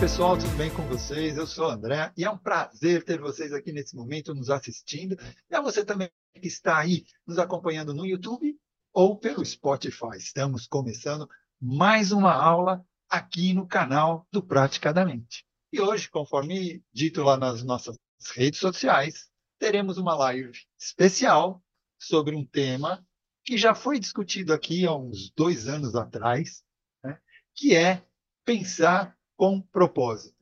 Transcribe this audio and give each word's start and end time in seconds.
Pessoal, 0.00 0.38
tudo 0.38 0.56
bem 0.56 0.70
com 0.70 0.80
vocês? 0.88 1.36
Eu 1.36 1.46
sou 1.46 1.66
o 1.66 1.70
André 1.70 2.10
e 2.16 2.24
é 2.24 2.30
um 2.30 2.38
prazer 2.38 3.04
ter 3.04 3.20
vocês 3.20 3.52
aqui 3.52 3.70
nesse 3.70 3.94
momento 3.94 4.34
nos 4.34 4.48
assistindo. 4.48 5.14
E 5.50 5.54
a 5.54 5.60
você 5.60 5.84
também 5.84 6.10
que 6.40 6.48
está 6.48 6.78
aí 6.78 7.04
nos 7.26 7.38
acompanhando 7.38 7.92
no 7.92 8.06
YouTube 8.06 8.58
ou 8.94 9.18
pelo 9.18 9.44
Spotify. 9.44 10.16
Estamos 10.16 10.66
começando 10.66 11.28
mais 11.60 12.12
uma 12.12 12.32
aula 12.32 12.82
aqui 13.10 13.52
no 13.52 13.68
canal 13.68 14.26
do 14.32 14.42
Praticadamente. 14.42 15.44
E 15.70 15.78
hoje, 15.82 16.08
conforme 16.08 16.82
dito 16.90 17.22
lá 17.22 17.36
nas 17.36 17.62
nossas 17.62 17.98
redes 18.34 18.58
sociais, 18.58 19.28
teremos 19.58 19.98
uma 19.98 20.14
live 20.14 20.58
especial 20.78 21.62
sobre 21.98 22.34
um 22.34 22.46
tema 22.46 23.06
que 23.44 23.58
já 23.58 23.74
foi 23.74 24.00
discutido 24.00 24.54
aqui 24.54 24.86
há 24.86 24.94
uns 24.94 25.30
dois 25.36 25.68
anos 25.68 25.94
atrás, 25.94 26.64
né? 27.04 27.18
que 27.54 27.76
é 27.76 28.02
pensar 28.46 29.19
com 29.40 29.58
propósito, 29.58 30.36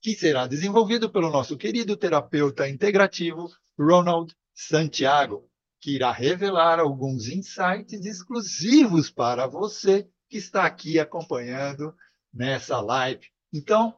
que 0.00 0.14
será 0.14 0.46
desenvolvido 0.46 1.10
pelo 1.10 1.28
nosso 1.28 1.56
querido 1.56 1.96
terapeuta 1.96 2.68
integrativo 2.68 3.50
Ronald 3.76 4.32
Santiago, 4.54 5.50
que 5.80 5.96
irá 5.96 6.12
revelar 6.12 6.78
alguns 6.78 7.26
insights 7.26 8.06
exclusivos 8.06 9.10
para 9.10 9.48
você 9.48 10.08
que 10.30 10.38
está 10.38 10.64
aqui 10.64 11.00
acompanhando 11.00 11.96
nessa 12.32 12.80
live. 12.80 13.26
Então, 13.52 13.92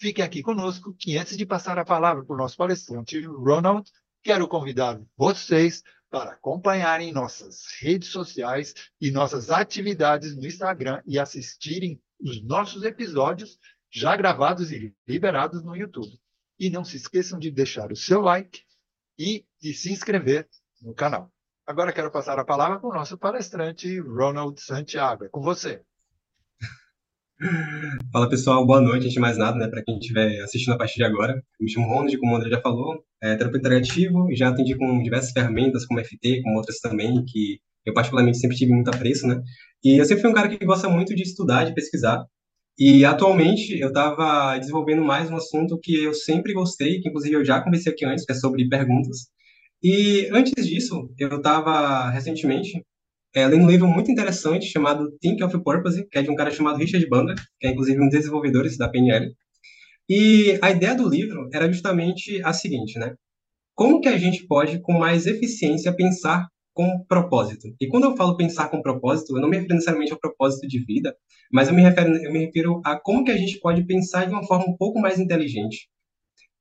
fiquem 0.00 0.24
aqui 0.24 0.42
conosco, 0.42 0.96
que 0.98 1.18
antes 1.18 1.36
de 1.36 1.44
passar 1.44 1.78
a 1.78 1.84
palavra 1.84 2.24
para 2.24 2.34
o 2.34 2.38
nosso 2.38 2.56
palestrante 2.56 3.20
Ronald, 3.26 3.86
quero 4.22 4.48
convidar 4.48 4.98
vocês 5.18 5.82
para 6.10 6.32
acompanharem 6.32 7.12
nossas 7.12 7.66
redes 7.80 8.08
sociais 8.08 8.74
e 9.00 9.10
nossas 9.10 9.50
atividades 9.50 10.36
no 10.36 10.46
Instagram 10.46 11.02
e 11.06 11.18
assistirem 11.18 12.00
os 12.20 12.42
nossos 12.42 12.84
episódios 12.84 13.58
já 13.90 14.16
gravados 14.16 14.72
e 14.72 14.94
liberados 15.06 15.62
no 15.62 15.76
YouTube. 15.76 16.18
E 16.58 16.70
não 16.70 16.84
se 16.84 16.96
esqueçam 16.96 17.38
de 17.38 17.50
deixar 17.50 17.92
o 17.92 17.96
seu 17.96 18.20
like 18.20 18.62
e 19.18 19.44
de 19.60 19.74
se 19.74 19.92
inscrever 19.92 20.48
no 20.80 20.94
canal. 20.94 21.30
Agora 21.66 21.92
quero 21.92 22.10
passar 22.10 22.38
a 22.38 22.44
palavra 22.44 22.78
para 22.78 22.88
o 22.88 22.94
nosso 22.94 23.18
palestrante, 23.18 23.98
Ronald 23.98 24.60
Santiago. 24.60 25.24
É 25.24 25.28
com 25.28 25.40
você. 25.40 25.82
Fala 28.10 28.30
pessoal, 28.30 28.66
boa 28.66 28.80
noite. 28.80 29.02
Antes 29.02 29.12
de 29.12 29.20
mais 29.20 29.36
nada, 29.36 29.58
né, 29.58 29.68
para 29.68 29.82
quem 29.84 29.98
estiver 29.98 30.40
assistindo 30.40 30.72
a 30.72 30.78
partir 30.78 30.96
de 30.96 31.04
agora, 31.04 31.34
eu 31.34 31.64
me 31.64 31.70
chamo 31.70 31.86
Ronald, 31.86 32.16
como 32.18 32.32
o 32.32 32.36
André 32.36 32.48
já 32.48 32.60
falou, 32.62 33.04
é 33.22 33.36
terapeuta 33.36 33.68
interativo 33.68 34.30
e 34.30 34.36
já 34.36 34.48
atendi 34.48 34.74
com 34.74 35.02
diversas 35.02 35.32
ferramentas, 35.32 35.84
como 35.84 36.00
FT, 36.00 36.40
como 36.42 36.56
outras 36.56 36.78
também, 36.80 37.22
que 37.26 37.58
eu 37.84 37.92
particularmente 37.92 38.38
sempre 38.38 38.56
tive 38.56 38.72
muito 38.72 38.88
apreço, 38.88 39.26
né? 39.26 39.40
E 39.84 39.98
eu 39.98 40.04
sempre 40.06 40.22
fui 40.22 40.30
um 40.30 40.34
cara 40.34 40.48
que 40.48 40.64
gosta 40.64 40.88
muito 40.88 41.14
de 41.14 41.22
estudar, 41.22 41.64
de 41.64 41.74
pesquisar. 41.74 42.24
E 42.78 43.04
atualmente 43.04 43.78
eu 43.78 43.88
estava 43.88 44.58
desenvolvendo 44.58 45.02
mais 45.04 45.30
um 45.30 45.36
assunto 45.36 45.78
que 45.82 46.04
eu 46.04 46.14
sempre 46.14 46.54
gostei, 46.54 47.00
que 47.00 47.08
inclusive 47.10 47.36
eu 47.36 47.44
já 47.44 47.60
conversei 47.60 47.92
aqui 47.92 48.04
antes, 48.06 48.24
que 48.24 48.32
é 48.32 48.34
sobre 48.34 48.66
perguntas. 48.68 49.28
E 49.82 50.28
antes 50.32 50.66
disso, 50.66 51.10
eu 51.18 51.36
estava 51.36 52.08
recentemente 52.10 52.82
é, 53.36 53.46
lendo 53.46 53.64
um 53.64 53.70
livro 53.70 53.86
muito 53.86 54.10
interessante 54.10 54.64
chamado 54.64 55.12
Think 55.20 55.44
of 55.44 55.62
Purpose, 55.62 56.08
que 56.08 56.18
é 56.18 56.22
de 56.22 56.30
um 56.30 56.34
cara 56.34 56.50
chamado 56.50 56.78
Richard 56.78 57.06
Bandler, 57.06 57.36
que 57.60 57.66
é 57.66 57.70
inclusive 57.70 58.00
um 58.00 58.08
dos 58.08 58.18
desenvolvedores 58.18 58.78
da 58.78 58.88
PNL. 58.88 59.30
E 60.08 60.58
a 60.62 60.70
ideia 60.70 60.94
do 60.94 61.06
livro 61.06 61.46
era 61.52 61.70
justamente 61.70 62.42
a 62.42 62.54
seguinte, 62.54 62.98
né? 62.98 63.14
Como 63.74 64.00
que 64.00 64.08
a 64.08 64.16
gente 64.16 64.46
pode, 64.46 64.80
com 64.80 64.94
mais 64.94 65.26
eficiência, 65.26 65.94
pensar 65.94 66.48
com 66.72 67.04
propósito. 67.06 67.68
E 67.78 67.86
quando 67.88 68.04
eu 68.04 68.16
falo 68.16 68.38
pensar 68.38 68.70
com 68.70 68.80
propósito, 68.80 69.36
eu 69.36 69.42
não 69.42 69.50
me 69.50 69.56
refiro 69.56 69.74
necessariamente 69.74 70.12
ao 70.12 70.18
propósito 70.18 70.66
de 70.66 70.82
vida, 70.82 71.14
mas 71.52 71.68
eu 71.68 71.74
me 71.74 71.82
refiro, 71.82 72.16
eu 72.16 72.32
me 72.32 72.46
refiro 72.46 72.80
a 72.86 72.98
como 72.98 73.22
que 73.22 73.30
a 73.30 73.36
gente 73.36 73.60
pode 73.60 73.84
pensar 73.84 74.24
de 74.24 74.32
uma 74.32 74.46
forma 74.46 74.64
um 74.66 74.76
pouco 74.78 74.98
mais 74.98 75.18
inteligente. 75.18 75.90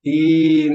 E 0.04 0.72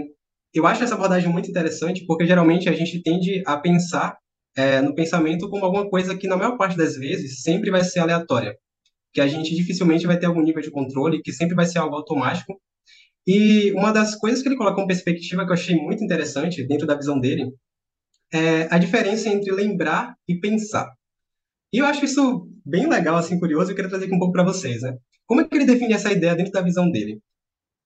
eu 0.54 0.66
acho 0.66 0.82
essa 0.82 0.94
abordagem 0.94 1.30
muito 1.30 1.50
interessante, 1.50 2.06
porque 2.06 2.26
geralmente 2.26 2.70
a 2.70 2.72
gente 2.72 3.02
tende 3.02 3.42
a 3.46 3.58
pensar 3.58 4.16
é, 4.56 4.80
no 4.80 4.94
pensamento 4.94 5.48
como 5.48 5.64
alguma 5.64 5.88
coisa 5.88 6.16
que, 6.16 6.26
na 6.28 6.36
maior 6.36 6.56
parte 6.56 6.76
das 6.76 6.96
vezes, 6.96 7.42
sempre 7.42 7.70
vai 7.70 7.84
ser 7.84 8.00
aleatória. 8.00 8.56
Que 9.12 9.20
a 9.20 9.26
gente 9.26 9.54
dificilmente 9.54 10.06
vai 10.06 10.18
ter 10.18 10.26
algum 10.26 10.42
nível 10.42 10.62
de 10.62 10.70
controle, 10.70 11.22
que 11.22 11.32
sempre 11.32 11.54
vai 11.54 11.66
ser 11.66 11.78
algo 11.78 11.96
automático. 11.96 12.60
E 13.26 13.72
uma 13.72 13.92
das 13.92 14.16
coisas 14.16 14.42
que 14.42 14.48
ele 14.48 14.56
coloca 14.56 14.76
como 14.76 14.86
perspectiva 14.86 15.44
que 15.44 15.50
eu 15.50 15.54
achei 15.54 15.76
muito 15.76 16.02
interessante, 16.02 16.66
dentro 16.66 16.86
da 16.86 16.96
visão 16.96 17.18
dele, 17.18 17.52
é 18.32 18.68
a 18.70 18.78
diferença 18.78 19.28
entre 19.28 19.52
lembrar 19.52 20.14
e 20.28 20.38
pensar. 20.38 20.88
E 21.72 21.78
eu 21.78 21.86
acho 21.86 22.04
isso 22.04 22.48
bem 22.64 22.88
legal, 22.88 23.16
assim, 23.16 23.38
curioso, 23.38 23.70
e 23.70 23.72
eu 23.72 23.76
queria 23.76 23.90
trazer 23.90 24.06
aqui 24.06 24.14
um 24.14 24.18
pouco 24.18 24.32
para 24.32 24.44
vocês, 24.44 24.82
né? 24.82 24.96
Como 25.26 25.40
é 25.40 25.44
que 25.48 25.54
ele 25.54 25.64
define 25.64 25.94
essa 25.94 26.12
ideia 26.12 26.34
dentro 26.34 26.52
da 26.52 26.60
visão 26.60 26.90
dele? 26.90 27.20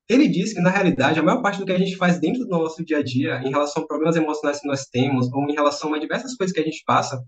Ele 0.08 0.28
diz 0.28 0.52
que, 0.52 0.60
na 0.60 0.70
realidade, 0.70 1.18
a 1.18 1.22
maior 1.22 1.40
parte 1.40 1.58
do 1.58 1.64
que 1.64 1.72
a 1.72 1.78
gente 1.78 1.96
faz 1.96 2.18
dentro 2.18 2.44
do 2.44 2.50
nosso 2.50 2.84
dia 2.84 2.98
a 2.98 3.02
dia, 3.02 3.40
em 3.44 3.50
relação 3.50 3.82
a 3.82 3.86
problemas 3.86 4.16
emocionais 4.16 4.60
que 4.60 4.68
nós 4.68 4.84
temos, 4.84 5.32
ou 5.32 5.48
em 5.48 5.54
relação 5.54 5.94
a 5.94 5.98
diversas 5.98 6.36
coisas 6.36 6.54
que 6.54 6.60
a 6.60 6.64
gente 6.64 6.82
passa, 6.84 7.22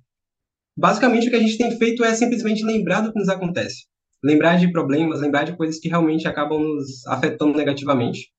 basicamente 0.76 1.26
o 1.26 1.31
que 1.31 1.37
a 1.37 1.41
gente 1.41 1.56
tem 1.56 1.76
feito 1.78 2.04
é 2.04 2.14
simplesmente 2.14 2.62
lembrar 2.62 3.00
do 3.00 3.12
que 3.12 3.19
nos 3.19 3.31
acontece. 3.31 3.87
Lembrar 4.22 4.56
de 4.56 4.70
problemas, 4.70 5.20
lembrar 5.20 5.44
de 5.44 5.56
coisas 5.56 5.78
que 5.78 5.88
realmente 5.88 6.28
acabam 6.28 6.60
nos 6.60 7.06
afetando 7.06 7.56
negativamente. 7.56 8.31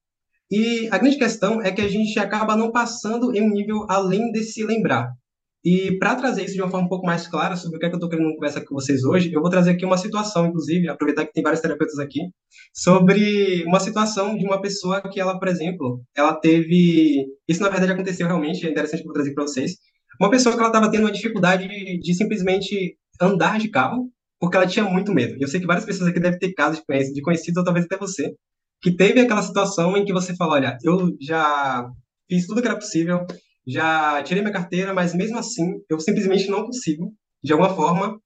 E 0.52 0.88
a 0.92 0.98
grande 0.98 1.18
questão 1.18 1.62
é 1.62 1.72
que 1.72 1.82
a 1.82 1.88
gente 1.88 2.18
acaba 2.20 2.56
não 2.56 2.72
passando 2.72 3.36
em 3.36 3.42
um 3.42 3.50
nível 3.50 3.86
além 3.90 4.32
desse 4.32 4.64
lembrar. 4.64 5.12
E 5.66 5.98
para 5.98 6.16
trazer 6.16 6.46
isso 6.46 6.54
de 6.54 6.62
uma 6.62 6.70
forma 6.70 6.86
um 6.86 6.90
pouco 6.90 7.06
mais 7.06 7.28
clara 7.28 7.56
sobre 7.56 7.78
o 7.78 7.80
que, 7.80 7.86
é 7.86 7.90
que 7.90 7.96
eu 7.96 7.98
estou 7.98 8.10
querendo 8.10 8.34
conversar 8.36 8.64
com 8.64 8.76
vocês 8.76 9.04
hoje, 9.04 9.34
eu 9.34 9.42
vou 9.42 9.50
trazer 9.50 9.72
aqui 9.72 9.86
uma 9.86 9.98
situação, 9.98 10.46
inclusive, 10.46 10.88
aproveitar 10.88 11.26
que 11.26 11.34
tem 11.34 11.44
vários 11.44 11.62
terapeutas 11.62 12.00
aqui, 12.00 12.20
sobre 12.74 13.64
uma 13.66 13.80
situação 13.80 14.38
de 14.38 14.46
uma 14.46 14.62
pessoa 14.62 15.02
que 15.02 15.20
ela, 15.20 15.38
por 15.38 15.48
exemplo, 15.48 16.02
ela 16.16 16.34
teve. 16.34 17.26
Isso 17.48 17.62
na 17.62 17.70
verdade 17.70 17.92
aconteceu 17.92 18.28
realmente, 18.28 18.66
é 18.66 18.70
interessante 18.70 19.02
que 19.02 19.08
eu 19.08 19.14
vou 19.14 19.14
trazer 19.14 19.34
para 19.34 19.44
vocês. 19.44 19.74
Uma 20.20 20.30
pessoa 20.30 20.54
que 20.56 20.60
ela 20.60 20.70
estava 20.70 20.90
tendo 20.90 21.04
uma 21.04 21.12
dificuldade 21.12 21.68
de, 21.68 22.14
simplesmente 22.14 22.98
andar 23.22 23.60
de 23.60 23.70
carro, 23.70 24.10
porque 24.40 24.58
ela 24.58 24.68
tinha 24.68 24.86
muito 24.86 25.14
medo. 25.14 25.36
Eu 25.40 25.48
sei 25.48 25.60
que 25.60 25.68
várias 25.68 25.86
pessoas 25.86 26.10
aqui 26.10 26.20
devem 26.20 26.40
ter 26.40 26.54
casos 26.54 26.82
de 27.14 27.22
conhecidos, 27.22 27.58
ou 27.58 27.64
talvez 27.64 27.86
até 27.86 27.98
você, 27.98 28.34
que 28.82 28.96
teve 28.96 29.20
aquela 29.20 29.42
situação 29.42 29.98
em 29.98 30.06
que 30.06 30.14
você 30.14 30.36
fala, 30.36 30.54
olha, 30.54 30.78
eu 30.84 31.16
já 31.20 31.88
fiz 32.30 32.46
tudo 32.48 32.62
que 32.62 32.68
era 32.68 32.78
possível, 32.78 33.26
já 33.68 34.24
tirei 34.24 34.42
minha 34.42 34.54
carteira, 34.54 34.94
mas 34.94 35.14
mesmo 35.14 35.38
assim 35.38 35.82
eu 35.90 36.00
simplesmente 36.00 36.50
não 36.50 36.66
consigo, 36.66 37.14
de 37.44 37.52
alguma 37.52 37.76
forma, 37.76 38.20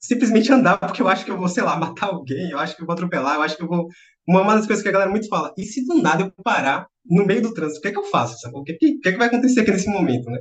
simplesmente 0.00 0.50
andar, 0.50 0.78
porque 0.78 1.02
eu 1.02 1.08
acho 1.08 1.24
que 1.24 1.30
eu 1.30 1.36
vou, 1.36 1.46
sei 1.46 1.62
lá, 1.62 1.76
matar 1.76 2.06
alguém, 2.06 2.50
eu 2.50 2.58
acho 2.58 2.74
que 2.74 2.82
eu 2.82 2.86
vou 2.86 2.94
atropelar, 2.94 3.36
eu 3.36 3.42
acho 3.42 3.56
que 3.56 3.62
eu 3.62 3.68
vou. 3.68 3.86
Uma 4.26 4.54
das 4.54 4.66
coisas 4.66 4.82
que 4.82 4.88
a 4.88 4.92
galera 4.92 5.10
muito 5.10 5.28
fala, 5.28 5.52
e 5.58 5.64
se 5.64 5.84
do 5.84 6.00
nada 6.00 6.22
eu 6.22 6.32
parar 6.42 6.86
no 7.04 7.26
meio 7.26 7.42
do 7.42 7.52
trânsito, 7.52 7.80
o 7.80 7.82
que 7.82 7.88
é 7.88 7.92
que 7.92 7.98
eu 7.98 8.04
faço? 8.04 8.38
Sabe? 8.40 8.56
O 8.56 8.62
que, 8.62 8.74
que, 8.74 8.98
que, 8.98 9.08
é 9.08 9.12
que 9.12 9.18
vai 9.18 9.28
acontecer 9.28 9.60
aqui 9.60 9.70
nesse 9.72 9.88
momento, 9.88 10.30
né? 10.30 10.40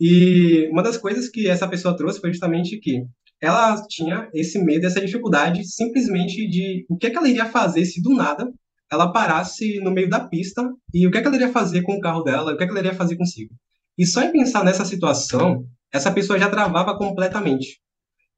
E 0.00 0.68
uma 0.70 0.82
das 0.82 0.96
coisas 0.96 1.28
que 1.28 1.46
essa 1.46 1.68
pessoa 1.68 1.96
trouxe 1.96 2.20
foi 2.20 2.30
justamente 2.30 2.78
que 2.78 3.04
ela 3.40 3.82
tinha 3.86 4.30
esse 4.32 4.58
medo, 4.58 4.86
essa 4.86 5.00
dificuldade 5.00 5.62
simplesmente 5.64 6.48
de 6.48 6.86
o 6.88 6.96
que, 6.96 7.06
é 7.06 7.10
que 7.10 7.18
ela 7.18 7.28
iria 7.28 7.46
fazer 7.46 7.84
se 7.84 8.00
do 8.00 8.14
nada 8.14 8.50
ela 8.90 9.12
parasse 9.12 9.78
no 9.80 9.90
meio 9.90 10.08
da 10.08 10.20
pista 10.20 10.68
e 10.92 11.06
o 11.06 11.10
que, 11.10 11.18
é 11.18 11.20
que 11.20 11.26
ela 11.26 11.36
iria 11.36 11.52
fazer 11.52 11.82
com 11.82 11.94
o 11.94 12.00
carro 12.00 12.22
dela, 12.22 12.52
o 12.52 12.56
que, 12.56 12.64
é 12.64 12.66
que 12.66 12.72
ela 12.72 12.80
iria 12.80 12.94
fazer 12.94 13.16
consigo. 13.16 13.54
E 13.96 14.06
só 14.06 14.22
em 14.22 14.32
pensar 14.32 14.64
nessa 14.64 14.84
situação, 14.84 15.64
essa 15.92 16.10
pessoa 16.10 16.38
já 16.38 16.48
travava 16.48 16.96
completamente. 16.96 17.80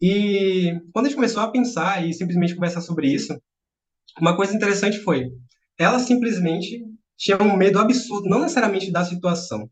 E 0.01 0.73
quando 0.93 1.07
a 1.07 1.09
gente 1.09 1.17
começou 1.17 1.43
a 1.43 1.51
pensar 1.51 2.05
e 2.05 2.13
simplesmente 2.13 2.55
conversar 2.55 2.81
sobre 2.81 3.09
isso, 3.09 3.41
uma 4.21 4.37
coisa 4.37 4.55
interessante 4.55 4.99
foi, 4.99 5.31
ela 5.79 5.99
simplesmente 5.99 6.85
tinha 7.17 7.41
um 7.41 7.57
medo 7.57 7.79
absurdo, 7.79 8.29
não 8.29 8.41
necessariamente 8.41 8.91
da 8.91 9.05
situação, 9.05 9.71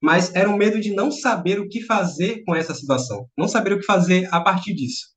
mas 0.00 0.34
era 0.34 0.48
um 0.48 0.56
medo 0.56 0.80
de 0.80 0.94
não 0.94 1.10
saber 1.10 1.58
o 1.58 1.68
que 1.68 1.82
fazer 1.82 2.44
com 2.44 2.54
essa 2.54 2.74
situação, 2.74 3.28
não 3.36 3.48
saber 3.48 3.72
o 3.72 3.78
que 3.78 3.86
fazer 3.86 4.28
a 4.30 4.40
partir 4.40 4.74
disso. 4.74 5.13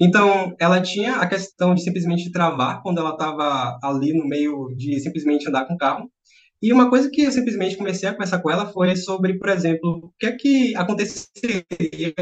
Então, 0.00 0.54
ela 0.60 0.80
tinha 0.80 1.16
a 1.16 1.26
questão 1.28 1.74
de 1.74 1.82
simplesmente 1.82 2.30
travar 2.30 2.82
quando 2.82 2.98
ela 2.98 3.10
estava 3.10 3.78
ali 3.82 4.12
no 4.16 4.26
meio 4.26 4.74
de 4.76 4.98
simplesmente 5.00 5.48
andar 5.48 5.66
com 5.66 5.74
o 5.74 5.78
carro. 5.78 6.10
E 6.62 6.72
uma 6.72 6.88
coisa 6.90 7.10
que 7.10 7.22
eu 7.22 7.32
simplesmente 7.32 7.76
comecei 7.76 8.08
a 8.08 8.12
conversar 8.12 8.40
com 8.40 8.50
ela 8.50 8.66
foi 8.66 8.94
sobre, 8.96 9.38
por 9.38 9.48
exemplo, 9.48 10.00
o 10.04 10.12
que 10.18 10.26
é 10.26 10.32
que 10.32 10.76
aconteceria 10.76 12.14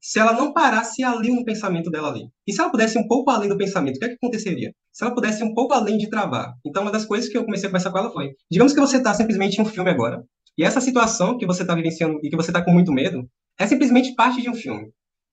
se 0.00 0.18
ela 0.18 0.32
não 0.32 0.52
parasse 0.52 1.04
ali 1.04 1.30
no 1.30 1.44
pensamento 1.44 1.90
dela 1.90 2.08
ali. 2.08 2.28
E 2.46 2.52
se 2.52 2.60
ela 2.60 2.70
pudesse 2.70 2.98
um 2.98 3.06
pouco 3.06 3.30
além 3.30 3.48
do 3.48 3.56
pensamento, 3.56 3.96
o 3.96 3.98
que 3.98 4.06
é 4.06 4.08
que 4.08 4.14
aconteceria? 4.14 4.74
Se 4.92 5.04
ela 5.04 5.14
pudesse 5.14 5.44
um 5.44 5.54
pouco 5.54 5.74
além 5.74 5.98
de 5.98 6.08
travar. 6.08 6.54
Então, 6.64 6.82
uma 6.82 6.90
das 6.90 7.04
coisas 7.04 7.28
que 7.28 7.36
eu 7.36 7.44
comecei 7.44 7.66
a 7.66 7.70
conversar 7.70 7.90
com 7.90 7.98
ela 7.98 8.10
foi: 8.10 8.30
digamos 8.50 8.72
que 8.72 8.80
você 8.80 8.96
está 8.96 9.12
simplesmente 9.12 9.58
em 9.58 9.62
um 9.62 9.66
filme 9.66 9.90
agora, 9.90 10.24
e 10.56 10.64
essa 10.64 10.80
situação 10.80 11.36
que 11.36 11.46
você 11.46 11.62
está 11.62 11.74
vivenciando 11.74 12.18
e 12.22 12.30
que 12.30 12.36
você 12.36 12.50
está 12.50 12.64
com 12.64 12.72
muito 12.72 12.92
medo 12.92 13.28
é 13.58 13.66
simplesmente 13.66 14.14
parte 14.14 14.40
de 14.40 14.48
um 14.48 14.54
filme. 14.54 14.90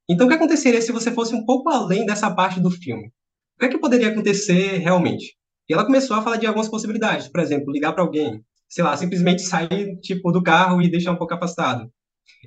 Então, 0.09 0.25
o 0.25 0.29
que 0.29 0.35
aconteceria 0.35 0.81
se 0.81 0.91
você 0.91 1.11
fosse 1.11 1.35
um 1.35 1.45
pouco 1.45 1.69
além 1.69 2.05
dessa 2.05 2.33
parte 2.33 2.61
do 2.61 2.71
filme? 2.71 3.07
O 3.55 3.59
que 3.59 3.65
é 3.65 3.69
que 3.69 3.77
poderia 3.77 4.07
acontecer 4.07 4.77
realmente? 4.77 5.35
E 5.69 5.73
ela 5.73 5.85
começou 5.85 6.15
a 6.15 6.21
falar 6.21 6.37
de 6.37 6.47
algumas 6.47 6.69
possibilidades, 6.69 7.27
por 7.27 7.41
exemplo, 7.41 7.73
ligar 7.73 7.91
para 7.91 8.03
alguém, 8.03 8.41
sei 8.69 8.85
lá, 8.85 8.95
simplesmente 8.95 9.41
sair 9.41 9.99
tipo 9.99 10.31
do 10.31 10.41
carro 10.41 10.81
e 10.81 10.89
deixar 10.89 11.11
um 11.11 11.17
pouco 11.17 11.33
afastado. 11.33 11.91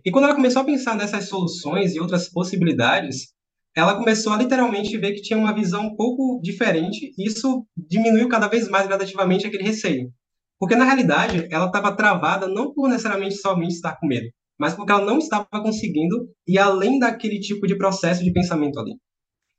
E 0.04 0.10
quando 0.10 0.24
ela 0.24 0.34
começou 0.34 0.62
a 0.62 0.64
pensar 0.64 0.96
nessas 0.96 1.28
soluções 1.28 1.94
e 1.94 2.00
outras 2.00 2.30
possibilidades, 2.30 3.34
ela 3.76 3.94
começou 3.96 4.32
a 4.32 4.36
literalmente 4.36 4.96
ver 4.96 5.12
que 5.12 5.20
tinha 5.22 5.38
uma 5.38 5.54
visão 5.54 5.88
um 5.88 5.96
pouco 5.96 6.40
diferente, 6.42 7.12
e 7.18 7.26
isso 7.26 7.66
diminuiu 7.76 8.28
cada 8.28 8.48
vez 8.48 8.68
mais 8.68 8.86
gradativamente 8.86 9.46
aquele 9.46 9.64
receio. 9.64 10.10
Porque, 10.58 10.74
na 10.76 10.84
realidade, 10.84 11.46
ela 11.50 11.66
estava 11.66 11.94
travada 11.94 12.48
não 12.48 12.72
por 12.72 12.88
necessariamente 12.88 13.36
somente 13.36 13.74
estar 13.74 13.96
com 13.98 14.06
medo, 14.06 14.28
mas 14.60 14.74
porque 14.74 14.92
ela 14.92 15.04
não 15.04 15.16
estava 15.16 15.46
conseguindo 15.50 16.28
ir 16.46 16.58
além 16.58 16.98
daquele 16.98 17.40
tipo 17.40 17.66
de 17.66 17.78
processo 17.78 18.22
de 18.22 18.30
pensamento 18.30 18.78
ali. 18.78 18.92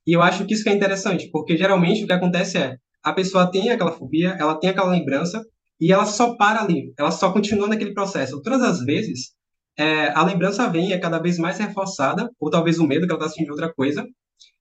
E 0.06 0.14
eu 0.14 0.22
acho 0.22 0.46
que 0.46 0.54
isso 0.54 0.70
é 0.70 0.74
interessante, 0.74 1.28
porque 1.32 1.58
geralmente 1.58 2.04
o 2.04 2.08
que 2.08 2.14
acontece 2.14 2.60
é 2.60 2.78
a 3.04 3.12
pessoa 3.12 3.50
tem 3.50 3.72
aquela 3.72 3.92
fobia, 3.92 4.38
ela 4.40 4.56
tem 4.60 4.70
aquela 4.70 4.92
lembrança 4.92 5.44
e 5.80 5.92
ela 5.92 6.06
só 6.06 6.36
para 6.38 6.62
ali, 6.62 6.94
ela 7.00 7.10
só 7.10 7.34
continua 7.34 7.68
naquele 7.68 7.96
processo. 7.96 8.40
Todas 8.44 8.62
as 8.62 8.86
vezes, 8.86 9.32
é, 9.76 10.10
a 10.12 10.24
lembrança 10.24 10.70
vem 10.70 10.90
e 10.90 10.94
é 10.94 11.00
cada 11.00 11.18
vez 11.18 11.40
mais 11.40 11.58
reforçada, 11.58 12.30
ou 12.40 12.52
talvez 12.52 12.78
o 12.78 12.86
medo 12.86 13.08
que 13.08 13.12
ela 13.12 13.20
está 13.20 13.30
sentindo 13.30 13.46
de 13.46 13.52
outra 13.52 13.74
coisa, 13.74 14.06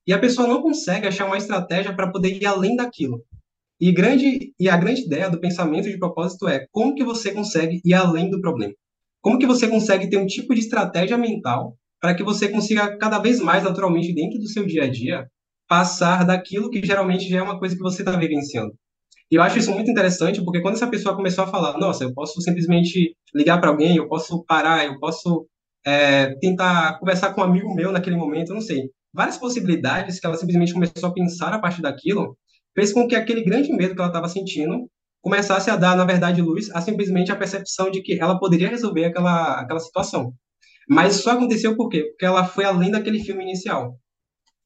e 0.07 0.13
a 0.15 0.19
pessoa 0.19 0.49
não 0.49 0.63
consegue 0.63 1.07
achar 1.07 1.27
uma 1.27 1.37
estratégia 1.37 1.95
para 1.95 2.11
poder 2.11 2.41
ir 2.41 2.47
além 2.47 2.75
daquilo. 2.77 3.23
E, 3.79 3.93
grande, 3.93 4.55
e 4.59 4.69
a 4.71 4.77
grande 4.77 5.03
ideia 5.03 5.29
do 5.29 5.41
pensamento 5.41 5.91
de 5.91 5.99
propósito 5.99 6.49
é 6.49 6.67
como 6.73 6.95
que 6.95 7.05
você 7.05 7.33
consegue 7.33 7.81
ir 7.85 7.95
além 7.95 8.31
do 8.31 8.41
problema. 8.41 8.73
Como 9.21 9.39
que 9.39 9.47
você 9.47 9.69
consegue 9.69 10.09
ter 10.09 10.17
um 10.17 10.27
tipo 10.27 10.55
de 10.55 10.61
estratégia 10.61 11.19
mental 11.19 11.77
para 12.01 12.15
que 12.15 12.23
você 12.23 12.49
consiga 12.49 12.97
cada 12.97 13.19
vez 13.19 13.41
mais 13.41 13.63
naturalmente 13.63 14.15
dentro 14.15 14.39
do 14.39 14.49
seu 14.49 14.67
dia 14.67 14.85
a 14.85 14.91
dia 14.91 15.27
passar 15.69 16.25
daquilo 16.25 16.71
que 16.71 16.85
geralmente 16.85 17.29
já 17.29 17.39
é 17.39 17.43
uma 17.43 17.59
coisa 17.59 17.77
que 17.77 17.83
você 17.83 18.03
está 18.03 18.17
vivenciando. 18.17 18.73
E 19.31 19.37
eu 19.37 19.43
acho 19.43 19.59
isso 19.59 19.71
muito 19.71 19.89
interessante, 19.89 20.43
porque 20.45 20.61
quando 20.61 20.75
essa 20.75 20.89
pessoa 20.89 21.15
começou 21.15 21.45
a 21.45 21.47
falar, 21.47 21.79
nossa, 21.79 22.03
eu 22.03 22.13
posso 22.13 22.41
simplesmente 22.41 23.15
ligar 23.33 23.61
para 23.61 23.71
alguém, 23.71 23.97
eu 23.97 24.09
posso 24.09 24.45
parar, 24.45 24.85
eu 24.85 24.99
posso 24.99 25.47
é, 25.87 26.35
tentar 26.41 26.99
conversar 26.99 27.33
com 27.33 27.41
um 27.41 27.45
amigo 27.45 27.73
meu 27.73 27.93
naquele 27.93 28.17
momento, 28.17 28.53
não 28.53 28.61
sei. 28.61 28.91
Várias 29.13 29.39
possibilidades 29.39 30.19
que 30.19 30.27
ela 30.27 30.37
simplesmente 30.37 30.73
começou 30.73 31.09
a 31.09 31.13
pensar 31.13 31.53
a 31.53 31.61
partir 31.61 31.81
daquilo, 31.81 32.37
fez 32.75 32.93
com 32.93 33.07
que 33.07 33.15
aquele 33.15 33.45
grande 33.45 33.73
medo 33.73 33.95
que 33.95 34.01
ela 34.01 34.11
estava 34.11 34.29
sentindo 34.29 34.89
começasse 35.21 35.71
a 35.71 35.77
dar, 35.77 35.97
na 35.97 36.05
verdade, 36.05 36.41
luz 36.43 36.71
a 36.71 36.81
simplesmente 36.81 37.31
a 37.31 37.37
percepção 37.37 37.91
de 37.91 38.03
que 38.03 38.19
ela 38.21 38.39
poderia 38.39 38.69
resolver 38.69 39.05
aquela, 39.05 39.61
aquela 39.61 39.81
situação. 39.81 40.33
Mas 40.89 41.17
só 41.17 41.33
aconteceu 41.33 41.77
por 41.77 41.89
quê? 41.89 42.03
Porque 42.03 42.25
ela 42.25 42.45
foi 42.45 42.65
além 42.65 42.91
daquele 42.91 43.21
filme 43.21 43.45
inicial. 43.45 43.99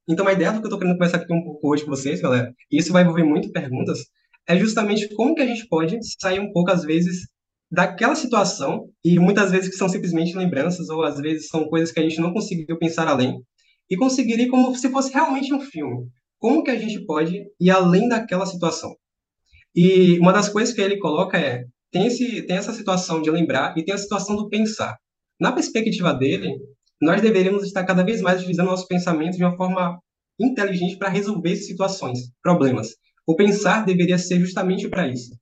Então, 0.08 0.26
a 0.28 0.32
ideia 0.32 0.52
do 0.52 0.58
que 0.58 0.64
eu 0.64 0.68
estou 0.68 0.78
querendo 0.78 0.96
conversar 0.96 1.18
aqui 1.18 1.32
um 1.32 1.42
pouco 1.42 1.68
hoje 1.68 1.84
com 1.84 1.90
vocês, 1.90 2.20
galera, 2.20 2.52
e 2.70 2.78
isso 2.78 2.92
vai 2.92 3.02
envolver 3.02 3.24
muito 3.24 3.50
perguntas, 3.50 4.00
é 4.46 4.56
justamente 4.56 5.08
como 5.14 5.34
que 5.34 5.42
a 5.42 5.46
gente 5.46 5.66
pode 5.68 5.98
sair 6.20 6.40
um 6.40 6.52
pouco, 6.52 6.70
às 6.70 6.84
vezes, 6.84 7.26
daquela 7.70 8.14
situação, 8.14 8.90
e 9.04 9.18
muitas 9.18 9.50
vezes 9.50 9.70
que 9.70 9.76
são 9.76 9.88
simplesmente 9.88 10.36
lembranças, 10.36 10.88
ou 10.90 11.02
às 11.02 11.18
vezes 11.18 11.48
são 11.48 11.68
coisas 11.68 11.90
que 11.90 12.00
a 12.00 12.02
gente 12.02 12.20
não 12.20 12.32
conseguiu 12.32 12.78
pensar 12.78 13.08
além, 13.08 13.40
e 13.90 13.96
conseguir 13.96 14.38
ir 14.38 14.48
como 14.48 14.74
se 14.76 14.90
fosse 14.90 15.12
realmente 15.12 15.52
um 15.52 15.60
filme. 15.60 16.06
Como 16.38 16.62
que 16.62 16.70
a 16.70 16.78
gente 16.78 17.04
pode 17.06 17.42
ir 17.58 17.70
além 17.70 18.08
daquela 18.08 18.44
situação? 18.44 18.94
E 19.74 20.18
uma 20.20 20.32
das 20.32 20.48
coisas 20.48 20.74
que 20.74 20.80
ele 20.80 20.98
coloca 20.98 21.36
é, 21.36 21.64
tem, 21.90 22.06
esse, 22.06 22.42
tem 22.42 22.56
essa 22.56 22.72
situação 22.72 23.20
de 23.20 23.30
lembrar 23.30 23.76
e 23.76 23.84
tem 23.84 23.94
a 23.94 23.98
situação 23.98 24.36
do 24.36 24.48
pensar. 24.48 24.96
Na 25.40 25.52
perspectiva 25.52 26.12
dele, 26.14 26.56
nós 27.00 27.20
deveríamos 27.20 27.64
estar 27.64 27.84
cada 27.84 28.04
vez 28.04 28.20
mais 28.20 28.38
utilizando 28.38 28.68
nosso 28.68 28.86
pensamento 28.86 29.36
de 29.36 29.44
uma 29.44 29.56
forma 29.56 29.98
inteligente 30.38 30.96
para 30.96 31.08
resolver 31.08 31.56
situações, 31.56 32.20
problemas. 32.42 32.94
O 33.26 33.34
pensar 33.34 33.84
deveria 33.84 34.18
ser 34.18 34.40
justamente 34.40 34.88
para 34.88 35.08
isso. 35.08 35.36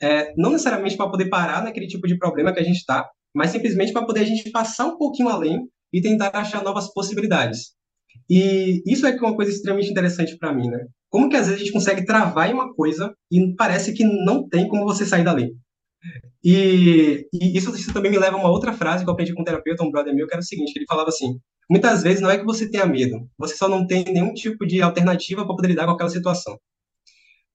É, 0.00 0.32
não 0.36 0.50
necessariamente 0.50 0.96
para 0.96 1.08
poder 1.08 1.28
parar 1.28 1.62
naquele 1.62 1.86
tipo 1.86 2.06
de 2.06 2.18
problema 2.18 2.52
que 2.52 2.60
a 2.60 2.64
gente 2.64 2.78
está, 2.78 3.08
mas 3.34 3.50
simplesmente 3.50 3.92
para 3.92 4.04
poder 4.04 4.20
a 4.20 4.24
gente 4.24 4.50
passar 4.50 4.86
um 4.86 4.98
pouquinho 4.98 5.28
além 5.28 5.68
e 5.92 6.00
tentar 6.00 6.30
achar 6.34 6.62
novas 6.62 6.92
possibilidades. 6.92 7.72
E 8.28 8.82
isso 8.86 9.06
é 9.06 9.14
uma 9.16 9.34
coisa 9.34 9.50
extremamente 9.50 9.90
interessante 9.90 10.36
para 10.36 10.52
mim, 10.52 10.68
né? 10.68 10.86
Como 11.12 11.28
que 11.28 11.36
às 11.36 11.46
vezes 11.46 11.60
a 11.60 11.64
gente 11.64 11.74
consegue 11.74 12.06
travar 12.06 12.48
em 12.48 12.54
uma 12.54 12.72
coisa 12.72 13.14
e 13.30 13.54
parece 13.54 13.92
que 13.92 14.02
não 14.02 14.48
tem 14.48 14.66
como 14.66 14.84
você 14.84 15.04
sair 15.04 15.22
dali. 15.22 15.54
E, 16.42 17.28
e 17.30 17.56
isso, 17.56 17.70
isso, 17.76 17.92
também 17.92 18.10
me 18.10 18.18
leva 18.18 18.38
a 18.38 18.40
uma 18.40 18.50
outra 18.50 18.72
frase 18.72 19.04
que 19.04 19.10
eu 19.10 19.12
aprendi 19.12 19.34
com 19.34 19.42
um 19.42 19.44
terapeuta, 19.44 19.84
um 19.84 19.90
brother 19.90 20.14
meu, 20.14 20.26
que 20.26 20.32
era 20.32 20.40
o 20.40 20.44
seguinte, 20.44 20.72
ele 20.74 20.86
falava 20.88 21.10
assim, 21.10 21.38
muitas 21.70 22.02
vezes 22.02 22.22
não 22.22 22.30
é 22.30 22.38
que 22.38 22.46
você 22.46 22.66
tenha 22.68 22.86
medo, 22.86 23.28
você 23.38 23.54
só 23.54 23.68
não 23.68 23.86
tem 23.86 24.04
nenhum 24.04 24.32
tipo 24.32 24.66
de 24.66 24.80
alternativa 24.80 25.44
para 25.44 25.54
poder 25.54 25.68
lidar 25.68 25.84
com 25.84 25.92
aquela 25.92 26.08
situação. 26.08 26.58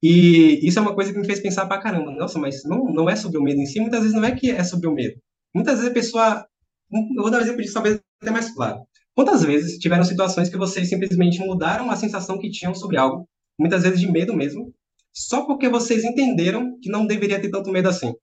E 0.04 0.60
isso 0.66 0.78
é 0.78 0.82
uma 0.84 0.94
coisa 0.94 1.12
que 1.12 1.18
me 1.18 1.26
fez 1.26 1.40
pensar 1.40 1.66
pra 1.66 1.80
caramba, 1.80 2.12
nossa, 2.12 2.38
mas 2.38 2.64
não, 2.64 2.86
não 2.94 3.10
é 3.10 3.16
sobre 3.16 3.40
o 3.40 3.44
medo 3.44 3.60
em 3.60 3.66
si, 3.66 3.80
muitas 3.80 4.02
vezes 4.02 4.16
não 4.16 4.24
é 4.24 4.32
que 4.32 4.52
é 4.52 4.64
sobre 4.64 4.88
o 4.88 4.94
medo. 4.94 5.20
Muitas 5.54 5.78
vezes 5.80 5.90
a 5.90 5.94
pessoa, 5.94 6.46
eu 6.92 7.24
vou 7.24 7.32
dar 7.32 7.40
um 7.40 7.42
exemplo 7.42 7.62
disso 7.64 7.74
talvez 7.74 8.00
até 8.22 8.30
mais 8.30 8.54
claro. 8.54 8.82
Quantas 9.16 9.44
vezes 9.44 9.80
tiveram 9.80 10.04
situações 10.04 10.48
que 10.48 10.58
vocês 10.58 10.88
simplesmente 10.88 11.40
mudaram 11.40 11.90
a 11.90 11.96
sensação 11.96 12.38
que 12.38 12.52
tinham 12.52 12.76
sobre 12.76 12.98
algo, 12.98 13.28
muitas 13.58 13.84
vezes 13.84 14.00
de 14.00 14.12
medo 14.12 14.36
mesmo, 14.36 14.74
só 15.14 15.46
porque 15.46 15.68
vocês 15.68 16.04
entenderam 16.04 16.78
que 16.82 16.90
não 16.90 17.06
deveria 17.06 17.42
ter 17.42 17.50
tanto 17.50 17.72
medo 17.72 17.90
assim? 17.90 18.14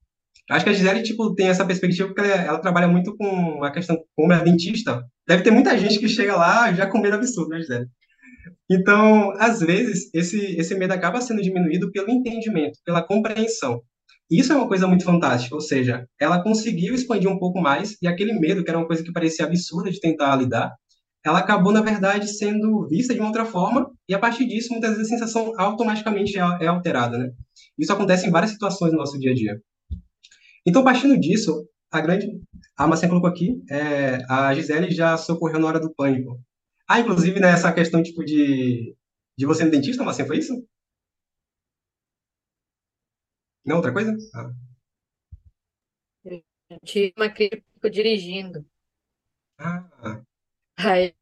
Acho 0.51 0.65
que 0.65 0.71
a 0.71 0.75
Gisele, 0.75 1.03
tipo, 1.03 1.35
tem 1.35 1.49
essa 1.49 1.65
perspectiva 1.65 2.09
porque 2.09 2.21
ela, 2.21 2.43
ela 2.43 2.59
trabalha 2.59 2.87
muito 2.87 3.17
com 3.17 3.65
a 3.65 3.71
questão, 3.71 3.99
como 4.15 4.33
é 4.33 4.45
dentista, 4.45 5.03
deve 5.27 5.43
ter 5.43 5.51
muita 5.51 5.77
gente 5.79 5.99
que 5.99 6.09
chega 6.09 6.37
lá 6.37 6.73
já 6.73 6.87
com 6.87 7.01
medo 7.01 7.17
absurdo, 7.17 7.51
né, 7.51 7.61
Gisele? 7.61 7.87
Então, 8.71 9.33
às 9.39 9.61
vezes, 9.61 10.11
esse, 10.15 10.39
esse 10.57 10.75
medo 10.75 10.93
acaba 10.93 11.21
sendo 11.21 11.43
diminuído 11.43 11.91
pelo 11.91 12.11
entendimento, 12.11 12.79
pela 12.85 13.03
compreensão. 13.03 13.81
Isso 14.31 14.53
é 14.53 14.57
uma 14.57 14.69
coisa 14.69 14.87
muito 14.87 15.05
fantástica, 15.05 15.55
ou 15.55 15.61
seja, 15.61 16.07
ela 16.19 16.43
conseguiu 16.43 16.95
expandir 16.95 17.31
um 17.31 17.39
pouco 17.39 17.61
mais 17.61 17.97
e 18.01 18.07
aquele 18.07 18.33
medo, 18.39 18.65
que 18.65 18.71
era 18.71 18.79
uma 18.79 18.87
coisa 18.87 19.03
que 19.03 19.13
parecia 19.13 19.45
absurda 19.45 19.91
de 19.91 20.01
tentar 20.01 20.35
lidar, 20.37 20.73
ela 21.25 21.39
acabou, 21.39 21.73
na 21.73 21.81
verdade, 21.81 22.29
sendo 22.29 22.87
vista 22.87 23.15
de 23.15 23.21
uma 23.21 23.29
outra 23.29 23.47
forma, 23.47 23.91
e 24.07 24.15
a 24.15 24.19
partir 24.19 24.47
disso, 24.47 24.73
muitas 24.73 24.97
vezes 24.97 25.07
a 25.11 25.17
sensação 25.17 25.59
automaticamente 25.59 26.39
é, 26.39 26.43
é 26.61 26.67
alterada, 26.67 27.17
né? 27.17 27.33
Isso 27.79 27.93
acontece 27.93 28.27
em 28.27 28.31
várias 28.31 28.51
situações 28.51 28.93
no 28.93 28.99
nosso 28.99 29.19
dia 29.19 29.31
a 29.31 29.35
dia. 29.35 29.63
Então, 30.67 30.85
partindo 30.85 31.19
disso, 31.19 31.67
a 31.91 32.01
grande. 32.01 32.27
A 32.77 32.87
Marcinha 32.87 33.09
colocou 33.09 33.31
aqui, 33.31 33.63
é, 33.71 34.19
a 34.29 34.53
Gisele 34.55 34.91
já 34.91 35.17
socorreu 35.17 35.61
na 35.61 35.69
hora 35.69 35.81
do 35.81 35.95
pânico. 35.95 36.41
Ah, 36.89 37.01
inclusive, 37.01 37.41
nessa 37.41 37.69
né, 37.69 37.75
questão, 37.75 38.03
tipo, 38.03 38.25
de, 38.25 38.95
de 39.39 39.47
você 39.47 39.65
no 39.65 39.71
dentista, 39.71 40.05
Marcinha, 40.05 40.27
foi 40.27 40.39
isso? 40.39 40.53
Não, 43.65 43.77
outra 43.77 43.93
coisa? 43.93 44.15
Ah. 44.35 44.53
Eu 46.25 46.79
tive 46.85 47.15
uma 47.17 47.31
crítica 47.31 47.91
dirigindo. 47.91 48.67
Ah, 49.59 49.89
Aí, 50.77 51.15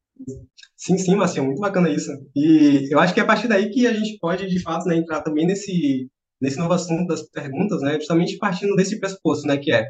Sim, 0.76 0.99
sim, 0.99 1.14
Marcinho, 1.14 1.47
muito 1.47 1.61
bacana 1.61 1.88
isso. 1.88 2.11
E 2.35 2.88
eu 2.92 2.99
acho 2.99 3.14
que 3.14 3.21
é 3.21 3.23
a 3.23 3.26
partir 3.26 3.49
daí 3.49 3.71
que 3.71 3.87
a 3.87 3.92
gente 3.92 4.18
pode, 4.18 4.49
de 4.49 4.61
fato, 4.61 4.87
né, 4.87 4.97
entrar 4.97 5.23
também 5.23 5.47
nesse, 5.47 6.09
nesse 6.40 6.59
novo 6.59 6.73
assunto 6.73 7.06
das 7.06 7.23
perguntas, 7.30 7.80
né, 7.82 7.94
justamente 7.94 8.37
partindo 8.38 8.75
desse 8.75 8.99
pressuposto, 8.99 9.47
né, 9.47 9.56
que 9.59 9.73
é, 9.73 9.85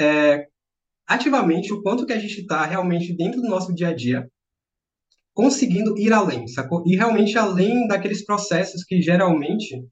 é 0.00 0.46
ativamente 1.06 1.72
o 1.72 1.82
quanto 1.82 2.06
que 2.06 2.12
a 2.12 2.18
gente 2.18 2.40
está 2.40 2.64
realmente 2.64 3.14
dentro 3.14 3.42
do 3.42 3.48
nosso 3.48 3.74
dia 3.74 3.88
a 3.88 3.94
dia, 3.94 4.26
conseguindo 5.34 5.98
ir 5.98 6.12
além, 6.12 6.46
sacou? 6.46 6.82
Ir 6.86 6.96
realmente 6.96 7.36
além 7.36 7.86
daqueles 7.88 8.24
processos 8.24 8.84
que 8.84 9.02
geralmente 9.02 9.84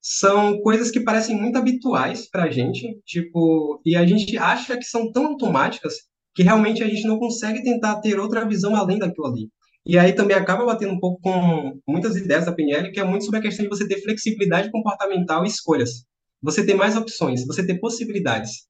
são 0.00 0.60
coisas 0.62 0.90
que 0.90 1.00
parecem 1.00 1.36
muito 1.36 1.58
habituais 1.58 2.28
para 2.28 2.44
a 2.44 2.50
gente, 2.50 2.98
tipo, 3.04 3.80
e 3.84 3.94
a 3.94 4.06
gente 4.06 4.36
acha 4.38 4.76
que 4.76 4.84
são 4.84 5.12
tão 5.12 5.26
automáticas 5.26 5.94
que 6.36 6.42
realmente 6.42 6.82
a 6.82 6.86
gente 6.86 7.06
não 7.08 7.18
consegue 7.18 7.62
tentar 7.62 7.96
ter 8.02 8.20
outra 8.20 8.46
visão 8.46 8.76
além 8.76 8.98
daquilo 8.98 9.26
ali. 9.26 9.48
E 9.86 9.98
aí 9.98 10.12
também 10.12 10.36
acaba 10.36 10.66
batendo 10.66 10.92
um 10.92 11.00
pouco 11.00 11.18
com 11.22 11.80
muitas 11.88 12.14
ideias 12.14 12.44
da 12.44 12.52
PNL, 12.52 12.92
que 12.92 13.00
é 13.00 13.04
muito 13.04 13.24
sobre 13.24 13.40
a 13.40 13.42
questão 13.42 13.64
de 13.64 13.70
você 13.70 13.88
ter 13.88 14.02
flexibilidade 14.02 14.70
comportamental 14.70 15.44
e 15.44 15.48
escolhas. 15.48 16.04
Você 16.42 16.66
ter 16.66 16.74
mais 16.74 16.94
opções, 16.94 17.46
você 17.46 17.66
ter 17.66 17.80
possibilidades. 17.80 18.66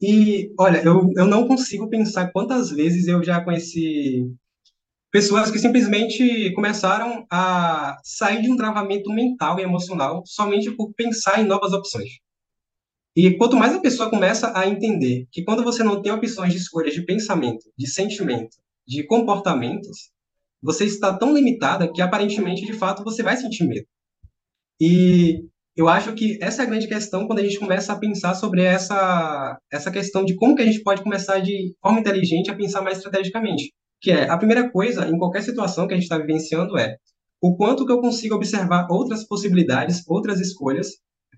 E, 0.00 0.52
olha, 0.58 0.78
eu, 0.84 1.10
eu 1.16 1.26
não 1.26 1.48
consigo 1.48 1.88
pensar 1.88 2.30
quantas 2.30 2.70
vezes 2.70 3.08
eu 3.08 3.24
já 3.24 3.42
conheci 3.42 4.30
pessoas 5.10 5.50
que 5.50 5.58
simplesmente 5.58 6.52
começaram 6.54 7.26
a 7.32 7.96
sair 8.04 8.42
de 8.42 8.50
um 8.50 8.56
travamento 8.56 9.10
mental 9.12 9.58
e 9.58 9.62
emocional 9.62 10.22
somente 10.24 10.70
por 10.70 10.92
pensar 10.94 11.40
em 11.40 11.46
novas 11.46 11.72
opções. 11.72 12.10
E 13.16 13.34
quanto 13.38 13.56
mais 13.56 13.74
a 13.74 13.80
pessoa 13.80 14.10
começa 14.10 14.52
a 14.54 14.68
entender 14.68 15.26
que 15.32 15.42
quando 15.42 15.64
você 15.64 15.82
não 15.82 16.02
tem 16.02 16.12
opções 16.12 16.52
de 16.52 16.58
escolha 16.58 16.90
de 16.90 17.02
pensamento, 17.02 17.64
de 17.76 17.88
sentimento, 17.88 18.58
de 18.86 19.04
comportamentos, 19.06 20.10
você 20.62 20.84
está 20.84 21.16
tão 21.16 21.32
limitada 21.32 21.90
que 21.90 22.02
aparentemente, 22.02 22.66
de 22.66 22.74
fato, 22.74 23.02
você 23.02 23.22
vai 23.22 23.34
sentir 23.38 23.64
medo. 23.64 23.86
E 24.78 25.46
eu 25.74 25.88
acho 25.88 26.12
que 26.14 26.38
essa 26.42 26.62
é 26.62 26.66
a 26.66 26.68
grande 26.68 26.86
questão 26.86 27.26
quando 27.26 27.38
a 27.38 27.42
gente 27.42 27.58
começa 27.58 27.94
a 27.94 27.98
pensar 27.98 28.34
sobre 28.34 28.62
essa, 28.62 29.58
essa 29.72 29.90
questão 29.90 30.22
de 30.22 30.36
como 30.36 30.54
que 30.54 30.62
a 30.62 30.66
gente 30.66 30.82
pode 30.82 31.02
começar 31.02 31.38
de 31.38 31.74
forma 31.80 32.00
inteligente 32.00 32.50
a 32.50 32.54
pensar 32.54 32.82
mais 32.82 32.98
estrategicamente. 32.98 33.72
Que 33.98 34.10
é, 34.10 34.28
a 34.28 34.36
primeira 34.36 34.70
coisa, 34.70 35.08
em 35.08 35.16
qualquer 35.16 35.42
situação 35.42 35.86
que 35.86 35.94
a 35.94 35.96
gente 35.96 36.04
está 36.04 36.18
vivenciando 36.18 36.76
é 36.76 36.96
o 37.40 37.56
quanto 37.56 37.86
que 37.86 37.92
eu 37.92 38.00
consigo 38.00 38.34
observar 38.34 38.86
outras 38.90 39.26
possibilidades, 39.26 40.02
outras 40.06 40.38
escolhas, 40.38 40.88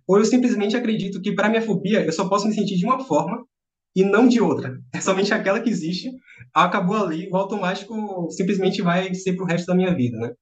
ou 0.09 0.19
eu 0.19 0.25
simplesmente 0.25 0.77
acredito 0.77 1.21
que, 1.21 1.35
para 1.35 1.50
minha 1.50 1.62
fobia, 1.62 2.05
eu 2.05 2.12
só 2.12 2.29
posso 2.29 2.49
me 2.49 2.55
sentir 2.55 2.77
de 2.77 2.87
uma 2.87 3.00
forma 3.00 3.45
e 3.95 4.03
não 4.03 4.27
de 4.27 4.41
outra. 4.41 4.75
É 4.95 5.00
somente 5.00 5.35
aquela 5.35 5.61
que 5.61 5.69
existe, 5.69 6.11
acabou 6.55 6.97
ali, 6.97 7.29
o 7.31 7.37
automático 7.37 7.95
simplesmente 8.31 8.81
vai 8.81 9.15
ser 9.15 9.35
para 9.35 9.45
o 9.45 9.47
resto 9.47 9.67
da 9.67 9.75
minha 9.75 9.95
vida, 9.95 10.17
né? 10.19 10.33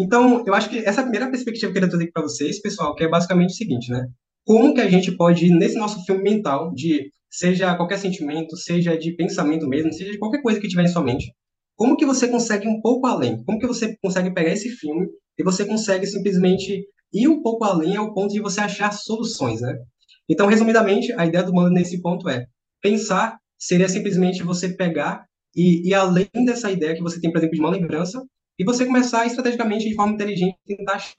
Então, 0.00 0.42
eu 0.46 0.54
acho 0.54 0.70
que 0.70 0.78
essa 0.78 1.02
primeira 1.02 1.30
perspectiva 1.30 1.70
que 1.70 1.78
eu 1.78 1.82
queria 1.82 1.88
trazer 1.88 2.10
para 2.12 2.22
vocês, 2.22 2.60
pessoal, 2.60 2.94
que 2.94 3.04
é 3.04 3.08
basicamente 3.08 3.50
o 3.50 3.54
seguinte, 3.54 3.90
né? 3.92 4.06
Como 4.44 4.74
que 4.74 4.80
a 4.80 4.90
gente 4.90 5.16
pode, 5.16 5.48
nesse 5.50 5.76
nosso 5.76 6.04
filme 6.04 6.22
mental, 6.22 6.72
de 6.74 7.12
seja 7.30 7.76
qualquer 7.76 7.98
sentimento, 7.98 8.56
seja 8.56 8.96
de 8.96 9.12
pensamento 9.12 9.68
mesmo, 9.68 9.92
seja 9.92 10.10
de 10.10 10.18
qualquer 10.18 10.42
coisa 10.42 10.60
que 10.60 10.68
tiver 10.68 10.84
em 10.84 10.88
sua 10.88 11.02
mente, 11.02 11.32
como 11.76 11.96
que 11.96 12.06
você 12.06 12.28
consegue 12.28 12.68
um 12.68 12.80
pouco 12.80 13.06
além? 13.06 13.42
Como 13.44 13.58
que 13.58 13.66
você 13.66 13.96
consegue 14.02 14.32
pegar 14.32 14.52
esse 14.52 14.68
filme 14.70 15.06
e 15.38 15.42
você 15.42 15.64
consegue 15.64 16.06
simplesmente 16.06 16.86
ir 17.14 17.28
um 17.28 17.40
pouco 17.40 17.64
além 17.64 17.96
ao 17.96 18.12
ponto 18.12 18.32
de 18.32 18.40
você 18.40 18.60
achar 18.60 18.92
soluções, 18.92 19.60
né? 19.60 19.78
Então, 20.28 20.46
resumidamente, 20.46 21.12
a 21.12 21.24
ideia 21.24 21.44
do 21.44 21.52
Mano 21.52 21.70
nesse 21.70 22.02
ponto 22.02 22.28
é 22.28 22.46
pensar 22.82 23.38
seria 23.58 23.88
simplesmente 23.88 24.42
você 24.42 24.68
pegar 24.68 25.24
e 25.54 25.88
ir 25.88 25.94
além 25.94 26.28
dessa 26.44 26.70
ideia 26.70 26.94
que 26.94 27.02
você 27.02 27.20
tem, 27.20 27.30
por 27.30 27.38
exemplo, 27.38 27.54
de 27.54 27.60
uma 27.60 27.70
lembrança, 27.70 28.22
e 28.58 28.64
você 28.64 28.84
começar 28.84 29.26
estrategicamente, 29.26 29.88
de 29.88 29.94
forma 29.94 30.14
inteligente, 30.14 30.56
tentar 30.66 30.94
achar 30.94 31.14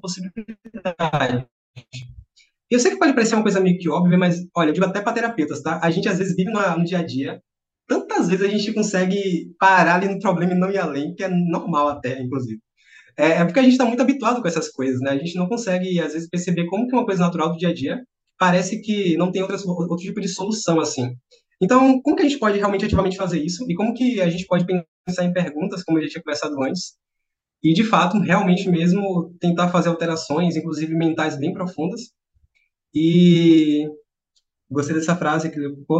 possibilidades. 0.00 1.46
Eu 2.70 2.80
sei 2.80 2.92
que 2.92 2.98
pode 2.98 3.14
parecer 3.14 3.34
uma 3.34 3.42
coisa 3.42 3.60
meio 3.60 3.78
que 3.78 3.88
óbvia, 3.88 4.18
mas, 4.18 4.44
olha, 4.54 4.70
eu 4.70 4.72
digo 4.72 4.86
até 4.86 5.00
para 5.00 5.12
terapeutas, 5.12 5.62
tá? 5.62 5.80
A 5.82 5.90
gente, 5.90 6.08
às 6.08 6.18
vezes, 6.18 6.34
vive 6.34 6.50
no, 6.50 6.78
no 6.78 6.84
dia 6.84 6.98
a 6.98 7.02
dia, 7.04 7.40
tantas 7.86 8.28
vezes 8.28 8.44
a 8.44 8.48
gente 8.48 8.72
consegue 8.72 9.54
parar 9.58 9.96
ali 9.96 10.08
no 10.08 10.18
problema 10.18 10.52
e 10.52 10.58
não 10.58 10.70
ir 10.70 10.78
além, 10.78 11.14
que 11.14 11.22
é 11.22 11.28
normal 11.28 11.88
até, 11.88 12.20
inclusive. 12.20 12.60
É, 13.16 13.32
é 13.40 13.44
porque 13.44 13.60
a 13.60 13.62
gente 13.62 13.72
está 13.72 13.84
muito 13.84 14.02
habituado 14.02 14.42
com 14.42 14.48
essas 14.48 14.68
coisas, 14.68 15.00
né? 15.00 15.10
A 15.10 15.18
gente 15.18 15.36
não 15.36 15.48
consegue, 15.48 15.98
às 16.00 16.12
vezes, 16.12 16.28
perceber 16.28 16.66
como 16.66 16.86
que 16.86 16.94
uma 16.94 17.04
coisa 17.06 17.22
natural 17.22 17.50
do 17.52 17.58
dia 17.58 17.70
a 17.70 17.74
dia 17.74 18.02
parece 18.38 18.80
que 18.82 19.16
não 19.16 19.32
tem 19.32 19.42
outras, 19.42 19.64
outro 19.66 19.96
tipo 19.96 20.20
de 20.20 20.28
solução, 20.28 20.78
assim. 20.80 21.14
Então, 21.60 22.00
como 22.02 22.16
que 22.16 22.22
a 22.22 22.28
gente 22.28 22.38
pode 22.38 22.58
realmente 22.58 22.84
ativamente 22.84 23.16
fazer 23.16 23.42
isso? 23.42 23.64
E 23.68 23.74
como 23.74 23.94
que 23.94 24.20
a 24.20 24.28
gente 24.28 24.46
pode 24.46 24.66
pensar 25.06 25.24
em 25.24 25.32
perguntas, 25.32 25.82
como 25.82 25.98
a 25.98 26.02
gente 26.02 26.12
tinha 26.12 26.22
conversado 26.22 26.62
antes, 26.62 26.94
e, 27.62 27.72
de 27.72 27.84
fato, 27.84 28.18
realmente 28.18 28.68
mesmo 28.68 29.34
tentar 29.40 29.68
fazer 29.68 29.88
alterações, 29.88 30.56
inclusive 30.56 30.94
mentais 30.94 31.38
bem 31.38 31.52
profundas. 31.52 32.12
E 32.94 33.88
gostei 34.70 34.94
dessa 34.94 35.16
frase, 35.16 35.50
que 35.50 35.58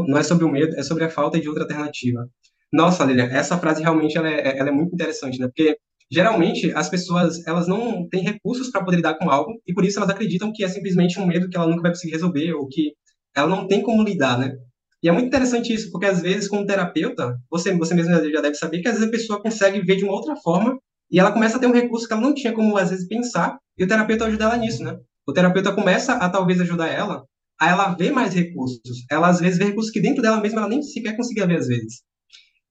não 0.09 0.19
é 0.19 0.23
sobre 0.23 0.45
o 0.45 0.51
medo, 0.51 0.77
é 0.79 0.83
sobre 0.83 1.05
a 1.05 1.11
falta 1.11 1.41
de 1.41 1.49
outra 1.49 1.65
alternativa. 1.65 2.29
Nossa, 2.73 3.05
Lilia, 3.05 3.25
essa 3.25 3.59
frase 3.59 3.83
realmente 3.83 4.17
ela 4.19 4.29
é, 4.29 4.59
ela 4.59 4.69
é 4.69 4.73
muito 4.73 4.95
interessante, 4.95 5.39
né? 5.39 5.47
Porque 5.47 5.79
geralmente 6.11 6.73
as 6.75 6.89
pessoas 6.89 7.45
elas 7.47 7.67
não 7.67 8.09
têm 8.09 8.23
recursos 8.23 8.71
para 8.71 8.85
poder 8.85 8.97
lidar 8.97 9.15
com 9.15 9.31
algo 9.31 9.61
e 9.67 9.75
por 9.75 9.85
isso 9.85 9.99
elas 9.99 10.11
acreditam 10.11 10.53
que 10.53 10.65
é 10.65 10.69
simplesmente 10.69 11.19
um 11.19 11.27
medo 11.27 11.49
que 11.49 11.57
ela 11.57 11.67
nunca 11.67 11.83
vai 11.83 11.91
conseguir 11.91 12.13
resolver 12.13 12.53
ou 12.55 12.69
que 12.69 12.93
ela 13.35 13.49
não 13.49 13.67
tem 13.67 13.83
como 13.83 14.03
lidar, 14.03 14.39
né? 14.39 14.55
E 15.03 15.09
é 15.09 15.13
muito 15.13 15.27
interessante 15.27 15.73
isso, 15.73 15.91
porque 15.93 16.07
às 16.07 16.21
vezes, 16.23 16.49
como 16.49 16.67
terapeuta, 16.67 17.39
você, 17.51 17.73
você 17.77 17.95
mesmo 17.95 18.13
já 18.13 18.41
deve 18.41 18.55
saber 18.55 18.81
que 18.81 18.89
às 18.89 18.95
vezes 18.95 19.09
a 19.09 19.11
pessoa 19.11 19.43
consegue 19.43 19.81
ver 19.81 19.97
de 19.97 20.05
uma 20.05 20.15
outra 20.15 20.35
forma 20.37 20.79
e 21.11 21.21
ela 21.21 21.31
começa 21.31 21.57
a 21.57 21.61
ter 21.61 21.67
um 21.67 21.73
recurso 21.73 22.09
que 22.09 22.13
ela 22.13 22.23
não 22.23 22.35
tinha 22.35 22.53
como, 22.53 22.77
às 22.77 22.91
vezes, 22.91 23.07
pensar, 23.07 23.59
e 23.79 23.85
o 23.85 23.87
terapeuta 23.87 24.25
ajuda 24.25 24.45
ela 24.45 24.57
nisso, 24.57 24.83
né? 24.83 24.99
O 25.27 25.33
terapeuta 25.33 25.73
começa 25.73 26.15
a, 26.15 26.29
talvez, 26.29 26.61
ajudar 26.61 26.89
ela 26.89 27.25
a 27.59 27.71
ela 27.71 27.95
ver 27.95 28.11
mais 28.11 28.35
recursos. 28.35 29.05
Ela, 29.11 29.29
às 29.29 29.41
vezes, 29.41 29.59
vê 29.59 29.67
recursos 29.67 29.91
que 29.91 30.01
dentro 30.01 30.23
dela 30.23 30.41
mesma 30.41 30.61
ela 30.61 30.69
nem 30.69 30.83
sequer 30.83 31.17
conseguia 31.17 31.47
ver, 31.47 31.57
às 31.59 31.69
vezes. 31.69 32.03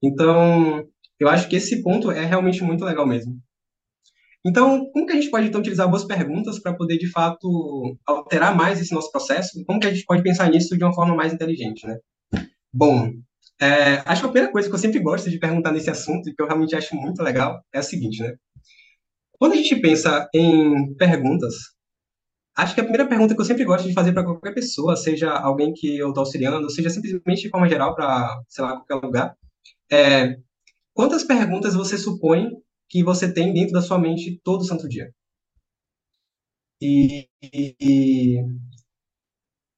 Então, 0.02 0.84
eu 1.18 1.28
acho 1.28 1.48
que 1.48 1.56
esse 1.56 1.82
ponto 1.82 2.10
é 2.10 2.24
realmente 2.24 2.62
muito 2.62 2.84
legal 2.84 3.06
mesmo. 3.06 3.38
Então, 4.44 4.88
como 4.92 5.06
que 5.06 5.12
a 5.12 5.16
gente 5.16 5.30
pode, 5.30 5.48
então, 5.48 5.60
utilizar 5.60 5.88
boas 5.88 6.04
perguntas 6.04 6.60
para 6.60 6.72
poder, 6.72 6.98
de 6.98 7.10
fato, 7.10 7.98
alterar 8.06 8.56
mais 8.56 8.80
esse 8.80 8.94
nosso 8.94 9.10
processo? 9.10 9.64
Como 9.64 9.80
que 9.80 9.88
a 9.88 9.92
gente 9.92 10.04
pode 10.04 10.22
pensar 10.22 10.48
nisso 10.48 10.78
de 10.78 10.84
uma 10.84 10.94
forma 10.94 11.16
mais 11.16 11.32
inteligente, 11.32 11.84
né? 11.84 11.98
Bom, 12.72 13.12
é, 13.60 14.02
acho 14.04 14.20
que 14.22 14.26
a 14.26 14.30
primeira 14.30 14.52
coisa 14.52 14.68
que 14.68 14.74
eu 14.74 14.78
sempre 14.78 15.00
gosto 15.00 15.28
de 15.28 15.38
perguntar 15.38 15.72
nesse 15.72 15.90
assunto, 15.90 16.28
e 16.28 16.34
que 16.34 16.40
eu 16.40 16.46
realmente 16.46 16.76
acho 16.76 16.94
muito 16.94 17.22
legal, 17.22 17.60
é 17.72 17.78
a 17.78 17.82
seguinte, 17.82 18.22
né? 18.22 18.34
Quando 19.38 19.54
a 19.54 19.56
gente 19.56 19.76
pensa 19.76 20.28
em 20.32 20.94
perguntas, 20.94 21.54
acho 22.56 22.74
que 22.74 22.80
a 22.80 22.84
primeira 22.84 23.08
pergunta 23.08 23.34
que 23.34 23.40
eu 23.40 23.44
sempre 23.44 23.64
gosto 23.64 23.88
de 23.88 23.94
fazer 23.94 24.12
para 24.12 24.24
qualquer 24.24 24.54
pessoa, 24.54 24.96
seja 24.96 25.30
alguém 25.30 25.72
que 25.74 25.98
eu 25.98 26.08
estou 26.10 26.22
auxiliando, 26.22 26.70
seja 26.70 26.88
simplesmente 26.90 27.42
de 27.42 27.50
forma 27.50 27.68
geral 27.68 27.94
para, 27.94 28.40
sei 28.48 28.64
lá, 28.64 28.76
qualquer 28.76 29.06
lugar, 29.06 29.36
é 29.90 30.36
quantas 30.96 31.22
perguntas 31.22 31.74
você 31.74 31.96
supõe 31.98 32.50
que 32.88 33.04
você 33.04 33.32
tem 33.32 33.52
dentro 33.54 33.72
da 33.74 33.82
sua 33.82 33.98
mente 34.00 34.40
todo 34.42 34.64
santo 34.64 34.88
dia? 34.88 35.12
E, 36.80 37.28
e, 37.42 38.44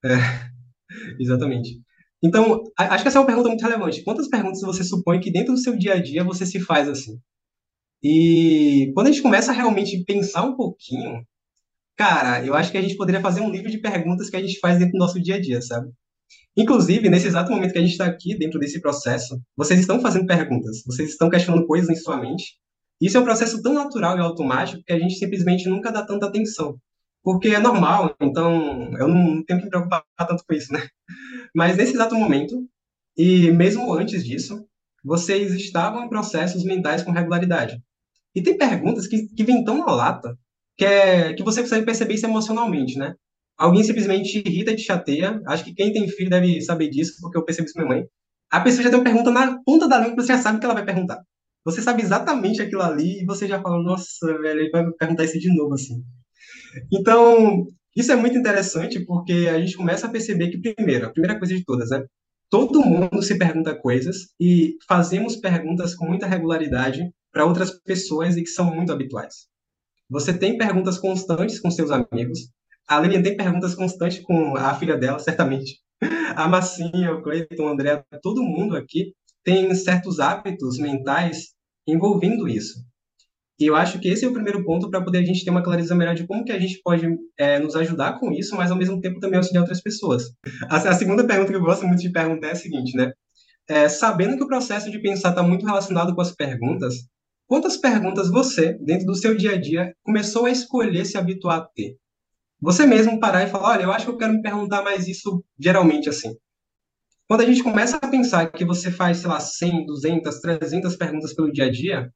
é, 0.05 0.09
exatamente. 1.21 1.81
Então, 2.23 2.65
acho 2.79 3.05
que 3.05 3.09
essa 3.09 3.19
é 3.19 3.21
uma 3.21 3.27
pergunta 3.27 3.49
muito 3.49 3.63
relevante. 3.63 4.03
Quantas 4.05 4.29
perguntas 4.29 4.61
você 4.63 4.83
supõe 4.85 5.21
que 5.21 5.31
dentro 5.31 5.53
do 5.55 5.61
seu 5.61 5.77
dia 5.77 5.95
a 5.95 6.03
dia 6.03 6.25
você 6.25 6.45
se 6.47 6.61
faz 6.61 6.89
assim? 6.89 7.21
E 8.03 8.93
quando 8.95 9.09
a 9.09 9.13
gente 9.13 9.23
começa 9.23 9.53
a 9.53 9.55
realmente 9.55 10.05
pensar 10.05 10.45
um 10.45 10.57
pouquinho, 10.57 11.25
cara, 11.97 12.45
eu 12.47 12.55
acho 12.55 12.73
que 12.73 12.79
a 12.79 12.83
gente 12.83 12.97
poderia 12.97 13.21
fazer 13.23 13.43
um 13.43 13.51
livro 13.51 13.71
de 13.71 13.79
perguntas 13.81 14.31
que 14.31 14.37
a 14.37 14.41
gente 14.41 14.59
faz 14.61 14.79
dentro 14.79 14.93
do 14.95 14.99
nosso 14.99 15.21
dia 15.23 15.37
a 15.37 15.41
dia, 15.41 15.63
sabe? 15.63 15.91
Inclusive, 16.57 17.09
nesse 17.09 17.29
exato 17.29 17.51
momento 17.51 17.73
que 17.73 17.79
a 17.79 17.81
gente 17.81 17.93
está 17.93 18.07
aqui 18.07 18.37
dentro 18.37 18.59
desse 18.59 18.81
processo, 18.81 19.41
vocês 19.57 19.81
estão 19.81 20.01
fazendo 20.01 20.27
perguntas, 20.27 20.83
vocês 20.85 21.11
estão 21.11 21.31
questionando 21.31 21.67
coisas 21.67 21.89
em 21.89 21.97
sua 21.97 22.17
mente. 22.17 22.57
Isso 23.01 23.17
é 23.17 23.21
um 23.21 23.25
processo 23.25 23.63
tão 23.63 23.75
natural 23.75 24.17
e 24.17 24.21
automático 24.21 24.83
que 24.85 24.93
a 24.93 24.99
gente 24.99 25.15
simplesmente 25.15 25.69
nunca 25.69 25.93
dá 25.93 26.05
tanta 26.05 26.27
atenção. 26.27 26.77
Porque 27.23 27.49
é 27.49 27.59
normal, 27.59 28.17
então 28.21 28.91
eu 28.99 29.07
não 29.07 29.45
tenho 29.45 29.59
que 29.59 29.65
me 29.67 29.71
preocupar 29.71 30.05
tanto 30.17 30.45
com 30.45 30.55
isso, 30.55 30.73
né? 30.73 30.89
Mas 31.55 31.77
nesse 31.77 31.95
exato 31.95 32.15
momento, 32.15 32.69
e 33.17 33.51
mesmo 33.51 33.93
antes 33.93 34.25
disso, 34.25 34.67
vocês 35.05 35.53
estavam 35.53 36.05
em 36.05 36.09
processos 36.09 36.65
mentais 36.65 37.03
com 37.03 37.13
regularidade. 37.13 37.81
E 38.35 38.43
tem 38.43 38.57
perguntas 38.57 39.07
que, 39.07 39.29
que 39.29 39.45
vêm 39.45 39.65
tão 39.65 39.79
na 39.79 39.93
lata 39.93 40.39
que, 40.77 40.85
é, 40.85 41.35
que 41.35 41.43
você 41.43 41.61
consegue 41.61 41.85
perceber 41.85 42.15
isso 42.15 42.27
emocionalmente, 42.27 42.99
né? 42.99 43.15
Alguém 43.59 43.83
simplesmente 43.83 44.39
irrita 44.39 44.71
e 44.71 44.77
te 44.77 44.83
chateia. 44.83 45.43
Acho 45.47 45.65
que 45.65 45.75
quem 45.75 45.93
tem 45.93 46.09
filho 46.09 46.31
deve 46.31 46.61
saber 46.61 46.89
disso, 46.89 47.15
porque 47.21 47.37
eu 47.37 47.45
percebi 47.45 47.67
isso 47.67 47.75
com 47.75 47.81
minha 47.81 47.97
mãe. 47.97 48.07
A 48.51 48.61
pessoa 48.61 48.83
já 48.85 48.89
tem 48.91 48.99
uma 48.99 49.05
pergunta 49.05 49.31
na 49.31 49.61
ponta 49.65 49.89
da 49.89 49.99
língua 49.99 50.23
você 50.23 50.29
já 50.29 50.39
sabe 50.39 50.59
que 50.59 50.65
ela 50.65 50.75
vai 50.75 50.85
perguntar. 50.85 51.21
Você 51.65 51.83
sabe 51.83 52.03
exatamente 52.03 52.63
aquilo 52.63 52.83
ali 52.83 53.21
e 53.23 53.27
você 53.27 53.47
já 53.47 53.61
fala, 53.61 53.83
nossa, 53.83 54.27
velho, 54.27 54.61
ele 54.61 54.71
vai 54.71 54.91
perguntar 54.93 55.25
isso 55.25 55.39
de 55.39 55.55
novo, 55.55 55.75
assim. 55.75 56.03
Então, 56.93 57.67
isso 57.97 58.13
é 58.13 58.17
muito 58.17 58.39
interessante 58.39 59.05
porque 59.05 59.49
a 59.53 59.59
gente 59.59 59.77
começa 59.77 60.07
a 60.07 60.11
perceber 60.11 60.51
que, 60.51 60.75
primeiro, 60.75 61.07
a 61.07 61.11
primeira 61.11 61.39
coisa 61.39 61.55
de 61.55 61.65
todas, 61.65 61.91
né? 61.91 62.05
Todo 62.51 62.81
mundo 62.83 63.23
se 63.23 63.37
pergunta 63.37 63.75
coisas 63.75 64.29
e 64.41 64.77
fazemos 64.89 65.37
perguntas 65.37 65.95
com 65.95 66.07
muita 66.07 66.27
regularidade 66.27 67.11
para 67.33 67.45
outras 67.45 67.71
pessoas 67.83 68.37
e 68.37 68.43
que 68.43 68.49
são 68.49 68.75
muito 68.75 68.93
habituais. 68.93 69.47
Você 70.09 70.33
tem 70.33 70.57
perguntas 70.57 70.99
constantes 70.99 71.61
com 71.61 71.71
seus 71.71 71.91
amigos. 71.91 72.49
A 72.89 72.99
Lilian 73.01 73.23
tem 73.23 73.37
perguntas 73.37 73.75
constantes 73.75 74.21
com 74.21 74.57
a 74.57 74.75
filha 74.75 74.97
dela, 74.97 75.19
certamente. 75.19 75.79
A 76.35 76.49
Massinha, 76.49 77.13
o 77.13 77.23
Cleiton, 77.23 77.65
o 77.65 77.69
André, 77.69 78.03
todo 78.23 78.43
mundo 78.43 78.77
aqui 78.77 79.13
tem 79.45 79.75
certos 79.75 80.21
hábitos 80.21 80.79
mentais 80.79 81.49
envolvendo 81.87 82.49
isso. 82.49 82.81
E 83.61 83.67
eu 83.67 83.75
acho 83.75 83.99
que 83.99 84.09
esse 84.09 84.25
é 84.25 84.29
o 84.29 84.33
primeiro 84.33 84.65
ponto 84.65 84.89
para 84.89 85.03
poder 85.03 85.19
a 85.19 85.25
gente 85.25 85.45
ter 85.45 85.51
uma 85.51 85.63
clareza 85.63 85.95
melhor 85.95 86.15
de 86.15 86.27
como 86.27 86.45
que 86.45 86.53
a 86.53 86.59
gente 86.59 86.81
pode 86.83 87.07
é, 87.37 87.59
nos 87.59 87.75
ajudar 87.75 88.19
com 88.21 88.31
isso, 88.33 88.55
mas 88.57 88.71
ao 88.71 88.77
mesmo 88.77 89.01
tempo 89.01 89.19
também 89.19 89.37
auxiliar 89.37 89.63
outras 89.63 89.83
pessoas. 89.83 90.31
A, 90.71 90.77
a 90.77 90.93
segunda 90.93 91.27
pergunta 91.27 91.51
que 91.51 91.57
eu 91.57 91.63
gosto 91.63 91.87
muito 91.87 92.01
de 92.01 92.13
perguntar 92.13 92.49
é 92.49 92.53
a 92.53 92.57
seguinte, 92.57 92.97
né? 92.97 93.13
É, 93.69 93.89
sabendo 93.89 94.37
que 94.37 94.45
o 94.45 94.49
processo 94.49 94.91
de 94.91 94.99
pensar 95.01 95.31
está 95.31 95.43
muito 95.43 95.67
relacionado 95.67 96.15
com 96.15 96.21
as 96.21 96.35
perguntas, 96.35 96.95
quantas 97.47 97.77
perguntas 97.77 98.31
você, 98.31 98.79
dentro 98.81 99.07
do 99.07 99.15
seu 99.15 99.37
dia 99.37 99.53
a 99.53 99.61
dia, 99.61 99.93
começou 100.03 100.47
a 100.47 100.51
escolher 100.51 101.05
se 101.05 101.19
habituar 101.19 101.59
a 101.59 101.69
ter? 101.75 101.97
Você 102.61 102.87
mesmo 102.87 103.21
parar 103.21 103.45
e 103.45 103.51
falar, 103.51 103.71
olha, 103.71 103.83
eu 103.85 103.93
acho 103.93 104.05
que 104.07 104.11
eu 104.11 104.17
quero 104.17 104.33
me 104.33 104.43
perguntar 104.43 104.83
mais 104.83 105.07
isso 105.07 105.45
geralmente 105.59 106.09
assim. 106.09 106.35
Quando 107.29 107.43
a 107.43 107.47
gente 107.47 107.63
começa 107.63 107.97
a 107.99 108.09
pensar 108.09 108.51
que 108.51 108.65
você 108.65 108.91
faz, 108.91 109.19
sei 109.19 109.29
lá, 109.29 109.41
100, 109.41 109.87
200, 109.87 110.41
300 110.41 110.97
perguntas 110.97 111.35
pelo 111.35 111.53
dia 111.53 111.67
a 111.67 111.71
dia, 111.71 112.11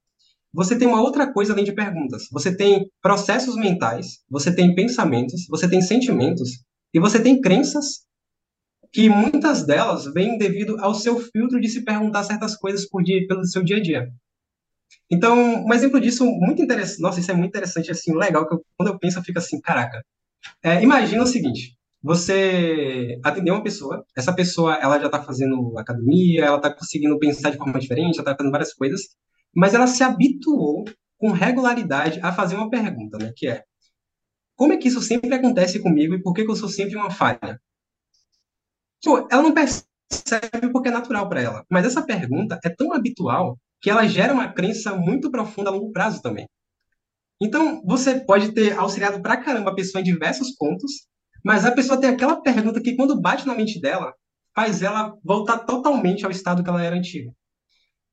você 0.52 0.78
tem 0.78 0.88
uma 0.88 1.02
outra 1.02 1.32
coisa 1.32 1.52
além 1.52 1.64
de 1.64 1.72
perguntas. 1.72 2.24
Você 2.32 2.56
tem 2.56 2.90
processos 3.02 3.56
mentais, 3.56 4.20
você 4.30 4.54
tem 4.54 4.74
pensamentos, 4.74 5.46
você 5.48 5.68
tem 5.68 5.82
sentimentos 5.82 6.50
e 6.94 7.00
você 7.00 7.22
tem 7.22 7.40
crenças 7.40 8.02
que 8.92 9.08
muitas 9.08 9.64
delas 9.66 10.04
vêm 10.12 10.38
devido 10.38 10.76
ao 10.80 10.94
seu 10.94 11.20
filtro 11.20 11.60
de 11.60 11.68
se 11.68 11.84
perguntar 11.84 12.24
certas 12.24 12.56
coisas 12.56 12.88
por 12.88 13.02
dia, 13.02 13.26
pelo 13.26 13.44
seu 13.46 13.62
dia 13.62 13.78
a 13.78 13.82
dia. 13.82 14.08
Então, 15.10 15.64
um 15.64 15.72
exemplo 15.74 16.00
disso 16.00 16.24
muito 16.26 16.62
interessante, 16.62 17.00
nossa, 17.02 17.20
isso 17.20 17.30
é 17.30 17.34
muito 17.34 17.50
interessante, 17.50 17.90
assim, 17.90 18.14
legal, 18.16 18.48
que 18.48 18.54
eu, 18.54 18.64
quando 18.76 18.88
eu 18.90 18.98
penso, 18.98 19.18
eu 19.18 19.22
fico 19.22 19.38
assim, 19.38 19.60
caraca. 19.60 20.02
É, 20.62 20.82
imagina 20.82 21.22
o 21.22 21.26
seguinte, 21.26 21.76
você 22.02 23.18
atendeu 23.22 23.54
uma 23.54 23.62
pessoa, 23.62 24.04
essa 24.16 24.34
pessoa, 24.34 24.74
ela 24.76 24.98
já 24.98 25.06
está 25.06 25.22
fazendo 25.22 25.78
academia, 25.78 26.44
ela 26.44 26.56
está 26.56 26.72
conseguindo 26.72 27.18
pensar 27.18 27.50
de 27.50 27.58
forma 27.58 27.78
diferente, 27.78 28.14
ela 28.18 28.22
está 28.22 28.36
fazendo 28.36 28.52
várias 28.52 28.74
coisas, 28.74 29.02
mas 29.54 29.74
ela 29.74 29.86
se 29.86 30.02
habituou 30.02 30.84
com 31.18 31.30
regularidade 31.30 32.18
a 32.22 32.32
fazer 32.32 32.56
uma 32.56 32.70
pergunta, 32.70 33.18
né, 33.18 33.32
que 33.36 33.46
é 33.46 33.62
como 34.56 34.72
é 34.72 34.76
que 34.76 34.88
isso 34.88 35.00
sempre 35.00 35.34
acontece 35.34 35.80
comigo 35.80 36.14
e 36.14 36.22
por 36.22 36.32
que, 36.32 36.44
que 36.44 36.50
eu 36.50 36.56
sou 36.56 36.68
sempre 36.68 36.96
uma 36.96 37.10
falha? 37.10 37.60
Pô, 39.02 39.26
ela 39.30 39.42
não 39.42 39.52
percebe 39.52 40.70
porque 40.72 40.88
é 40.88 40.92
natural 40.92 41.28
para 41.28 41.40
ela. 41.40 41.66
Mas 41.68 41.84
essa 41.84 42.02
pergunta 42.02 42.60
é 42.64 42.68
tão 42.68 42.92
habitual 42.92 43.58
que 43.80 43.90
ela 43.90 44.06
gera 44.06 44.32
uma 44.32 44.52
crença 44.52 44.94
muito 44.94 45.30
profunda 45.30 45.70
a 45.70 45.72
longo 45.72 45.90
prazo 45.90 46.22
também. 46.22 46.48
Então, 47.42 47.82
você 47.84 48.20
pode 48.20 48.52
ter 48.52 48.78
auxiliado 48.78 49.20
pra 49.20 49.36
caramba 49.36 49.70
a 49.70 49.74
pessoa 49.74 50.00
em 50.00 50.04
diversos 50.04 50.52
pontos, 50.52 50.92
mas 51.44 51.66
a 51.66 51.72
pessoa 51.72 52.00
tem 52.00 52.10
aquela 52.10 52.40
pergunta 52.40 52.80
que, 52.80 52.94
quando 52.94 53.20
bate 53.20 53.46
na 53.46 53.54
mente 53.54 53.80
dela, 53.80 54.14
faz 54.54 54.80
ela 54.80 55.12
voltar 55.24 55.58
totalmente 55.60 56.24
ao 56.24 56.30
estado 56.30 56.62
que 56.62 56.70
ela 56.70 56.82
era 56.82 56.94
antiga. 56.94 57.32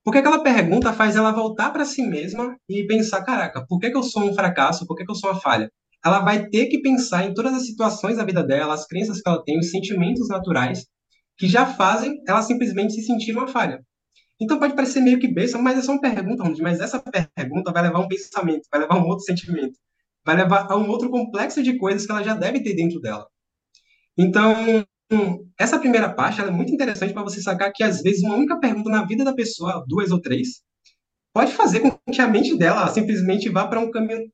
Porque 0.03 0.19
aquela 0.19 0.41
pergunta 0.41 0.91
faz 0.91 1.15
ela 1.15 1.31
voltar 1.31 1.69
para 1.71 1.86
si 1.86 2.01
mesma 2.01 2.57
e 2.67 2.88
pensar: 2.88 3.24
caraca, 3.24 3.63
por 3.67 3.79
que, 3.79 3.91
que 3.91 3.98
eu 3.98 4.01
sou 4.03 4.24
um 4.24 4.33
fracasso? 4.33 4.88
Por 4.88 4.95
que, 4.95 5.05
que 5.05 5.12
eu 5.12 5.15
sou 5.15 5.29
uma 5.29 5.39
falha? 5.39 5.69
Ela 6.03 6.19
vai 6.21 6.48
ter 6.48 6.65
que 6.65 6.81
pensar 6.81 7.25
em 7.25 7.33
todas 7.33 7.53
as 7.53 7.65
situações 7.67 8.17
da 8.17 8.25
vida 8.25 8.41
dela, 8.41 8.74
as 8.74 8.88
crenças 8.88 9.21
que 9.21 9.29
ela 9.29 9.43
tem, 9.43 9.59
os 9.59 9.69
sentimentos 9.69 10.27
naturais 10.27 10.86
que 11.38 11.48
já 11.48 11.65
fazem 11.65 12.21
ela 12.27 12.41
simplesmente 12.41 12.93
se 12.93 13.03
sentir 13.03 13.31
uma 13.31 13.48
falha. 13.48 13.81
Então 14.39 14.58
pode 14.60 14.75
parecer 14.75 15.01
meio 15.01 15.19
que 15.19 15.27
besta, 15.27 15.58
mas 15.58 15.77
é 15.77 15.81
só 15.81 15.91
uma 15.93 16.01
pergunta, 16.01 16.43
mas 16.62 16.79
essa 16.79 17.01
pergunta 17.36 17.72
vai 17.72 17.84
levar 17.84 18.00
um 18.00 18.08
pensamento, 18.08 18.67
vai 18.72 18.81
levar 18.81 18.98
um 18.98 19.08
outro 19.08 19.25
sentimento, 19.25 19.77
vai 20.25 20.36
levar 20.36 20.67
a 20.72 20.77
um 20.77 20.89
outro 20.89 21.10
complexo 21.10 21.62
de 21.62 21.77
coisas 21.77 22.05
que 22.05 22.12
ela 22.12 22.24
já 22.24 22.36
deve 22.36 22.62
ter 22.63 22.74
dentro 22.75 23.00
dela. 23.01 23.27
Então, 24.17 24.53
essa 25.60 25.79
primeira 25.79 26.13
parte 26.13 26.41
é 26.41 26.51
muito 26.51 26.74
interessante 26.74 27.13
para 27.13 27.24
você 27.24 27.41
sacar 27.41 27.72
que, 27.74 27.84
às 27.84 28.01
vezes, 28.01 28.24
uma 28.24 28.36
única 28.36 28.60
pergunta 28.60 28.89
na 28.89 29.05
vida 29.05 29.24
da 29.24 29.34
pessoa, 29.34 29.84
duas 29.88 30.12
ou 30.12 30.22
três, 30.22 30.62
pode 31.34 31.53
fazer 31.53 31.81
com 31.81 31.91
que 32.12 32.22
a 32.22 32.27
mente 32.27 32.58
dela 32.58 32.88
simplesmente 32.89 33.50
vá 33.50 33.67
para 33.67 33.79
um 33.79 33.91
caminho 33.91 34.31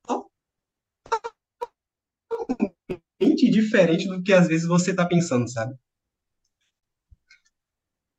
totalmente 3.20 3.50
diferente 3.52 4.08
do 4.08 4.22
que, 4.24 4.34
às 4.34 4.48
vezes, 4.48 4.68
você 4.68 4.92
está 4.92 5.06
pensando, 5.06 5.50
sabe? 5.50 5.74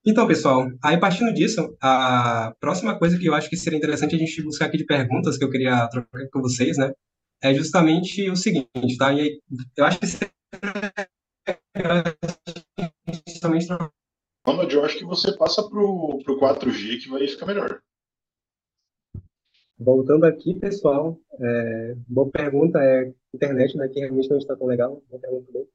Então, 0.08 0.24
pessoal, 0.24 0.70
aí 0.84 1.00
partindo 1.00 1.34
disso, 1.34 1.76
a 1.82 2.54
próxima 2.60 2.96
coisa 2.96 3.18
que 3.18 3.26
eu 3.26 3.34
acho 3.34 3.50
que 3.50 3.56
seria 3.56 3.76
interessante 3.76 4.14
a 4.14 4.18
gente 4.18 4.40
buscar 4.40 4.66
aqui 4.66 4.76
de 4.76 4.86
perguntas 4.86 5.36
que 5.36 5.42
eu 5.42 5.50
queria 5.50 5.88
trocar 5.88 6.28
com 6.32 6.40
vocês, 6.40 6.78
né, 6.78 6.92
é 7.42 7.52
justamente 7.52 8.30
o 8.30 8.36
seguinte, 8.36 8.96
tá? 8.96 9.12
E 9.12 9.40
eu 9.76 9.84
acho 9.84 9.98
que 9.98 10.06
seria 10.06 10.30
justamente... 13.28 13.66
Ronald, 14.46 14.72
eu 14.72 14.84
acho 14.84 14.96
que 14.96 15.04
você 15.04 15.36
passa 15.36 15.68
pro, 15.68 16.20
pro 16.24 16.38
4G 16.38 17.02
que 17.02 17.08
vai 17.08 17.26
ficar 17.26 17.46
melhor. 17.46 17.80
Voltando 19.76 20.24
aqui, 20.24 20.54
pessoal, 20.54 21.18
é, 21.40 21.94
boa 22.06 22.30
pergunta, 22.30 22.78
é 22.78 23.12
internet, 23.34 23.76
né, 23.76 23.88
que 23.88 23.98
realmente 23.98 24.30
não 24.30 24.38
está 24.38 24.54
tão 24.54 24.68
legal, 24.68 25.02
boa 25.10 25.20
pergunta 25.20 25.50
bem. 25.52 25.66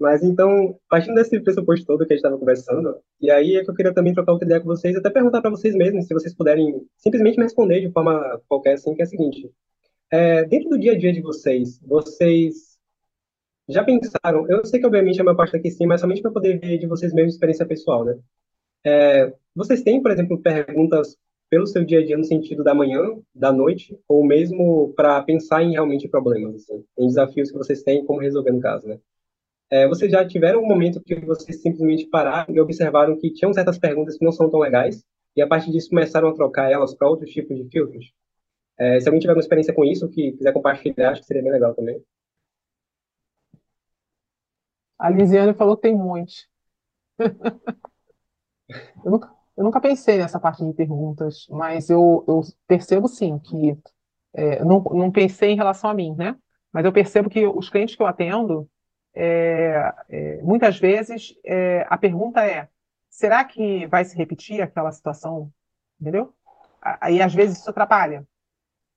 Mas 0.00 0.22
então, 0.22 0.78
partindo 0.88 1.14
desse 1.14 1.38
pressuposto 1.40 1.84
todo 1.84 2.06
que 2.06 2.14
a 2.14 2.16
gente 2.16 2.24
estava 2.24 2.38
conversando, 2.38 2.96
e 3.20 3.30
aí 3.30 3.56
é 3.56 3.62
que 3.62 3.70
eu 3.70 3.74
queria 3.74 3.92
também 3.92 4.14
trocar 4.14 4.32
outra 4.32 4.46
ideia 4.46 4.60
com 4.60 4.66
vocês, 4.66 4.96
até 4.96 5.10
perguntar 5.10 5.42
para 5.42 5.50
vocês 5.50 5.74
mesmos, 5.74 6.06
se 6.06 6.14
vocês 6.14 6.34
puderem 6.34 6.82
simplesmente 6.96 7.36
me 7.36 7.44
responder 7.44 7.82
de 7.82 7.92
forma 7.92 8.40
qualquer, 8.48 8.74
assim, 8.74 8.94
que 8.94 9.02
é 9.02 9.04
a 9.04 9.08
seguinte. 9.08 9.52
É, 10.10 10.44
dentro 10.44 10.70
do 10.70 10.78
dia 10.78 10.92
a 10.92 10.98
dia 10.98 11.12
de 11.12 11.20
vocês, 11.20 11.78
vocês 11.82 12.78
já 13.68 13.84
pensaram, 13.84 14.48
eu 14.48 14.64
sei 14.64 14.80
que 14.80 14.86
obviamente 14.86 15.20
a 15.20 15.22
minha 15.22 15.36
parte 15.36 15.54
aqui 15.54 15.70
sim, 15.70 15.86
mas 15.86 16.00
somente 16.00 16.22
para 16.22 16.30
poder 16.30 16.58
ver 16.58 16.78
de 16.78 16.86
vocês 16.86 17.12
mesmos 17.12 17.34
experiência 17.34 17.66
pessoal, 17.66 18.04
né? 18.04 18.18
É, 18.84 19.34
vocês 19.54 19.82
têm, 19.82 20.00
por 20.02 20.10
exemplo, 20.10 20.40
perguntas 20.40 21.14
pelo 21.50 21.66
seu 21.66 21.84
dia 21.84 21.98
a 22.00 22.06
dia 22.06 22.16
no 22.16 22.24
sentido 22.24 22.64
da 22.64 22.74
manhã, 22.74 23.02
da 23.34 23.52
noite, 23.52 23.98
ou 24.08 24.24
mesmo 24.24 24.94
para 24.94 25.20
pensar 25.22 25.62
em 25.62 25.72
realmente 25.72 26.08
problemas, 26.08 26.54
assim, 26.54 26.82
em 26.98 27.06
desafios 27.06 27.50
que 27.50 27.58
vocês 27.58 27.82
têm, 27.82 28.04
como 28.06 28.20
resolver 28.20 28.52
no 28.52 28.60
caso, 28.60 28.88
né? 28.88 28.98
É, 29.70 29.86
vocês 29.86 30.10
já 30.10 30.26
tiveram 30.26 30.60
um 30.62 30.66
momento 30.66 31.00
que 31.00 31.14
vocês 31.14 31.62
simplesmente 31.62 32.06
pararam 32.06 32.52
e 32.52 32.60
observaram 32.60 33.16
que 33.16 33.32
tinham 33.32 33.52
certas 33.52 33.78
perguntas 33.78 34.18
que 34.18 34.24
não 34.24 34.32
são 34.32 34.50
tão 34.50 34.58
legais, 34.58 35.04
e 35.36 35.40
a 35.40 35.46
partir 35.46 35.70
disso 35.70 35.90
começaram 35.90 36.28
a 36.28 36.34
trocar 36.34 36.70
elas 36.70 36.92
para 36.94 37.08
outros 37.08 37.30
tipos 37.30 37.56
de 37.56 37.68
filtros? 37.70 38.12
É, 38.76 38.98
se 38.98 39.08
alguém 39.08 39.20
tiver 39.20 39.34
uma 39.34 39.40
experiência 39.40 39.72
com 39.74 39.84
isso, 39.84 40.08
que 40.08 40.32
quiser 40.32 40.52
compartilhar, 40.52 41.10
acho 41.10 41.20
que 41.20 41.26
seria 41.26 41.42
bem 41.42 41.52
legal 41.52 41.74
também. 41.74 42.02
A 44.98 45.08
Lisiane 45.08 45.54
falou 45.54 45.76
que 45.76 45.82
tem 45.82 45.96
muitos. 45.96 46.48
eu, 49.04 49.10
nunca, 49.10 49.32
eu 49.56 49.64
nunca 49.64 49.80
pensei 49.80 50.18
nessa 50.18 50.40
parte 50.40 50.64
de 50.64 50.72
perguntas, 50.74 51.46
mas 51.48 51.88
eu, 51.88 52.24
eu 52.26 52.40
percebo 52.66 53.06
sim 53.06 53.38
que 53.38 53.78
é, 54.32 54.64
não, 54.64 54.80
não 54.82 55.10
pensei 55.12 55.50
em 55.50 55.56
relação 55.56 55.90
a 55.90 55.94
mim, 55.94 56.14
né? 56.16 56.36
Mas 56.72 56.84
eu 56.84 56.92
percebo 56.92 57.30
que 57.30 57.46
os 57.46 57.68
clientes 57.68 57.96
que 57.96 58.02
eu 58.02 58.06
atendo, 58.06 58.68
é, 59.14 59.92
é, 60.08 60.42
muitas 60.42 60.78
vezes 60.78 61.34
é, 61.44 61.86
a 61.88 61.98
pergunta 61.98 62.44
é: 62.44 62.68
será 63.08 63.44
que 63.44 63.86
vai 63.86 64.04
se 64.04 64.16
repetir 64.16 64.60
aquela 64.60 64.92
situação? 64.92 65.52
Entendeu? 66.00 66.32
Aí 66.80 67.20
às 67.20 67.34
vezes 67.34 67.58
isso 67.58 67.70
atrapalha, 67.70 68.26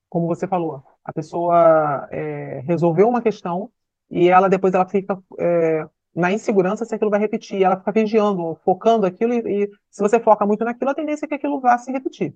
como 0.10 0.28
você 0.28 0.47
falou. 0.47 0.84
A 1.04 1.12
pessoa 1.12 2.08
é, 2.12 2.62
resolveu 2.65 3.10
uma 3.10 3.21
questão 3.21 3.71
e 4.10 4.30
ela 4.30 4.47
depois 4.49 4.73
ela 4.73 4.88
fica 4.88 5.21
é, 5.39 5.86
na 6.15 6.32
insegurança 6.32 6.86
se 6.86 6.95
aquilo 6.95 7.12
vai 7.12 7.19
repetir. 7.19 7.63
Ela 7.63 7.78
fica 7.78 7.91
vigiando, 7.91 8.56
focando 8.63 9.06
aquilo 9.06 9.34
e, 9.34 9.65
e 9.65 9.71
se 9.89 10.02
você 10.02 10.19
foca 10.19 10.45
muito 10.45 10.63
naquilo, 10.63 10.91
a 10.91 10.95
tendência 10.95 11.26
é 11.26 11.28
que 11.28 11.36
aquilo 11.36 11.60
vá 11.60 11.78
se 11.78 11.91
repetir, 11.91 12.34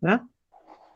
né? 0.00 0.24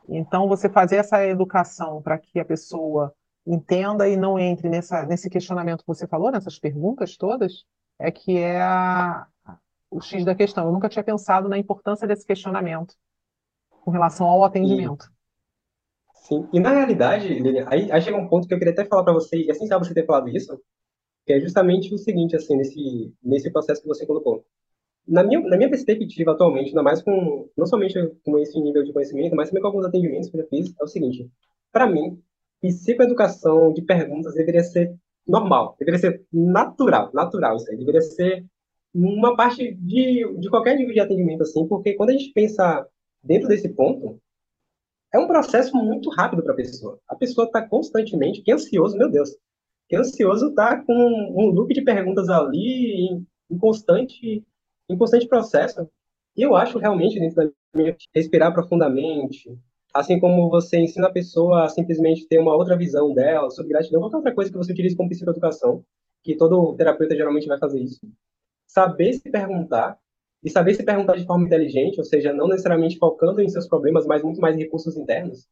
Então 0.08 0.48
você 0.48 0.68
fazer 0.68 0.96
essa 0.96 1.24
educação 1.26 2.02
para 2.02 2.18
que 2.18 2.40
a 2.40 2.44
pessoa 2.44 3.14
entenda 3.46 4.08
e 4.08 4.16
não 4.16 4.38
entre 4.38 4.68
nessa, 4.68 5.04
nesse 5.04 5.28
questionamento 5.30 5.80
que 5.80 5.88
você 5.88 6.06
falou, 6.06 6.30
nessas 6.30 6.58
perguntas 6.58 7.16
todas, 7.16 7.64
é 7.98 8.10
que 8.10 8.38
é 8.38 8.60
a, 8.60 9.26
o 9.90 10.00
X 10.00 10.24
da 10.24 10.34
questão. 10.34 10.66
Eu 10.66 10.72
nunca 10.72 10.88
tinha 10.88 11.04
pensado 11.04 11.48
na 11.48 11.58
importância 11.58 12.06
desse 12.06 12.26
questionamento 12.26 12.94
com 13.70 13.90
relação 13.90 14.26
ao 14.26 14.44
atendimento. 14.44 15.10
Sim, 16.14 16.48
e 16.52 16.60
na 16.60 16.70
realidade, 16.70 17.42
aí, 17.66 17.90
aí 17.90 18.02
chega 18.02 18.16
um 18.16 18.28
ponto 18.28 18.46
que 18.46 18.54
eu 18.54 18.58
queria 18.58 18.72
até 18.72 18.84
falar 18.84 19.02
para 19.02 19.14
você, 19.14 19.36
e 19.36 19.50
assim 19.50 19.66
sabe 19.66 19.86
você 19.86 19.94
ter 19.94 20.06
falado 20.06 20.28
isso, 20.28 20.60
que 21.26 21.32
é 21.32 21.40
justamente 21.40 21.92
o 21.92 21.98
seguinte, 21.98 22.36
assim, 22.36 22.56
nesse, 22.56 23.12
nesse 23.22 23.50
processo 23.50 23.82
que 23.82 23.88
você 23.88 24.06
colocou. 24.06 24.44
Na 25.08 25.24
minha, 25.24 25.40
na 25.40 25.56
minha 25.56 25.68
perspectiva, 25.68 26.32
atualmente, 26.32 26.68
ainda 26.68 26.82
mais 26.82 27.02
com, 27.02 27.48
não 27.56 27.66
somente 27.66 27.94
com 28.24 28.38
esse 28.38 28.60
nível 28.60 28.84
de 28.84 28.92
conhecimento, 28.92 29.34
mas 29.34 29.48
também 29.48 29.62
com 29.62 29.68
alguns 29.68 29.86
atendimentos 29.86 30.28
que 30.28 30.36
eu 30.36 30.42
já 30.42 30.48
fiz, 30.48 30.74
é 30.78 30.84
o 30.84 30.86
seguinte, 30.86 31.28
para 31.72 31.88
mim, 31.88 32.22
psicoeducação 32.60 33.72
de 33.72 33.82
perguntas 33.82 34.34
deveria 34.34 34.62
ser 34.62 34.94
normal, 35.26 35.76
deveria 35.78 36.00
ser 36.00 36.24
natural, 36.32 37.10
natural 37.12 37.56
isso 37.56 37.70
aí, 37.70 37.76
deveria 37.76 38.02
ser 38.02 38.44
uma 38.94 39.36
parte 39.36 39.72
de, 39.74 40.26
de 40.38 40.50
qualquer 40.50 40.76
nível 40.76 40.92
de 40.92 41.00
atendimento, 41.00 41.42
assim, 41.42 41.66
porque 41.66 41.94
quando 41.94 42.10
a 42.10 42.12
gente 42.12 42.32
pensa 42.32 42.86
dentro 43.22 43.48
desse 43.48 43.68
ponto, 43.68 44.20
é 45.12 45.18
um 45.18 45.26
processo 45.26 45.76
muito 45.76 46.08
rápido 46.10 46.42
para 46.42 46.52
a 46.52 46.56
pessoa. 46.56 46.98
A 47.08 47.16
pessoa 47.16 47.46
está 47.46 47.66
constantemente, 47.66 48.42
que 48.42 48.52
ansioso, 48.52 48.96
meu 48.96 49.10
Deus, 49.10 49.30
que 49.88 49.96
ansioso 49.96 50.48
está 50.48 50.82
com 50.84 50.94
um 50.94 51.50
loop 51.50 51.72
de 51.74 51.82
perguntas 51.82 52.28
ali, 52.28 53.08
em, 53.08 53.26
em, 53.50 53.58
constante, 53.58 54.44
em 54.88 54.96
constante 54.96 55.26
processo. 55.26 55.88
E 56.36 56.42
eu 56.42 56.54
acho 56.54 56.78
realmente, 56.78 57.18
dentro 57.18 57.36
da 57.36 57.50
minha, 57.74 57.96
respirar 58.14 58.52
profundamente, 58.52 59.56
Assim 59.92 60.20
como 60.20 60.48
você 60.48 60.78
ensina 60.78 61.08
a 61.08 61.12
pessoa 61.12 61.64
a 61.64 61.68
simplesmente 61.68 62.26
ter 62.28 62.38
uma 62.38 62.54
outra 62.54 62.76
visão 62.76 63.12
dela 63.12 63.50
sobre 63.50 63.72
gratidão, 63.72 64.00
qualquer 64.00 64.16
outra 64.16 64.34
coisa 64.34 64.50
que 64.50 64.56
você 64.56 64.72
utilize 64.72 64.96
como 64.96 65.08
psicoeducação, 65.08 65.84
que 66.22 66.36
todo 66.36 66.74
terapeuta 66.76 67.16
geralmente 67.16 67.48
vai 67.48 67.58
fazer 67.58 67.80
isso. 67.80 68.00
Saber 68.66 69.14
se 69.14 69.28
perguntar, 69.30 69.98
e 70.42 70.48
saber 70.48 70.74
se 70.74 70.84
perguntar 70.84 71.16
de 71.16 71.26
forma 71.26 71.44
inteligente, 71.44 71.98
ou 71.98 72.04
seja, 72.04 72.32
não 72.32 72.46
necessariamente 72.48 72.98
focando 72.98 73.40
em 73.40 73.48
seus 73.48 73.66
problemas, 73.66 74.06
mas 74.06 74.22
muito 74.22 74.40
mais 74.40 74.56
em 74.56 74.60
recursos 74.60 74.96
internos, 74.96 75.48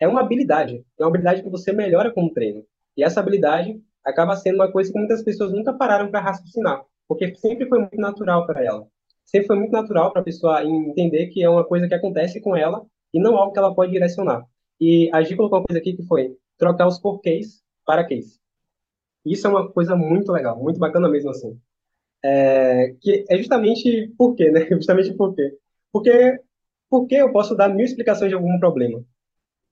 é 0.00 0.08
uma 0.08 0.20
habilidade. 0.20 0.84
É 0.98 1.02
uma 1.02 1.08
habilidade 1.08 1.42
que 1.42 1.50
você 1.50 1.72
melhora 1.72 2.10
com 2.10 2.24
o 2.24 2.32
treino. 2.32 2.64
E 2.96 3.04
essa 3.04 3.20
habilidade 3.20 3.80
acaba 4.04 4.34
sendo 4.36 4.56
uma 4.56 4.72
coisa 4.72 4.90
que 4.90 4.98
muitas 4.98 5.22
pessoas 5.22 5.52
nunca 5.52 5.72
pararam 5.72 6.10
para 6.10 6.20
raciocinar, 6.20 6.82
porque 7.06 7.34
sempre 7.36 7.68
foi 7.68 7.78
muito 7.78 7.96
natural 7.96 8.46
para 8.46 8.64
ela. 8.64 8.86
Sempre 9.24 9.46
foi 9.46 9.56
muito 9.56 9.70
natural 9.70 10.12
para 10.12 10.22
a 10.22 10.24
pessoa 10.24 10.64
entender 10.64 11.28
que 11.28 11.42
é 11.42 11.48
uma 11.48 11.64
coisa 11.64 11.86
que 11.86 11.94
acontece 11.94 12.40
com 12.40 12.56
ela 12.56 12.84
e 13.12 13.20
não 13.20 13.36
algo 13.36 13.52
que 13.52 13.58
ela 13.58 13.74
pode 13.74 13.92
direcionar. 13.92 14.44
E 14.80 15.10
a 15.12 15.22
Gi 15.22 15.36
colocou 15.36 15.58
uma 15.58 15.64
coisa 15.64 15.78
aqui 15.80 15.94
que 15.94 16.02
foi 16.04 16.36
trocar 16.58 16.86
os 16.86 16.98
porquês 16.98 17.62
para 17.86 18.04
quês. 18.04 18.40
Isso 19.24 19.46
é 19.46 19.50
uma 19.50 19.70
coisa 19.70 19.94
muito 19.94 20.32
legal, 20.32 20.60
muito 20.60 20.78
bacana 20.78 21.08
mesmo 21.08 21.30
assim. 21.30 21.58
É, 22.24 22.94
que 23.00 23.24
é 23.28 23.36
justamente 23.36 24.12
por 24.16 24.34
quê, 24.34 24.50
né? 24.50 24.66
Justamente 24.70 25.12
por 25.14 25.34
quê? 25.34 25.56
Porque, 25.92 26.40
porque 26.88 27.16
eu 27.16 27.32
posso 27.32 27.54
dar 27.56 27.68
mil 27.68 27.84
explicações 27.84 28.30
de 28.30 28.34
algum 28.34 28.58
problema. 28.58 29.04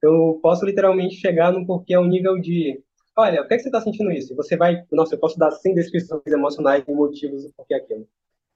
Eu 0.02 0.38
posso 0.42 0.64
literalmente 0.64 1.16
chegar 1.16 1.52
no 1.52 1.66
porquê 1.66 1.94
ao 1.94 2.04
nível 2.04 2.38
de, 2.38 2.82
olha, 3.16 3.42
o 3.42 3.46
que, 3.46 3.54
é 3.54 3.56
que 3.56 3.62
você 3.62 3.68
está 3.68 3.80
sentindo 3.80 4.10
isso? 4.10 4.34
Você 4.36 4.56
vai, 4.56 4.84
nossa, 4.90 5.14
eu 5.14 5.18
posso 5.20 5.38
dar 5.38 5.50
100 5.50 5.74
descrições 5.74 6.26
emocionais 6.26 6.84
e 6.86 6.92
motivos 6.92 7.44
do 7.44 7.52
porquê 7.52 7.74
aquilo 7.74 8.06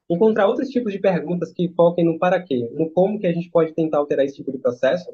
encontrar 0.08 0.46
outros 0.46 0.68
tipos 0.68 0.92
de 0.92 0.98
perguntas 0.98 1.52
que 1.52 1.68
foquem 1.70 2.04
no 2.04 2.18
para 2.18 2.42
quê, 2.42 2.68
no 2.72 2.90
como 2.90 3.18
que 3.18 3.26
a 3.26 3.32
gente 3.32 3.50
pode 3.50 3.72
tentar 3.72 3.98
alterar 3.98 4.24
esse 4.24 4.36
tipo 4.36 4.52
de 4.52 4.58
processo, 4.58 5.10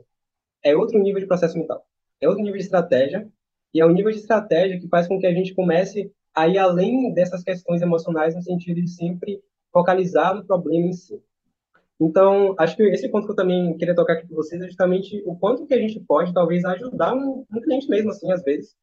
é 0.62 0.76
outro 0.76 0.98
nível 0.98 1.20
de 1.20 1.26
processo 1.26 1.58
mental. 1.58 1.86
É 2.20 2.28
outro 2.28 2.42
nível 2.42 2.58
de 2.58 2.64
estratégia, 2.64 3.28
e 3.72 3.80
é 3.80 3.86
um 3.86 3.92
nível 3.92 4.10
de 4.10 4.18
estratégia 4.18 4.78
que 4.80 4.88
faz 4.88 5.06
com 5.06 5.18
que 5.18 5.26
a 5.26 5.32
gente 5.32 5.54
comece 5.54 6.12
a 6.34 6.48
ir 6.48 6.58
além 6.58 7.12
dessas 7.12 7.42
questões 7.42 7.82
emocionais 7.82 8.34
no 8.34 8.42
sentido 8.42 8.80
de 8.80 8.88
sempre 8.88 9.40
focalizar 9.72 10.34
no 10.34 10.44
problema 10.44 10.86
em 10.86 10.92
si. 10.92 11.20
Então, 12.00 12.54
acho 12.58 12.76
que 12.76 12.82
esse 12.84 13.08
ponto 13.10 13.26
que 13.26 13.32
eu 13.32 13.36
também 13.36 13.76
queria 13.76 13.94
tocar 13.94 14.14
aqui 14.14 14.26
com 14.26 14.34
vocês 14.34 14.60
é 14.62 14.66
justamente 14.66 15.22
o 15.26 15.36
quanto 15.36 15.66
que 15.66 15.74
a 15.74 15.78
gente 15.78 16.00
pode, 16.00 16.32
talvez, 16.32 16.64
ajudar 16.64 17.14
um, 17.14 17.44
um 17.54 17.60
cliente 17.60 17.88
mesmo, 17.88 18.10
assim, 18.10 18.32
às 18.32 18.42
vezes, 18.42 18.74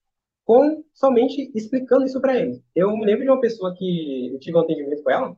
com 0.46 0.84
somente 0.94 1.52
explicando 1.56 2.06
isso 2.06 2.22
para 2.22 2.38
ele. 2.38 2.62
Eu 2.76 2.96
me 2.96 3.06
lembro 3.06 3.24
de 3.24 3.30
uma 3.30 3.42
pessoa 3.42 3.74
que 3.76 4.34
eu 4.34 4.40
tive 4.40 4.56
um 4.56 4.62
atendimento 4.62 5.04
com 5.04 5.12
ela, 5.12 5.36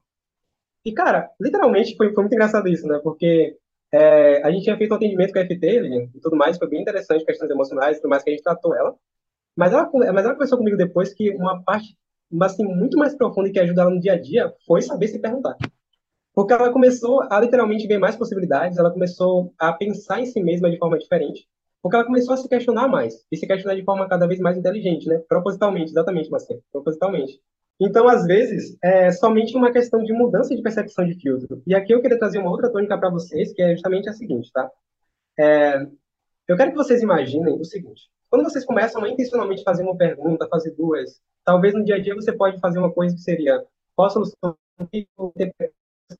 e, 0.85 0.93
cara, 0.93 1.29
literalmente 1.39 1.95
foi, 1.95 2.13
foi 2.13 2.23
muito 2.23 2.33
engraçado 2.33 2.67
isso, 2.67 2.87
né? 2.87 2.99
Porque 3.03 3.55
é, 3.91 4.43
a 4.43 4.51
gente 4.51 4.63
tinha 4.63 4.77
feito 4.77 4.91
um 4.91 4.95
atendimento 4.95 5.33
com 5.33 5.39
a 5.39 5.45
FT 5.45 6.09
e 6.15 6.19
tudo 6.21 6.35
mais, 6.35 6.57
foi 6.57 6.69
bem 6.69 6.81
interessante, 6.81 7.25
questões 7.25 7.49
emocionais 7.49 7.97
e 7.97 8.01
tudo 8.01 8.09
mais, 8.09 8.23
que 8.23 8.29
a 8.29 8.33
gente 8.33 8.43
tratou 8.43 8.75
ela. 8.75 8.95
Mas 9.55 9.73
ela, 9.73 9.89
mas 9.91 10.25
ela 10.25 10.33
conversou 10.33 10.57
comigo 10.57 10.77
depois 10.77 11.13
que 11.13 11.31
uma 11.31 11.61
parte, 11.63 11.97
assim, 12.41 12.63
muito 12.63 12.97
mais 12.97 13.15
profunda 13.15 13.49
e 13.49 13.51
que 13.51 13.59
ajuda 13.59 13.81
ela 13.81 13.91
no 13.91 13.99
dia 13.99 14.13
a 14.13 14.19
dia 14.19 14.53
foi 14.65 14.81
saber 14.81 15.07
se 15.07 15.19
perguntar. 15.19 15.57
Porque 16.33 16.53
ela 16.53 16.71
começou 16.71 17.21
a 17.29 17.39
literalmente 17.41 17.87
ver 17.87 17.97
mais 17.97 18.15
possibilidades, 18.15 18.77
ela 18.77 18.91
começou 18.91 19.53
a 19.59 19.73
pensar 19.73 20.21
em 20.21 20.25
si 20.25 20.41
mesma 20.41 20.69
de 20.69 20.77
forma 20.77 20.97
diferente, 20.97 21.45
porque 21.81 21.95
ela 21.97 22.05
começou 22.05 22.33
a 22.33 22.37
se 22.37 22.47
questionar 22.47 22.87
mais, 22.87 23.25
e 23.31 23.35
se 23.35 23.47
questionar 23.47 23.75
de 23.75 23.83
forma 23.83 24.07
cada 24.07 24.27
vez 24.27 24.39
mais 24.39 24.57
inteligente, 24.57 25.07
né? 25.07 25.21
Propositalmente, 25.27 25.91
exatamente, 25.91 26.29
Marcelo, 26.29 26.63
propositalmente. 26.71 27.41
Então, 27.79 28.07
às 28.09 28.25
vezes, 28.25 28.77
é 28.83 29.11
somente 29.11 29.55
uma 29.55 29.71
questão 29.71 30.03
de 30.03 30.11
mudança 30.11 30.53
de 30.55 30.61
percepção 30.61 31.05
de 31.05 31.13
filtro. 31.13 31.63
E 31.65 31.73
aqui 31.73 31.93
eu 31.93 32.01
queria 32.01 32.19
trazer 32.19 32.37
uma 32.39 32.51
outra 32.51 32.69
tônica 32.69 32.97
para 32.97 33.09
vocês, 33.09 33.53
que 33.53 33.61
é 33.61 33.71
justamente 33.71 34.09
a 34.09 34.13
seguinte, 34.13 34.51
tá? 34.51 34.69
É, 35.39 35.87
eu 36.47 36.57
quero 36.57 36.71
que 36.71 36.77
vocês 36.77 37.01
imaginem 37.01 37.53
o 37.53 37.63
seguinte. 37.63 38.09
Quando 38.29 38.43
vocês 38.43 38.65
começam 38.65 39.03
a 39.03 39.09
intencionalmente 39.09 39.63
fazer 39.63 39.83
uma 39.83 39.95
pergunta, 39.95 40.47
fazer 40.49 40.71
duas, 40.71 41.21
talvez 41.45 41.73
no 41.73 41.83
dia 41.83 41.95
a 41.95 41.99
dia 41.99 42.13
você 42.13 42.33
pode 42.33 42.59
fazer 42.59 42.79
uma 42.79 42.91
coisa 42.91 43.15
que 43.15 43.21
seria 43.21 43.63
qual 43.95 44.09
solução 44.09 44.57
que 44.89 45.07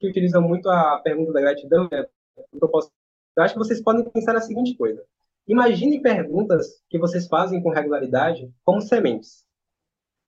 utilizam 0.07 0.41
muito 0.41 0.69
a 0.69 0.99
pergunta 0.99 1.33
da 1.33 1.41
gratidão, 1.41 1.89
né? 1.91 2.05
eu 2.53 3.43
acho 3.43 3.53
que 3.53 3.59
vocês 3.59 3.81
podem 3.81 4.03
pensar 4.09 4.33
na 4.33 4.41
seguinte 4.41 4.75
coisa. 4.75 5.03
Imagine 5.47 6.01
perguntas 6.01 6.81
que 6.89 6.99
vocês 6.99 7.27
fazem 7.27 7.61
com 7.61 7.69
regularidade 7.69 8.51
como 8.63 8.81
sementes. 8.81 9.43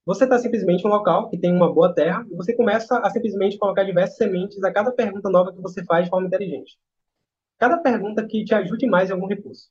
Você 0.05 0.23
está 0.23 0.39
simplesmente 0.39 0.83
em 0.83 0.87
um 0.87 0.91
local 0.91 1.29
que 1.29 1.37
tem 1.37 1.53
uma 1.53 1.71
boa 1.71 1.93
terra 1.93 2.25
e 2.29 2.35
você 2.35 2.53
começa 2.55 2.97
a 2.99 3.09
simplesmente 3.09 3.57
colocar 3.57 3.83
diversas 3.83 4.17
sementes 4.17 4.63
a 4.63 4.71
cada 4.71 4.91
pergunta 4.91 5.29
nova 5.29 5.53
que 5.53 5.61
você 5.61 5.83
faz 5.85 6.05
de 6.05 6.09
forma 6.09 6.27
inteligente. 6.27 6.77
Cada 7.59 7.77
pergunta 7.77 8.25
que 8.25 8.43
te 8.43 8.55
ajude 8.55 8.87
mais 8.87 9.09
em 9.09 9.13
algum 9.13 9.27
recurso. 9.27 9.69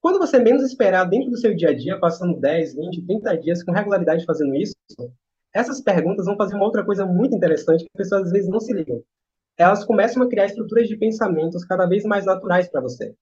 Quando 0.00 0.20
você 0.20 0.38
menos 0.38 0.62
esperar 0.62 1.04
dentro 1.04 1.30
do 1.30 1.36
seu 1.36 1.54
dia 1.54 1.70
a 1.70 1.76
dia, 1.76 1.98
passando 1.98 2.38
10, 2.38 2.76
20, 2.76 3.06
30 3.06 3.36
dias 3.38 3.64
com 3.64 3.72
regularidade 3.72 4.24
fazendo 4.24 4.54
isso, 4.54 4.76
essas 5.52 5.80
perguntas 5.80 6.26
vão 6.26 6.36
fazer 6.36 6.54
uma 6.54 6.64
outra 6.64 6.84
coisa 6.84 7.04
muito 7.04 7.34
interessante 7.34 7.82
que 7.82 7.90
as 7.92 8.04
pessoas 8.04 8.26
às 8.26 8.30
vezes 8.30 8.48
não 8.48 8.60
se 8.60 8.72
ligam. 8.72 9.02
Elas 9.58 9.84
começam 9.84 10.22
a 10.22 10.28
criar 10.28 10.46
estruturas 10.46 10.86
de 10.86 10.96
pensamentos 10.96 11.64
cada 11.64 11.86
vez 11.86 12.04
mais 12.04 12.24
naturais 12.24 12.68
para 12.68 12.80
você. 12.80 13.14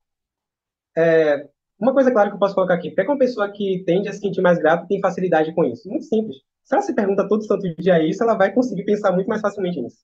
É, 0.95 1.49
uma 1.79 1.93
coisa 1.93 2.11
clara 2.11 2.29
que 2.29 2.37
eu 2.37 2.39
posso 2.39 2.55
colocar 2.55 2.75
aqui, 2.75 2.91
porque 2.91 3.01
é 3.03 3.05
uma 3.05 3.19
pessoa 3.19 3.51
que 3.51 3.83
tende 3.85 4.09
a 4.09 4.13
se 4.13 4.21
sentir 4.21 4.41
mais 4.41 4.59
grata 4.59 4.87
tem 4.87 5.01
facilidade 5.01 5.55
com 5.55 5.65
isso. 5.65 5.89
Muito 5.89 6.05
simples. 6.05 6.37
Se 6.65 6.75
ela 6.75 6.83
se 6.83 6.95
pergunta 6.95 7.29
todo 7.29 7.45
santo 7.45 7.75
dia 7.77 8.03
isso, 8.03 8.23
ela 8.23 8.35
vai 8.35 8.53
conseguir 8.53 8.85
pensar 8.85 9.13
muito 9.13 9.27
mais 9.27 9.41
facilmente 9.41 9.81
nisso. 9.81 9.99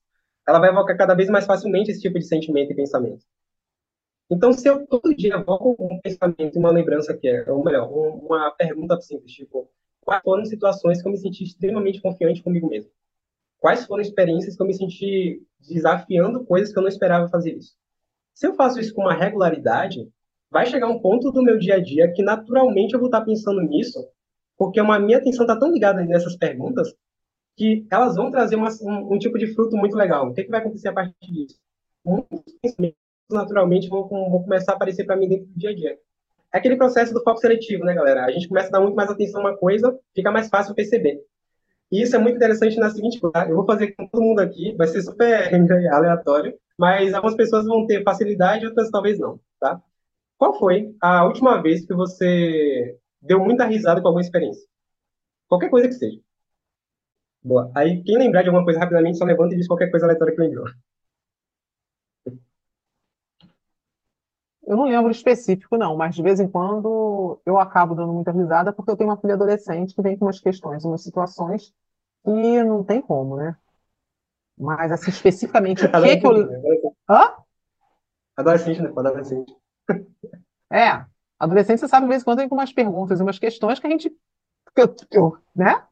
Ela 0.47 0.59
vai 0.59 0.69
evocar 0.69 0.97
cada 0.97 1.15
vez 1.15 1.29
mais 1.29 1.45
facilmente 1.45 1.91
esse 1.91 2.01
tipo 2.01 2.19
de 2.19 2.25
sentimento 2.25 2.71
e 2.71 2.75
pensamento. 2.75 3.25
Então, 4.29 4.53
se 4.53 4.67
eu 4.67 4.85
todo 4.87 5.15
dia 5.15 5.35
evoco 5.35 5.75
um 5.79 5.99
pensamento, 5.99 6.57
uma 6.57 6.71
lembrança 6.71 7.15
que 7.17 7.27
é, 7.27 7.51
ou 7.51 7.63
melhor, 7.63 7.91
uma 7.91 8.51
pergunta 8.51 8.99
simples, 9.01 9.33
tipo, 9.33 9.69
quais 10.01 10.23
foram 10.23 10.45
situações 10.45 11.01
que 11.01 11.07
eu 11.07 11.11
me 11.11 11.17
senti 11.17 11.43
extremamente 11.43 12.01
confiante 12.01 12.41
comigo 12.41 12.69
mesmo? 12.69 12.91
Quais 13.59 13.85
foram 13.85 14.01
experiências 14.01 14.55
que 14.55 14.61
eu 14.61 14.67
me 14.67 14.73
senti 14.73 15.45
desafiando 15.59 16.45
coisas 16.45 16.71
que 16.71 16.79
eu 16.79 16.81
não 16.81 16.89
esperava 16.89 17.27
fazer 17.27 17.55
isso? 17.55 17.75
Se 18.33 18.47
eu 18.47 18.53
faço 18.55 18.79
isso 18.79 18.93
com 18.93 19.01
uma 19.01 19.13
regularidade, 19.13 20.09
vai 20.51 20.65
chegar 20.65 20.87
um 20.87 20.99
ponto 20.99 21.31
do 21.31 21.41
meu 21.41 21.57
dia 21.57 21.75
a 21.75 21.79
dia 21.79 22.11
que 22.11 22.21
naturalmente 22.21 22.93
eu 22.93 22.99
vou 22.99 23.07
estar 23.07 23.21
pensando 23.21 23.61
nisso, 23.61 24.05
porque 24.57 24.81
uma 24.81 24.99
minha 24.99 25.17
atenção 25.17 25.45
está 25.45 25.57
tão 25.57 25.71
ligada 25.71 26.03
nessas 26.03 26.35
perguntas 26.35 26.93
que 27.55 27.85
elas 27.89 28.15
vão 28.15 28.29
trazer 28.29 28.55
uma, 28.55 28.69
um, 28.81 29.13
um, 29.13 29.17
tipo 29.17 29.37
de 29.37 29.53
fruto 29.53 29.77
muito 29.77 29.95
legal. 29.95 30.27
O 30.27 30.33
que, 30.33 30.43
que 30.43 30.51
vai 30.51 30.59
acontecer 30.59 30.89
a 30.89 30.93
partir 30.93 31.31
disso? 31.31 31.57
Muitos 32.03 32.53
pensamentos 32.61 32.97
naturalmente 33.29 33.87
vão, 33.87 34.07
vão 34.07 34.43
começar 34.43 34.73
a 34.73 34.75
aparecer 34.75 35.05
para 35.05 35.15
mim 35.15 35.29
dentro 35.29 35.45
do 35.45 35.57
dia 35.57 35.69
a 35.69 35.75
dia. 35.75 35.97
É 36.53 36.57
aquele 36.57 36.75
processo 36.75 37.13
do 37.13 37.23
foco 37.23 37.39
seletivo, 37.39 37.85
né, 37.85 37.93
galera? 37.93 38.25
A 38.25 38.31
gente 38.31 38.47
começa 38.47 38.67
a 38.67 38.71
dar 38.71 38.81
muito 38.81 38.95
mais 38.95 39.09
atenção 39.09 39.41
a 39.41 39.49
uma 39.49 39.57
coisa, 39.57 39.97
fica 40.13 40.31
mais 40.31 40.49
fácil 40.49 40.75
perceber. 40.75 41.21
E 41.89 42.01
isso 42.01 42.15
é 42.15 42.19
muito 42.19 42.35
interessante 42.35 42.77
na 42.77 42.89
seguinte 42.89 43.19
coisa, 43.19 43.45
eu 43.49 43.55
vou 43.55 43.65
fazer 43.65 43.91
com 43.93 44.07
todo 44.07 44.23
mundo 44.23 44.39
aqui, 44.39 44.73
vai 44.77 44.87
ser 44.87 45.01
super 45.01 45.49
aleatório, 45.93 46.57
mas 46.77 47.13
algumas 47.13 47.35
pessoas 47.35 47.65
vão 47.65 47.85
ter 47.85 48.03
facilidade, 48.03 48.65
outras 48.65 48.89
talvez 48.89 49.19
não, 49.19 49.39
tá? 49.59 49.81
Qual 50.41 50.57
foi 50.57 50.95
a 50.99 51.23
última 51.23 51.61
vez 51.61 51.85
que 51.85 51.93
você 51.93 52.97
deu 53.21 53.39
muita 53.39 53.63
risada 53.67 54.01
com 54.01 54.07
alguma 54.07 54.23
experiência? 54.23 54.67
Qualquer 55.47 55.69
coisa 55.69 55.87
que 55.87 55.93
seja. 55.93 56.19
Boa. 57.43 57.71
Aí, 57.75 58.01
quem 58.01 58.17
lembrar 58.17 58.41
de 58.41 58.47
alguma 58.47 58.63
coisa 58.63 58.79
rapidamente, 58.79 59.19
só 59.19 59.23
levanta 59.23 59.53
e 59.53 59.57
diz 59.57 59.67
qualquer 59.67 59.91
coisa 59.91 60.07
aleatória 60.07 60.33
que 60.33 60.41
lembrou. 60.41 60.65
Eu 64.65 64.75
não 64.75 64.85
lembro 64.85 65.11
específico, 65.11 65.77
não, 65.77 65.95
mas 65.95 66.15
de 66.15 66.23
vez 66.23 66.39
em 66.39 66.47
quando 66.47 67.39
eu 67.45 67.59
acabo 67.59 67.93
dando 67.93 68.11
muita 68.11 68.31
risada 68.31 68.73
porque 68.73 68.89
eu 68.89 68.97
tenho 68.97 69.11
uma 69.11 69.21
filha 69.21 69.35
adolescente 69.35 69.93
que 69.93 70.01
vem 70.01 70.17
com 70.17 70.25
umas 70.25 70.39
questões, 70.39 70.83
umas 70.83 71.03
situações 71.03 71.71
e 72.25 72.63
não 72.63 72.83
tem 72.83 72.99
como, 72.99 73.35
né? 73.35 73.55
Mas, 74.57 74.91
assim, 74.91 75.11
especificamente, 75.11 75.85
o 75.85 75.91
que 75.91 76.17
que 76.17 76.25
eu... 76.25 76.95
Hã? 77.07 77.35
Adolescente, 78.35 78.81
né? 78.81 78.89
Adolescente. 78.89 79.60
É, 80.73 81.05
adolescente, 81.37 81.81
você 81.81 81.87
sabe, 81.89 82.05
de 82.05 82.11
vez 82.11 82.21
em 82.21 82.25
quando 82.25 82.37
tem 82.37 82.47
umas 82.49 82.71
perguntas 82.71 83.19
umas 83.19 83.37
questões 83.37 83.77
que 83.77 83.87
a 83.87 83.89
gente. 83.89 84.09
Né? 85.53 85.83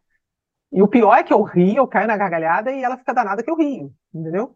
E 0.71 0.81
o 0.81 0.87
pior 0.87 1.15
é 1.15 1.23
que 1.23 1.33
eu 1.33 1.41
rio, 1.41 1.77
eu 1.77 1.87
caio 1.87 2.07
na 2.07 2.15
gargalhada 2.15 2.71
e 2.71 2.81
ela 2.81 2.97
fica 2.97 3.13
danada 3.13 3.43
que 3.43 3.49
eu 3.49 3.57
rio, 3.57 3.93
entendeu? 4.13 4.55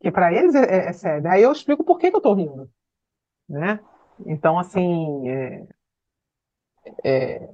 Que 0.00 0.10
para 0.10 0.32
eles 0.32 0.54
é, 0.54 0.64
é, 0.64 0.88
é, 0.88 0.92
sério. 0.92 1.28
Aí 1.28 1.42
eu 1.42 1.52
explico 1.52 1.84
por 1.84 1.98
que, 1.98 2.10
que 2.10 2.16
eu 2.16 2.20
tô 2.20 2.32
rindo, 2.34 2.70
né? 3.48 3.80
Então, 4.24 4.58
assim, 4.58 5.28
é, 5.28 5.66
é, 7.04 7.48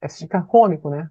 é 0.00 0.08
ficar 0.08 0.42
cômico, 0.42 0.90
né? 0.90 1.08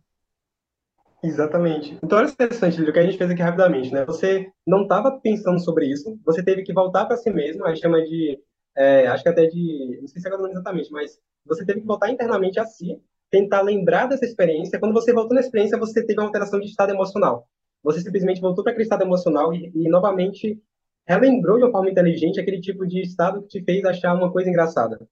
Exatamente. 1.23 1.97
Então, 2.01 2.17
olha 2.17 2.29
interessante, 2.29 2.81
o 2.81 2.93
que 2.93 2.99
a 2.99 3.03
gente 3.03 3.17
fez 3.17 3.29
aqui 3.29 3.41
rapidamente, 3.41 3.91
né? 3.91 4.05
Você 4.05 4.51
não 4.65 4.83
estava 4.83 5.19
pensando 5.19 5.59
sobre 5.59 5.85
isso, 5.87 6.17
você 6.25 6.43
teve 6.43 6.63
que 6.63 6.73
voltar 6.73 7.05
para 7.05 7.17
si 7.17 7.29
mesmo, 7.31 7.65
a 7.65 7.69
gente 7.69 7.81
chama 7.81 8.01
de 8.01 8.41
é, 8.79 9.07
acho 9.07 9.23
que 9.23 9.29
até 9.29 9.45
de, 9.45 9.97
não 9.99 10.07
sei 10.07 10.21
se 10.21 10.27
é 10.29 10.31
agora 10.33 10.49
exatamente, 10.49 10.89
mas 10.89 11.19
você 11.45 11.65
teve 11.65 11.81
que 11.81 11.85
voltar 11.85 12.09
internamente 12.09 12.61
a 12.61 12.65
si, 12.65 12.97
tentar 13.29 13.61
lembrar 13.61 14.07
dessa 14.07 14.23
experiência. 14.23 14.79
Quando 14.79 14.93
você 14.93 15.11
voltou 15.11 15.35
na 15.35 15.41
experiência, 15.41 15.77
você 15.77 16.01
teve 16.01 16.17
uma 16.17 16.27
alteração 16.27 16.61
de 16.61 16.67
estado 16.67 16.91
emocional. 16.91 17.45
Você 17.83 17.99
simplesmente 17.99 18.39
voltou 18.39 18.63
para 18.63 18.71
aquele 18.71 18.83
estado 18.83 19.03
emocional 19.03 19.53
e, 19.53 19.69
e, 19.75 19.89
novamente 19.89 20.61
relembrou 21.05 21.57
de 21.57 21.65
uma 21.65 21.71
forma 21.71 21.89
inteligente 21.89 22.39
aquele 22.39 22.61
tipo 22.61 22.87
de 22.87 23.01
estado 23.01 23.41
que 23.41 23.59
te 23.59 23.63
fez 23.65 23.83
achar 23.83 24.15
uma 24.15 24.31
coisa 24.31 24.49
engraçada. 24.49 25.05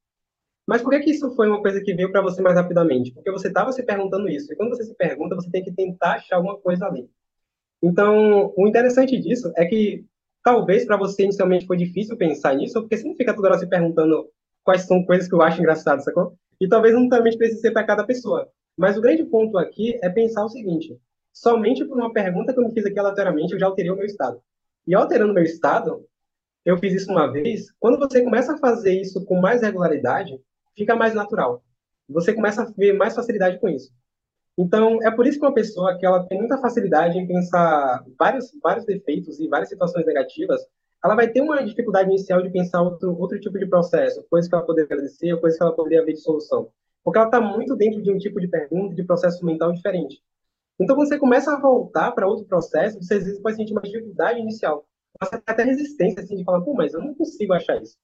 Mas 0.66 0.82
por 0.82 0.92
que, 0.92 1.02
que 1.02 1.12
isso 1.12 1.30
foi 1.36 1.50
uma 1.50 1.62
coisa 1.62 1.82
que 1.82 1.94
veio 1.94 2.12
para 2.12 2.22
você 2.22 2.42
mais 2.42 2.56
rapidamente? 2.56 3.14
Porque 3.14 3.32
você 3.32 3.50
estava 3.50 3.74
se 3.74 3.84
perguntando 3.84 4.30
isso. 4.30 4.52
E 4.52 4.56
quando 4.56 4.70
você 4.70 4.86
se 4.86 4.96
pergunta, 4.96 5.36
você 5.36 5.50
tem 5.50 5.64
que 5.64 5.72
tentar 5.74 6.14
achar 6.14 6.38
alguma 6.38 6.58
coisa 6.58 6.86
ali. 6.86 7.10
Então, 7.84 8.54
o 8.56 8.66
interessante 8.66 9.20
disso 9.20 9.52
é 9.58 9.66
que 9.66 10.06
talvez 10.48 10.86
para 10.86 10.96
você 10.96 11.24
inicialmente 11.24 11.66
foi 11.66 11.76
difícil 11.76 12.16
pensar 12.16 12.56
nisso, 12.56 12.80
porque 12.80 12.96
você 12.96 13.06
não 13.06 13.18
fica 13.18 13.36
toda 13.36 13.50
hora 13.50 13.60
se 13.60 13.68
perguntando 13.68 14.30
quais 14.64 14.84
são 14.84 15.04
coisas 15.04 15.28
que 15.28 15.36
eu 15.36 15.42
acho 15.42 15.60
engraçadas, 15.60 16.06
sacou? 16.06 16.38
E 16.58 16.70
talvez 16.70 16.94
não 16.94 17.10
também 17.10 17.38
precise 17.38 17.60
ser 17.60 17.72
para 17.72 17.86
cada 17.86 18.06
pessoa. 18.06 18.48
Mas 18.78 18.98
o 18.98 19.02
grande 19.02 19.26
ponto 19.26 19.58
aqui 19.58 20.00
é 20.02 20.08
pensar 20.10 20.46
o 20.46 20.50
seguinte: 20.50 20.98
somente 21.34 21.84
por 21.84 21.98
uma 21.98 22.14
pergunta 22.14 22.54
que 22.54 22.60
eu 22.62 22.64
me 22.64 22.74
fiz 22.74 22.86
aqui 22.86 22.98
aleatoriamente, 22.98 23.52
eu 23.52 23.60
já 23.60 23.66
alterei 23.66 23.92
o 23.92 23.96
meu 23.98 24.06
estado. 24.06 24.40
E 24.88 24.96
alterando 24.96 25.32
o 25.32 25.36
meu 25.36 25.44
estado, 25.44 26.06
eu 26.64 26.78
fiz 26.78 26.94
isso 26.94 27.12
uma 27.12 27.30
vez. 27.30 27.66
Quando 27.78 28.00
você 28.00 28.22
começa 28.22 28.54
a 28.54 28.58
fazer 28.58 28.98
isso 28.98 29.26
com 29.26 29.42
mais 29.42 29.62
regularidade, 29.62 30.40
fica 30.78 30.96
mais 30.96 31.14
natural. 31.14 31.62
Você 32.08 32.34
começa 32.34 32.62
a 32.62 32.72
ver 32.72 32.94
mais 32.94 33.14
facilidade 33.14 33.60
com 33.60 33.68
isso. 33.68 33.92
Então, 34.58 35.02
é 35.04 35.12
por 35.12 35.28
isso 35.28 35.40
que 35.40 35.46
uma 35.46 35.54
pessoa 35.54 35.98
que 35.98 36.06
ela 36.06 36.26
tem 36.26 36.40
muita 36.40 36.58
facilidade 36.58 37.18
em 37.18 37.28
pensar 37.28 38.04
vários, 38.18 38.52
vários 38.62 38.86
defeitos 38.86 39.40
e 39.40 39.48
várias 39.48 39.70
situações 39.70 40.06
negativas, 40.06 40.60
ela 41.04 41.16
vai 41.16 41.30
ter 41.30 41.42
uma 41.42 41.64
dificuldade 41.64 42.10
inicial 42.10 42.42
de 42.42 42.50
pensar 42.50 42.82
outro, 42.82 43.16
outro 43.20 43.40
tipo 43.40 43.60
de 43.60 43.68
processo, 43.68 44.26
coisas 44.30 44.50
que 44.50 44.56
ela 44.56 44.66
poderia 44.66 44.86
agradecer, 44.86 45.40
coisas 45.40 45.58
que 45.58 45.64
ela 45.64 45.76
poderia 45.76 46.04
ver 46.04 46.14
de 46.14 46.22
solução. 46.22 46.70
Porque 47.04 47.20
ela 47.20 47.28
está 47.28 47.40
muito 47.40 47.76
dentro 47.76 48.02
de 48.02 48.12
um 48.12 48.18
tipo 48.18 48.40
de 48.42 48.48
pergunta, 48.48 48.96
de 48.96 49.04
processo 49.04 49.46
mental 49.46 49.72
diferente. 49.72 50.22
Então, 50.80 50.96
quando 50.96 51.08
você 51.08 51.20
começa 51.20 51.54
a 51.54 51.60
voltar 51.60 52.12
para 52.12 52.28
outro 52.28 52.46
processo, 52.46 53.02
você 53.02 53.16
às 53.16 53.24
vezes 53.24 53.40
pode 53.40 53.56
sentir 53.56 53.74
uma 53.74 53.82
dificuldade 53.82 54.40
inicial. 54.40 54.86
Você 55.22 55.36
até 55.46 55.64
resistência, 55.64 56.22
assim, 56.22 56.36
de 56.36 56.44
falar, 56.44 56.62
pô, 56.62 56.74
mas 56.74 56.94
eu 56.94 57.00
não 57.00 57.14
consigo 57.14 57.54
achar 57.54 57.82
isso. 57.82 57.96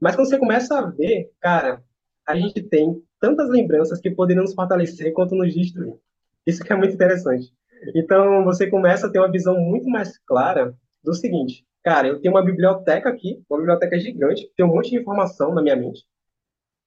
Mas 0.00 0.14
quando 0.14 0.28
você 0.28 0.38
começa 0.38 0.78
a 0.78 0.86
ver, 0.86 1.30
cara, 1.40 1.82
a 2.26 2.36
gente 2.36 2.62
tem 2.62 3.02
tantas 3.20 3.48
lembranças 3.48 4.00
que 4.00 4.10
poderiam 4.10 4.42
nos 4.42 4.54
fortalecer 4.54 5.12
quanto 5.12 5.34
nos 5.34 5.54
destruir. 5.54 5.94
Isso 6.46 6.62
que 6.62 6.72
é 6.72 6.76
muito 6.76 6.94
interessante. 6.94 7.52
Então, 7.94 8.44
você 8.44 8.66
começa 8.68 9.06
a 9.06 9.10
ter 9.10 9.18
uma 9.18 9.30
visão 9.30 9.58
muito 9.58 9.88
mais 9.88 10.18
clara 10.18 10.74
do 11.02 11.14
seguinte: 11.14 11.64
cara, 11.82 12.08
eu 12.08 12.20
tenho 12.20 12.34
uma 12.34 12.44
biblioteca 12.44 13.08
aqui, 13.08 13.42
uma 13.48 13.58
biblioteca 13.58 13.98
gigante, 13.98 14.50
tem 14.56 14.64
um 14.64 14.68
monte 14.74 14.90
de 14.90 14.96
informação 14.96 15.54
na 15.54 15.62
minha 15.62 15.76
mente. 15.76 16.04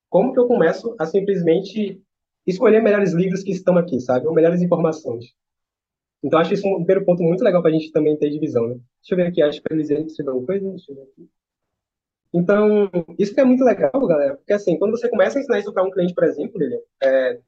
Como 0.10 0.34
que 0.34 0.40
eu 0.40 0.48
começo 0.48 0.96
a 1.00 1.06
simplesmente 1.06 2.02
escolher 2.46 2.82
melhores 2.82 3.14
livros 3.14 3.44
que 3.44 3.52
estão 3.52 3.78
aqui, 3.78 4.00
sabe? 4.00 4.28
Ou 4.28 4.34
melhores 4.34 4.62
informações. 4.62 5.34
Então, 6.24 6.40
acho 6.40 6.54
isso 6.54 6.68
um 6.68 6.84
primeiro 6.84 7.06
ponto 7.06 7.24
muito 7.24 7.44
legal 7.44 7.62
para 7.62 7.72
a 7.72 7.74
gente 7.74 7.92
também 7.92 8.18
ter 8.18 8.30
divisão, 8.30 8.68
né? 8.68 8.74
Deixa 9.02 9.14
eu 9.14 9.18
ver 9.18 9.28
aqui, 9.28 9.42
acho 9.42 9.62
que 9.62 9.74
Elisane 9.74 10.06
escreveu 10.06 10.34
alguma 10.34 10.48
coisa. 10.48 10.70
Deixa 10.70 10.92
eu 10.92 10.96
ver 10.96 11.02
aqui. 11.04 11.30
Então, 12.34 12.90
isso 13.20 13.34
que 13.34 13.42
é 13.42 13.46
muito 13.46 13.64
legal, 13.64 13.92
galera, 14.08 14.36
porque 14.38 14.54
assim, 14.54 14.78
quando 14.80 14.92
você 14.92 15.10
começa 15.10 15.38
a 15.38 15.42
ensinar 15.42 15.60
isso 15.60 15.74
para 15.74 15.84
um 15.84 15.92
cliente, 15.92 16.14
por 16.14 16.24
exemplo, 16.24 16.58
Lilian, 16.58 16.80
é, 17.04 17.40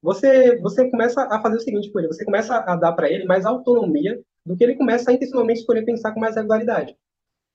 você, 0.00 0.56
você 0.58 0.88
começa 0.88 1.22
a 1.22 1.42
fazer 1.42 1.56
o 1.56 1.60
seguinte 1.60 1.90
com 1.90 1.98
ele, 1.98 2.08
você 2.08 2.24
começa 2.24 2.56
a 2.56 2.76
dar 2.76 2.92
para 2.92 3.10
ele 3.10 3.24
mais 3.24 3.44
autonomia 3.44 4.20
do 4.46 4.56
que 4.56 4.64
ele 4.64 4.76
começa 4.76 5.10
a 5.10 5.14
intencionalmente 5.14 5.60
escolher 5.60 5.84
pensar 5.84 6.12
com 6.12 6.20
mais 6.20 6.36
regularidade. 6.36 6.96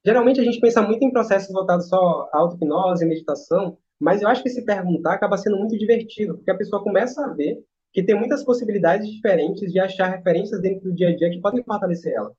Geralmente 0.06 0.40
a 0.40 0.44
gente 0.44 0.60
pensa 0.60 0.82
muito 0.82 1.04
em 1.04 1.12
processos 1.12 1.52
voltados 1.52 1.88
só 1.88 2.30
à 2.32 2.38
auto-hipnose, 2.38 3.06
meditação, 3.06 3.78
mas 4.00 4.22
eu 4.22 4.28
acho 4.28 4.44
que 4.44 4.50
se 4.50 4.64
perguntar 4.64 5.14
acaba 5.14 5.38
sendo 5.38 5.58
muito 5.58 5.78
divertido, 5.78 6.36
porque 6.36 6.52
a 6.52 6.58
pessoa 6.58 6.84
começa 6.84 7.26
a 7.26 7.34
ver 7.34 7.64
que 7.92 8.04
tem 8.04 8.14
muitas 8.14 8.44
possibilidades 8.44 9.10
diferentes 9.10 9.72
de 9.72 9.80
achar 9.80 10.10
referências 10.10 10.62
dentro 10.62 10.84
do 10.84 10.94
dia 10.94 11.10
a 11.10 11.16
dia 11.16 11.30
que 11.30 11.40
podem 11.40 11.64
fortalecer 11.64 12.14
ela. 12.14 12.32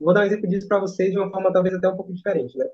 Vou 0.00 0.12
dar 0.12 0.22
um 0.22 0.24
exemplo 0.24 0.48
disso 0.48 0.66
para 0.66 0.80
vocês 0.80 1.12
de 1.12 1.18
uma 1.18 1.30
forma 1.30 1.52
talvez 1.52 1.74
até 1.74 1.88
um 1.88 1.96
pouco 1.96 2.12
diferente, 2.12 2.56
né? 2.56 2.66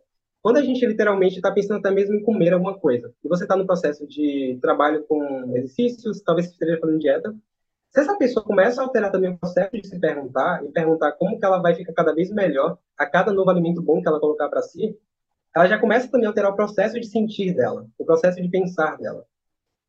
Quando 0.42 0.56
a 0.56 0.62
gente 0.62 0.84
literalmente 0.84 1.36
está 1.36 1.52
pensando 1.52 1.78
até 1.78 1.90
mesmo 1.90 2.16
em 2.16 2.22
comer 2.22 2.52
alguma 2.52 2.76
coisa, 2.76 3.14
e 3.24 3.28
você 3.28 3.44
está 3.44 3.56
no 3.56 3.64
processo 3.64 4.06
de 4.06 4.58
trabalho 4.60 5.04
com 5.04 5.44
exercícios, 5.56 6.20
talvez 6.20 6.48
esteja 6.48 6.78
fazendo 6.80 6.98
dieta, 6.98 7.32
se 7.90 8.00
essa 8.00 8.16
pessoa 8.16 8.44
começa 8.44 8.80
a 8.80 8.84
alterar 8.84 9.12
também 9.12 9.30
o 9.30 9.38
processo 9.38 9.70
de 9.76 9.86
se 9.86 10.00
perguntar, 10.00 10.64
e 10.64 10.68
perguntar 10.72 11.12
como 11.12 11.38
que 11.38 11.44
ela 11.44 11.60
vai 11.60 11.74
ficar 11.74 11.92
cada 11.92 12.12
vez 12.12 12.30
melhor 12.32 12.76
a 12.98 13.06
cada 13.06 13.32
novo 13.32 13.50
alimento 13.50 13.80
bom 13.80 14.02
que 14.02 14.08
ela 14.08 14.18
colocar 14.18 14.48
para 14.48 14.62
si, 14.62 14.98
ela 15.54 15.68
já 15.68 15.78
começa 15.78 16.08
também 16.08 16.26
a 16.26 16.30
alterar 16.30 16.50
o 16.50 16.56
processo 16.56 16.98
de 16.98 17.06
sentir 17.06 17.54
dela, 17.54 17.86
o 17.96 18.04
processo 18.04 18.40
de 18.42 18.48
pensar 18.48 18.96
dela. 18.96 19.24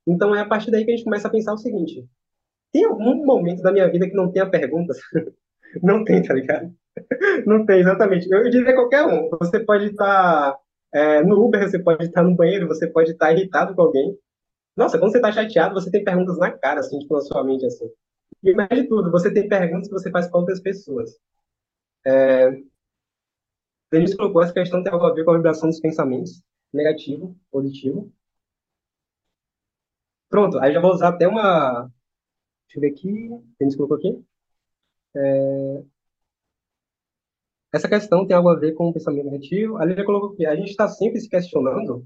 Então 0.05 0.35
é 0.35 0.41
a 0.41 0.45
partir 0.45 0.69
daí 0.69 0.83
que 0.83 0.91
a 0.91 0.95
gente 0.95 1.05
começa 1.05 1.27
a 1.27 1.31
pensar 1.31 1.53
o 1.53 1.57
seguinte: 1.57 2.05
tem 2.71 2.83
algum 2.83 3.25
momento 3.25 3.63
da 3.63 3.71
minha 3.71 3.89
vida 3.89 4.07
que 4.07 4.15
não 4.15 4.29
tenha 4.29 4.49
perguntas? 4.49 4.99
não 5.81 6.03
tem, 6.03 6.21
tá 6.21 6.33
ligado? 6.33 6.75
Não 7.45 7.65
tem, 7.65 7.81
exatamente. 7.81 8.29
Eu 8.31 8.49
diria 8.49 8.73
qualquer 8.75 9.05
um. 9.05 9.29
Você 9.39 9.59
pode 9.59 9.85
estar 9.85 10.57
é, 10.93 11.23
no 11.23 11.43
Uber, 11.43 11.67
você 11.69 11.79
pode 11.79 12.05
estar 12.05 12.23
no 12.23 12.35
banheiro, 12.35 12.67
você 12.67 12.87
pode 12.87 13.11
estar 13.11 13.31
irritado 13.31 13.75
com 13.75 13.81
alguém. 13.81 14.17
Nossa, 14.75 14.97
quando 14.97 15.11
você 15.11 15.17
está 15.17 15.31
chateado, 15.31 15.73
você 15.73 15.91
tem 15.91 16.03
perguntas 16.03 16.37
na 16.37 16.51
cara, 16.51 16.79
assim, 16.79 16.99
tipo, 16.99 17.13
na 17.15 17.21
sua 17.21 17.43
mente, 17.43 17.65
assim. 17.65 17.89
E 18.43 18.53
mais 18.53 18.69
de 18.69 18.87
tudo, 18.87 19.11
você 19.11 19.33
tem 19.33 19.47
perguntas 19.47 19.87
que 19.87 19.93
você 19.93 20.11
faz 20.11 20.27
para 20.27 20.39
outras 20.39 20.59
pessoas. 20.59 21.17
É... 22.05 22.51
Denis 23.91 24.15
colocou 24.15 24.41
essa 24.43 24.53
questão 24.53 24.83
tem 24.83 24.91
algo 24.91 25.05
a 25.05 25.13
ver 25.13 25.23
com 25.23 25.31
a 25.31 25.35
vibração 25.37 25.69
dos 25.69 25.79
pensamentos, 25.79 26.43
negativo, 26.73 27.35
positivo. 27.51 28.11
Pronto, 30.29 30.57
aí 30.59 30.73
já 30.73 30.81
vou 30.81 30.91
usar 30.91 31.09
até 31.09 31.27
uma. 31.27 31.91
Deixa 32.67 32.77
eu 32.77 32.81
ver 32.81 32.87
aqui. 32.87 33.29
Denis 33.59 33.75
colocou 33.75 33.97
aqui. 33.97 34.23
É... 35.15 35.83
Essa 37.73 37.89
questão 37.89 38.27
tem 38.27 38.37
algo 38.37 38.49
a 38.49 38.55
ver 38.55 38.73
com 38.73 38.89
o 38.89 38.93
pensamento 38.93 39.25
negativo. 39.25 39.77
A 39.77 39.85
Lilian 39.85 40.05
colocou 40.05 40.35
que 40.35 40.45
a 40.45 40.55
gente 40.55 40.69
está 40.69 40.87
sempre 40.87 41.19
se 41.19 41.27
questionando. 41.27 42.05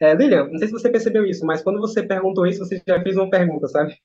É, 0.00 0.12
Lilian, 0.12 0.48
não 0.48 0.58
sei 0.58 0.66
se 0.66 0.72
você 0.72 0.90
percebeu 0.90 1.24
isso, 1.24 1.46
mas 1.46 1.62
quando 1.62 1.80
você 1.80 2.02
perguntou 2.02 2.46
isso, 2.46 2.58
você 2.58 2.82
já 2.86 3.00
fez 3.00 3.16
uma 3.16 3.30
pergunta, 3.30 3.68
sabe? 3.68 3.96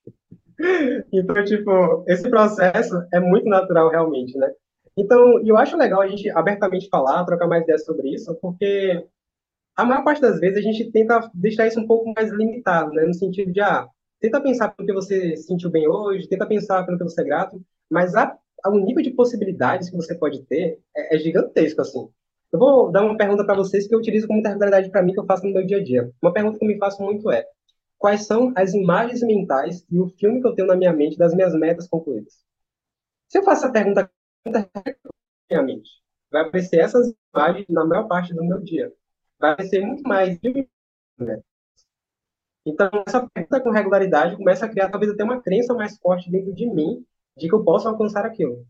Então, 1.11 1.43
tipo, 1.43 2.03
esse 2.07 2.29
processo 2.29 3.03
é 3.11 3.19
muito 3.19 3.49
natural 3.49 3.89
realmente, 3.89 4.37
né? 4.37 4.47
Então, 4.95 5.43
eu 5.43 5.57
acho 5.57 5.75
legal 5.75 6.01
a 6.01 6.07
gente 6.07 6.29
abertamente 6.29 6.87
falar, 6.87 7.25
trocar 7.25 7.47
mais 7.47 7.63
ideias 7.63 7.83
sobre 7.83 8.13
isso, 8.13 8.35
porque 8.35 9.03
a 9.75 9.83
maior 9.83 10.03
parte 10.03 10.21
das 10.21 10.39
vezes 10.39 10.59
a 10.59 10.61
gente 10.61 10.91
tenta 10.91 11.31
deixar 11.33 11.65
isso 11.65 11.79
um 11.79 11.87
pouco 11.87 12.13
mais 12.15 12.31
limitado, 12.31 12.91
né? 12.91 13.05
No 13.05 13.13
sentido 13.15 13.51
de, 13.51 13.59
ah, 13.59 13.87
tenta 14.19 14.39
pensar 14.39 14.69
pelo 14.69 14.85
que 14.85 14.93
você 14.93 15.35
sentiu 15.35 15.71
bem 15.71 15.87
hoje, 15.87 16.29
tenta 16.29 16.45
pensar 16.45 16.85
pelo 16.85 16.99
que 16.99 17.05
você 17.05 17.21
é 17.21 17.25
grato, 17.25 17.59
mas 17.89 18.13
a 18.13 18.37
o 18.69 18.79
nível 18.79 19.03
de 19.03 19.11
possibilidades 19.11 19.89
que 19.89 19.95
você 19.95 20.15
pode 20.15 20.43
ter 20.43 20.79
é, 20.95 21.15
é 21.15 21.19
gigantesco, 21.19 21.81
assim. 21.81 22.09
Eu 22.51 22.59
vou 22.59 22.91
dar 22.91 23.03
uma 23.05 23.17
pergunta 23.17 23.45
para 23.45 23.55
vocês 23.55 23.87
que 23.87 23.95
eu 23.95 23.99
utilizo 23.99 24.27
como 24.27 24.41
realidade 24.41 24.89
para 24.89 25.01
mim, 25.01 25.13
que 25.13 25.19
eu 25.19 25.25
faço 25.25 25.45
no 25.45 25.53
meu 25.53 25.65
dia 25.65 25.77
a 25.77 25.83
dia. 25.83 26.11
Uma 26.21 26.33
pergunta 26.33 26.59
que 26.59 26.65
eu 26.65 26.67
me 26.67 26.77
faço 26.77 27.01
muito 27.01 27.31
é: 27.31 27.45
quais 27.97 28.25
são 28.25 28.51
as 28.55 28.73
imagens 28.73 29.21
mentais 29.21 29.85
e 29.89 29.99
o 29.99 30.09
filme 30.09 30.41
que 30.41 30.47
eu 30.47 30.53
tenho 30.53 30.67
na 30.67 30.75
minha 30.75 30.91
mente 30.91 31.17
das 31.17 31.33
minhas 31.33 31.53
metas 31.53 31.87
concluídas? 31.87 32.33
Se 33.29 33.37
eu 33.37 33.43
faço 33.43 33.63
essa 33.63 33.71
pergunta 33.71 34.11
na 34.45 34.67
minha 35.49 35.63
mente, 35.63 35.89
vai 36.29 36.41
aparecer 36.41 36.79
essas 36.79 37.13
imagens 37.33 37.67
na 37.69 37.85
maior 37.85 38.07
parte 38.07 38.33
do 38.33 38.43
meu 38.43 38.59
dia. 38.59 38.91
Vai 39.39 39.53
aparecer 39.53 39.81
muito 39.81 40.03
mais 40.03 40.37
né? 41.17 41.41
Então, 42.65 42.89
essa 43.07 43.27
pergunta 43.33 43.61
com 43.61 43.71
regularidade 43.71 44.35
começa 44.35 44.65
a 44.65 44.69
criar 44.69 44.89
talvez 44.89 45.11
até 45.11 45.23
uma 45.23 45.41
crença 45.41 45.73
mais 45.73 45.97
forte 45.97 46.29
dentro 46.29 46.53
de 46.53 46.67
mim 46.69 47.05
de 47.37 47.47
que 47.47 47.55
eu 47.55 47.63
posso 47.63 47.87
alcançar 47.87 48.25
aquilo. 48.25 48.65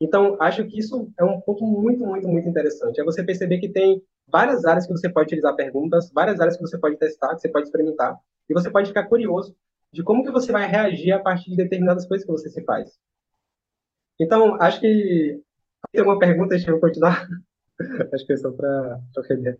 Então, 0.00 0.36
acho 0.40 0.64
que 0.66 0.78
isso 0.78 1.12
é 1.18 1.24
um 1.24 1.40
ponto 1.40 1.64
muito, 1.64 2.04
muito, 2.04 2.26
muito 2.26 2.48
interessante. 2.48 3.00
É 3.00 3.04
você 3.04 3.22
perceber 3.22 3.58
que 3.58 3.68
tem 3.68 4.02
várias 4.26 4.64
áreas 4.64 4.86
que 4.86 4.92
você 4.92 5.08
pode 5.08 5.26
utilizar 5.26 5.54
perguntas, 5.54 6.10
várias 6.12 6.40
áreas 6.40 6.56
que 6.56 6.62
você 6.62 6.78
pode 6.78 6.96
testar, 6.96 7.34
que 7.34 7.40
você 7.40 7.48
pode 7.48 7.66
experimentar, 7.66 8.16
e 8.48 8.54
você 8.54 8.70
pode 8.70 8.88
ficar 8.88 9.06
curioso 9.06 9.54
de 9.92 10.02
como 10.02 10.24
que 10.24 10.30
você 10.30 10.52
vai 10.52 10.66
reagir 10.66 11.12
a 11.12 11.18
partir 11.18 11.50
de 11.50 11.56
determinadas 11.56 12.06
coisas 12.06 12.24
que 12.24 12.32
você 12.32 12.48
se 12.48 12.62
faz. 12.64 12.98
Então, 14.18 14.54
acho 14.60 14.80
que 14.80 15.40
tem 15.92 16.00
alguma 16.00 16.18
pergunta, 16.18 16.50
deixa 16.50 16.70
eu 16.70 16.80
continuar. 16.80 17.26
acho 18.12 18.26
que 18.26 18.32
é 18.32 18.36
só 18.36 18.50
para 18.52 19.00
ideia. 19.30 19.58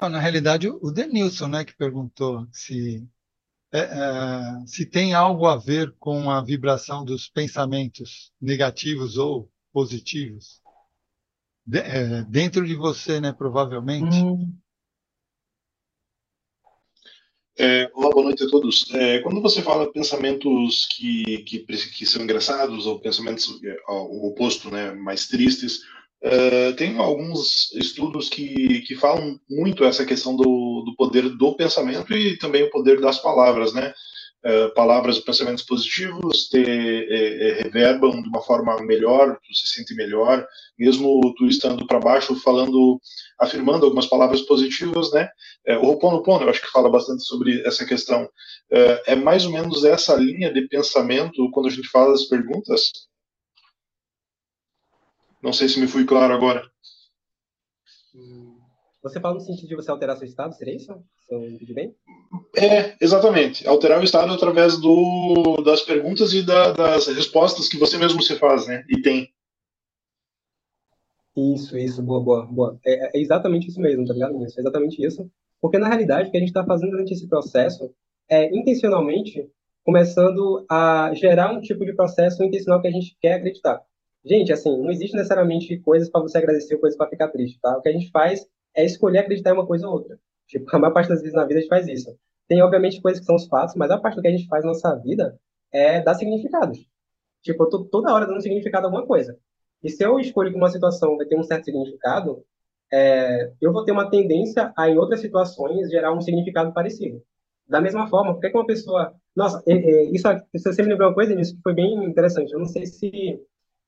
Na 0.00 0.18
realidade, 0.18 0.68
o 0.68 0.90
Denilson, 0.90 1.48
né, 1.48 1.64
que 1.64 1.76
perguntou 1.76 2.46
se 2.52 3.08
é, 3.74 3.80
é, 3.80 4.66
se 4.66 4.86
tem 4.86 5.14
algo 5.14 5.46
a 5.46 5.56
ver 5.56 5.92
com 5.98 6.30
a 6.30 6.40
vibração 6.40 7.04
dos 7.04 7.28
pensamentos 7.28 8.32
negativos 8.40 9.18
ou 9.18 9.50
positivos 9.72 10.62
de, 11.66 11.80
é, 11.80 12.22
dentro 12.22 12.64
de 12.64 12.76
você, 12.76 13.20
né? 13.20 13.32
Provavelmente. 13.32 14.16
Hum. 14.16 14.56
É, 17.58 17.90
olá, 17.94 18.10
boa 18.10 18.26
noite 18.26 18.44
a 18.44 18.48
todos. 18.48 18.92
É, 18.94 19.18
quando 19.20 19.42
você 19.42 19.60
fala 19.60 19.90
pensamentos 19.90 20.86
que, 20.86 21.38
que, 21.38 21.58
que 21.58 22.06
são 22.06 22.22
engraçados 22.22 22.86
ou 22.86 23.00
pensamentos 23.00 23.60
é, 23.64 23.76
o 23.88 24.28
oposto, 24.28 24.70
né, 24.70 24.92
mais 24.92 25.26
tristes, 25.26 25.80
Uh, 26.24 26.74
tem 26.76 26.96
alguns 26.96 27.70
estudos 27.74 28.30
que, 28.30 28.80
que 28.86 28.94
falam 28.94 29.38
muito 29.48 29.84
essa 29.84 30.06
questão 30.06 30.34
do, 30.34 30.82
do 30.86 30.94
poder 30.96 31.28
do 31.28 31.54
pensamento 31.54 32.14
e 32.14 32.38
também 32.38 32.62
o 32.62 32.70
poder 32.70 32.98
das 32.98 33.18
palavras, 33.18 33.74
né? 33.74 33.92
Uh, 34.42 34.72
palavras, 34.74 35.18
pensamentos 35.18 35.64
positivos 35.64 36.48
te, 36.48 36.58
é, 36.58 37.50
é, 37.50 37.62
reverbam 37.64 38.22
de 38.22 38.28
uma 38.28 38.40
forma 38.40 38.74
melhor, 38.82 39.36
tu 39.36 39.54
se 39.54 39.66
sente 39.66 39.94
melhor, 39.94 40.46
mesmo 40.78 41.20
tu 41.36 41.46
estando 41.46 41.86
para 41.86 42.00
baixo, 42.00 42.34
falando, 42.36 42.98
afirmando 43.38 43.84
algumas 43.84 44.06
palavras 44.06 44.40
positivas, 44.42 45.12
né? 45.12 45.28
Uh, 45.68 45.84
o 45.84 45.90
Ho'oponopono, 45.90 46.44
eu 46.44 46.48
acho 46.48 46.62
que 46.62 46.72
fala 46.72 46.88
bastante 46.88 47.22
sobre 47.22 47.60
essa 47.66 47.84
questão. 47.84 48.26
é 49.06 49.14
mais 49.14 49.44
ou 49.44 49.52
menos 49.52 49.84
essa 49.84 50.14
linha 50.14 50.50
de 50.50 50.66
pensamento 50.68 51.50
quando 51.50 51.66
a 51.66 51.70
gente 51.70 51.88
fala 51.88 52.12
das 52.12 52.24
perguntas, 52.24 52.92
não 55.44 55.52
sei 55.52 55.68
se 55.68 55.78
me 55.78 55.86
fui 55.86 56.06
claro 56.06 56.32
agora. 56.32 56.64
Você 59.02 59.20
fala 59.20 59.34
no 59.34 59.40
sentido 59.40 59.68
de 59.68 59.76
você 59.76 59.90
alterar 59.90 60.16
seu 60.16 60.26
estado, 60.26 60.54
seria 60.54 60.74
isso? 60.74 60.94
Se 61.26 61.34
eu 61.34 61.46
entendi 61.46 61.74
bem? 61.74 61.94
É, 62.56 62.96
exatamente. 62.98 63.68
Alterar 63.68 64.00
o 64.00 64.04
estado 64.04 64.32
através 64.32 64.80
do, 64.80 65.62
das 65.62 65.82
perguntas 65.82 66.32
e 66.32 66.42
da, 66.42 66.72
das 66.72 67.06
respostas 67.08 67.68
que 67.68 67.76
você 67.76 67.98
mesmo 67.98 68.22
se 68.22 68.36
faz, 68.36 68.66
né? 68.66 68.82
E 68.88 69.02
tem. 69.02 69.28
Isso, 71.36 71.76
isso, 71.76 72.02
boa, 72.02 72.22
boa, 72.22 72.46
boa. 72.46 72.80
É, 72.86 73.18
é 73.18 73.20
exatamente 73.20 73.68
isso 73.68 73.80
mesmo, 73.80 74.06
tá 74.06 74.14
ligado? 74.14 74.42
Isso, 74.46 74.58
é 74.58 74.62
exatamente 74.62 75.04
isso. 75.04 75.30
Porque, 75.60 75.78
na 75.78 75.88
realidade, 75.88 76.28
o 76.28 76.30
que 76.30 76.38
a 76.38 76.40
gente 76.40 76.48
está 76.48 76.64
fazendo 76.64 76.92
durante 76.92 77.12
esse 77.12 77.28
processo 77.28 77.94
é, 78.30 78.46
intencionalmente, 78.56 79.46
começando 79.84 80.64
a 80.70 81.12
gerar 81.14 81.52
um 81.52 81.60
tipo 81.60 81.84
de 81.84 81.94
processo 81.94 82.42
intencional 82.42 82.80
que 82.80 82.88
a 82.88 82.92
gente 82.92 83.14
quer 83.20 83.34
acreditar. 83.34 83.82
Gente, 84.24 84.52
assim, 84.52 84.76
não 84.80 84.90
existe 84.90 85.14
necessariamente 85.14 85.78
coisas 85.80 86.08
para 86.08 86.22
você 86.22 86.38
agradecer 86.38 86.74
ou 86.74 86.80
coisas 86.80 86.96
para 86.96 87.10
ficar 87.10 87.28
triste, 87.28 87.58
tá? 87.60 87.76
O 87.76 87.82
que 87.82 87.88
a 87.88 87.92
gente 87.92 88.10
faz 88.10 88.46
é 88.74 88.84
escolher 88.84 89.18
acreditar 89.18 89.50
em 89.50 89.54
uma 89.54 89.66
coisa 89.66 89.86
ou 89.86 89.94
outra. 89.94 90.18
Tipo, 90.46 90.74
a 90.74 90.78
maior 90.78 90.92
parte 90.92 91.08
das 91.08 91.20
vezes 91.20 91.34
na 91.34 91.44
vida 91.44 91.58
a 91.58 91.60
gente 91.60 91.68
faz 91.68 91.86
isso. 91.86 92.16
Tem, 92.48 92.62
obviamente, 92.62 93.00
coisas 93.00 93.20
que 93.20 93.26
são 93.26 93.36
os 93.36 93.46
fatos, 93.46 93.74
mas 93.74 93.90
a 93.90 93.98
parte 93.98 94.16
do 94.16 94.22
que 94.22 94.28
a 94.28 94.30
gente 94.30 94.46
faz 94.46 94.64
na 94.64 94.68
nossa 94.72 94.94
vida 94.96 95.38
é 95.72 96.00
dar 96.00 96.14
significados. 96.14 96.78
Tipo, 97.42 97.64
eu 97.64 97.68
tô 97.68 97.84
toda 97.84 98.12
hora 98.12 98.26
dando 98.26 98.42
significado 98.42 98.86
a 98.86 98.88
alguma 98.88 99.06
coisa. 99.06 99.38
E 99.82 99.90
se 99.90 100.02
eu 100.02 100.18
escolho 100.18 100.50
que 100.50 100.56
uma 100.56 100.70
situação 100.70 101.16
vai 101.16 101.26
ter 101.26 101.38
um 101.38 101.42
certo 101.42 101.66
significado, 101.66 102.42
é, 102.90 103.52
eu 103.60 103.72
vou 103.72 103.84
ter 103.84 103.92
uma 103.92 104.08
tendência 104.08 104.72
a, 104.76 104.88
em 104.88 104.96
outras 104.96 105.20
situações, 105.20 105.90
gerar 105.90 106.12
um 106.14 106.20
significado 106.20 106.72
parecido. 106.72 107.22
Da 107.68 107.80
mesma 107.80 108.08
forma, 108.08 108.34
por 108.34 108.40
que 108.40 108.56
uma 108.56 108.66
pessoa 108.66 109.14
Nossa, 109.34 109.62
isso, 110.12 110.28
você 110.54 110.82
me 110.82 110.88
lembrou 110.90 111.08
uma 111.08 111.14
coisa 111.14 111.34
nisso 111.34 111.56
que 111.56 111.62
foi 111.62 111.74
bem 111.74 112.04
interessante. 112.04 112.52
Eu 112.52 112.58
não 112.58 112.66
sei 112.66 112.86
se. 112.86 113.40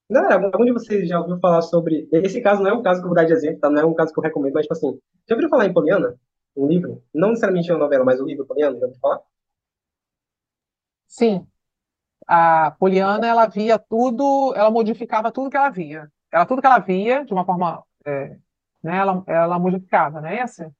Não, 0.08 0.30
algum 0.30 0.64
de 0.64 0.72
vocês 0.72 1.08
já 1.08 1.18
ouviu 1.20 1.38
falar 1.40 1.62
sobre. 1.62 2.08
Esse 2.12 2.40
caso 2.40 2.62
não 2.62 2.70
é 2.70 2.74
um 2.74 2.82
caso 2.82 3.00
que 3.00 3.06
eu 3.06 3.08
vou 3.08 3.16
dar 3.16 3.24
de 3.24 3.32
exemplo, 3.32 3.60
tá? 3.60 3.68
Não 3.68 3.82
é 3.82 3.84
um 3.84 3.94
caso 3.94 4.12
que 4.12 4.18
eu 4.18 4.22
recomendo, 4.22 4.54
mas, 4.54 4.62
tipo 4.62 4.74
assim, 4.74 5.00
já 5.28 5.34
ouviu 5.34 5.48
falar 5.48 5.66
em 5.66 5.72
Poliana? 5.72 6.16
Um 6.56 6.66
livro? 6.66 7.02
Não 7.12 7.30
necessariamente 7.30 7.70
uma 7.70 7.78
novela, 7.78 8.04
mas 8.04 8.20
o 8.20 8.24
um 8.24 8.26
livro 8.26 8.46
Poliana, 8.46 8.78
já 8.78 8.86
ouviu 8.86 9.00
falar? 9.00 9.20
Sim. 11.08 11.46
A 12.26 12.72
Poliana, 12.78 13.26
ela 13.26 13.46
via 13.46 13.78
tudo, 13.78 14.52
ela 14.56 14.70
modificava 14.70 15.32
tudo 15.32 15.50
que 15.50 15.56
ela 15.56 15.70
via. 15.70 16.10
Ela, 16.32 16.46
tudo 16.46 16.60
que 16.60 16.66
ela 16.66 16.78
via, 16.78 17.24
de 17.24 17.32
uma 17.32 17.44
forma. 17.44 17.84
É, 18.04 18.36
né, 18.82 18.96
ela, 18.98 19.24
ela 19.26 19.58
modificava, 19.58 20.20
não 20.20 20.28
é 20.28 20.38
essa? 20.38 20.72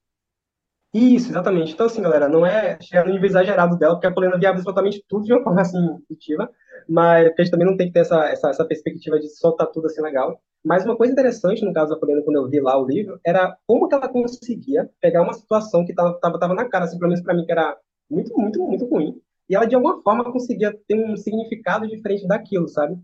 Isso, 0.95 1.31
exatamente. 1.31 1.73
Então, 1.73 1.87
assim, 1.87 2.01
galera, 2.01 2.29
não 2.29 2.47
é 2.47 2.81
chegar 2.81 3.05
no 3.05 3.13
nível 3.13 3.27
exagerado 3.27 3.77
dela, 3.77 3.95
porque 3.95 4.07
a 4.07 4.13
Poliana 4.13 4.39
via 4.39 4.51
absolutamente 4.51 5.05
tudo 5.09 5.25
de 5.25 5.33
uma 5.33 5.43
forma, 5.43 5.61
assim, 5.61 5.79
intuitiva, 5.79 6.51
mas 6.89 7.29
porque 7.29 7.43
a 7.43 7.45
gente 7.45 7.53
também 7.53 7.67
não 7.67 7.77
tem 7.77 7.89
que 7.89 7.93
ter 7.93 8.01
essa, 8.01 8.25
essa, 8.27 8.51
essa 8.51 8.65
perspectiva 8.65 9.19
de 9.19 9.29
soltar 9.29 9.67
tudo 9.69 9.87
assim 9.87 10.01
legal. 10.01 10.41
Mas 10.65 10.85
uma 10.85 10.97
coisa 10.97 11.13
interessante, 11.13 11.65
no 11.65 11.73
caso 11.73 11.91
da 11.91 11.97
Poliana, 11.97 12.23
quando 12.23 12.37
eu 12.37 12.49
vi 12.49 12.61
lá 12.61 12.77
o 12.77 12.87
livro, 12.87 13.21
era 13.25 13.57
como 13.67 13.89
que 13.89 13.95
ela 13.95 14.09
conseguia 14.09 14.91
pegar 15.01 15.23
uma 15.23 15.33
situação 15.33 15.85
que 15.85 15.95
tava, 15.95 16.15
tava, 16.21 16.39
tava 16.39 16.55
na 16.55 16.69
cara, 16.69 16.85
assim, 16.85 16.99
pelo 16.99 17.11
menos 17.11 17.23
para 17.23 17.35
mim, 17.35 17.45
que 17.45 17.53
era 17.53 17.77
muito, 18.11 18.37
muito, 18.37 18.61
muito 18.61 18.85
ruim, 18.87 19.21
e 19.49 19.55
ela, 19.55 19.65
de 19.67 19.75
alguma 19.75 20.03
forma, 20.03 20.33
conseguia 20.33 20.77
ter 20.89 20.97
um 20.97 21.17
significado 21.17 21.87
diferente 21.87 22.27
daquilo, 22.27 22.69
sabe? 22.69 22.99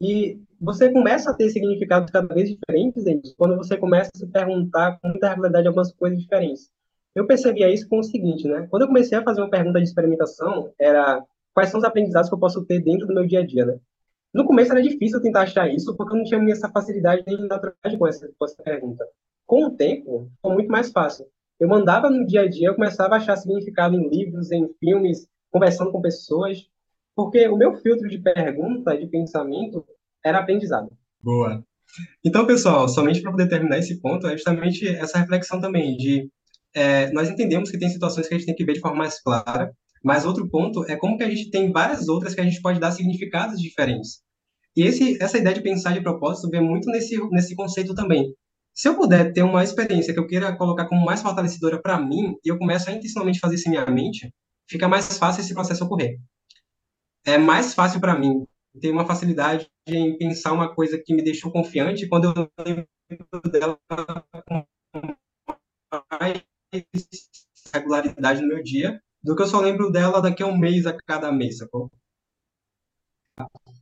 E 0.00 0.40
você 0.60 0.90
começa 0.90 1.30
a 1.30 1.34
ter 1.34 1.50
significados 1.50 2.10
cada 2.10 2.32
vez 2.32 2.48
diferentes, 2.50 3.34
quando 3.36 3.56
você 3.56 3.76
começa 3.76 4.10
a 4.14 4.18
se 4.18 4.26
perguntar 4.26 4.98
com 5.00 5.08
muita 5.08 5.28
regularidade 5.28 5.66
algumas 5.66 5.92
coisas 5.92 6.18
diferentes. 6.18 6.70
Eu 7.14 7.26
percebia 7.26 7.72
isso 7.72 7.88
com 7.88 7.98
o 7.98 8.02
seguinte, 8.02 8.48
né? 8.48 8.66
Quando 8.70 8.82
eu 8.82 8.88
comecei 8.88 9.18
a 9.18 9.22
fazer 9.22 9.40
uma 9.42 9.50
pergunta 9.50 9.78
de 9.78 9.84
experimentação, 9.84 10.72
era 10.78 11.22
quais 11.54 11.70
são 11.70 11.78
os 11.78 11.84
aprendizados 11.84 12.28
que 12.28 12.34
eu 12.34 12.40
posso 12.40 12.64
ter 12.64 12.80
dentro 12.80 13.06
do 13.06 13.14
meu 13.14 13.26
dia 13.26 13.40
a 13.40 13.46
dia, 13.46 13.64
né? 13.64 13.78
No 14.32 14.46
começo 14.46 14.72
era 14.72 14.82
difícil 14.82 15.20
tentar 15.20 15.42
achar 15.42 15.68
isso, 15.68 15.94
porque 15.94 16.14
eu 16.14 16.18
não 16.18 16.24
tinha 16.24 16.40
essa 16.50 16.70
facilidade 16.70 17.22
nem 17.26 17.46
naturalidade 17.46 17.98
com 17.98 18.06
essa, 18.06 18.30
com 18.38 18.44
essa 18.44 18.62
pergunta. 18.62 19.06
Com 19.46 19.66
o 19.66 19.70
tempo, 19.70 20.30
foi 20.40 20.52
muito 20.54 20.70
mais 20.70 20.90
fácil. 20.90 21.26
Eu 21.60 21.68
mandava 21.68 22.08
no 22.08 22.26
dia 22.26 22.42
a 22.42 22.48
dia, 22.48 22.68
eu 22.68 22.74
começava 22.74 23.14
a 23.14 23.18
achar 23.18 23.36
significado 23.36 23.94
em 23.94 24.08
livros, 24.08 24.50
em 24.50 24.68
filmes, 24.80 25.28
conversando 25.50 25.92
com 25.92 26.00
pessoas, 26.00 26.66
porque 27.14 27.46
o 27.46 27.56
meu 27.56 27.74
filtro 27.74 28.08
de 28.08 28.18
pergunta, 28.18 28.96
de 28.96 29.06
pensamento, 29.06 29.84
era 30.24 30.38
aprendizado. 30.38 30.90
Boa. 31.22 31.62
Então, 32.24 32.46
pessoal, 32.46 32.88
somente 32.88 33.20
para 33.20 33.30
poder 33.30 33.48
terminar 33.48 33.78
esse 33.78 34.00
ponto, 34.00 34.26
é 34.26 34.32
justamente 34.32 34.88
essa 34.88 35.18
reflexão 35.18 35.60
também 35.60 35.96
de 35.96 36.30
é, 36.74 37.10
nós 37.12 37.28
entendemos 37.28 37.70
que 37.70 37.78
tem 37.78 37.90
situações 37.90 38.26
que 38.26 38.34
a 38.34 38.38
gente 38.38 38.46
tem 38.46 38.54
que 38.54 38.64
ver 38.64 38.72
de 38.72 38.80
forma 38.80 38.96
mais 38.96 39.20
clara, 39.20 39.76
mas 40.02 40.24
outro 40.24 40.48
ponto 40.48 40.84
é 40.90 40.96
como 40.96 41.16
que 41.16 41.22
a 41.22 41.30
gente 41.30 41.50
tem 41.50 41.70
várias 41.70 42.08
outras 42.08 42.34
que 42.34 42.40
a 42.40 42.44
gente 42.44 42.60
pode 42.60 42.80
dar 42.80 42.90
significados 42.90 43.60
diferentes. 43.60 44.20
E 44.76 44.82
esse, 44.82 45.22
essa 45.22 45.38
ideia 45.38 45.54
de 45.54 45.62
pensar 45.62 45.92
de 45.92 46.02
propósito 46.02 46.50
vem 46.50 46.60
muito 46.60 46.90
nesse, 46.90 47.18
nesse 47.30 47.54
conceito 47.54 47.94
também. 47.94 48.34
Se 48.74 48.88
eu 48.88 48.96
puder 48.96 49.32
ter 49.32 49.42
uma 49.42 49.62
experiência 49.62 50.14
que 50.14 50.18
eu 50.18 50.26
queira 50.26 50.56
colocar 50.56 50.86
como 50.86 51.04
mais 51.04 51.20
fortalecedora 51.20 51.80
para 51.80 52.00
mim, 52.00 52.34
e 52.44 52.48
eu 52.48 52.58
começo 52.58 52.88
a 52.88 52.92
intencionalmente 52.92 53.38
fazer 53.38 53.56
isso 53.56 53.68
em 53.68 53.72
minha 53.72 53.86
mente, 53.86 54.32
fica 54.68 54.88
mais 54.88 55.18
fácil 55.18 55.42
esse 55.42 55.52
processo 55.52 55.84
ocorrer. 55.84 56.18
É 57.24 57.36
mais 57.36 57.74
fácil 57.74 58.00
para 58.00 58.18
mim 58.18 58.44
ter 58.80 58.90
uma 58.90 59.06
facilidade 59.06 59.68
em 59.86 60.16
pensar 60.16 60.52
uma 60.52 60.74
coisa 60.74 60.98
que 60.98 61.14
me 61.14 61.22
deixou 61.22 61.52
confiante 61.52 62.08
quando 62.08 62.32
eu 62.34 62.50
lembro 62.64 62.86
dela 63.50 63.78
com 64.48 64.64
mais 66.18 66.42
regularidade 67.74 68.40
no 68.40 68.48
meu 68.48 68.62
dia 68.62 68.98
do 69.22 69.36
que 69.36 69.42
eu 69.42 69.46
só 69.46 69.60
lembro 69.60 69.90
dela 69.90 70.20
daqui 70.20 70.42
a 70.42 70.46
um 70.46 70.56
mês 70.56 70.86
a 70.86 70.96
cada 71.06 71.30
mês, 71.32 71.58
sacou? 71.58 71.90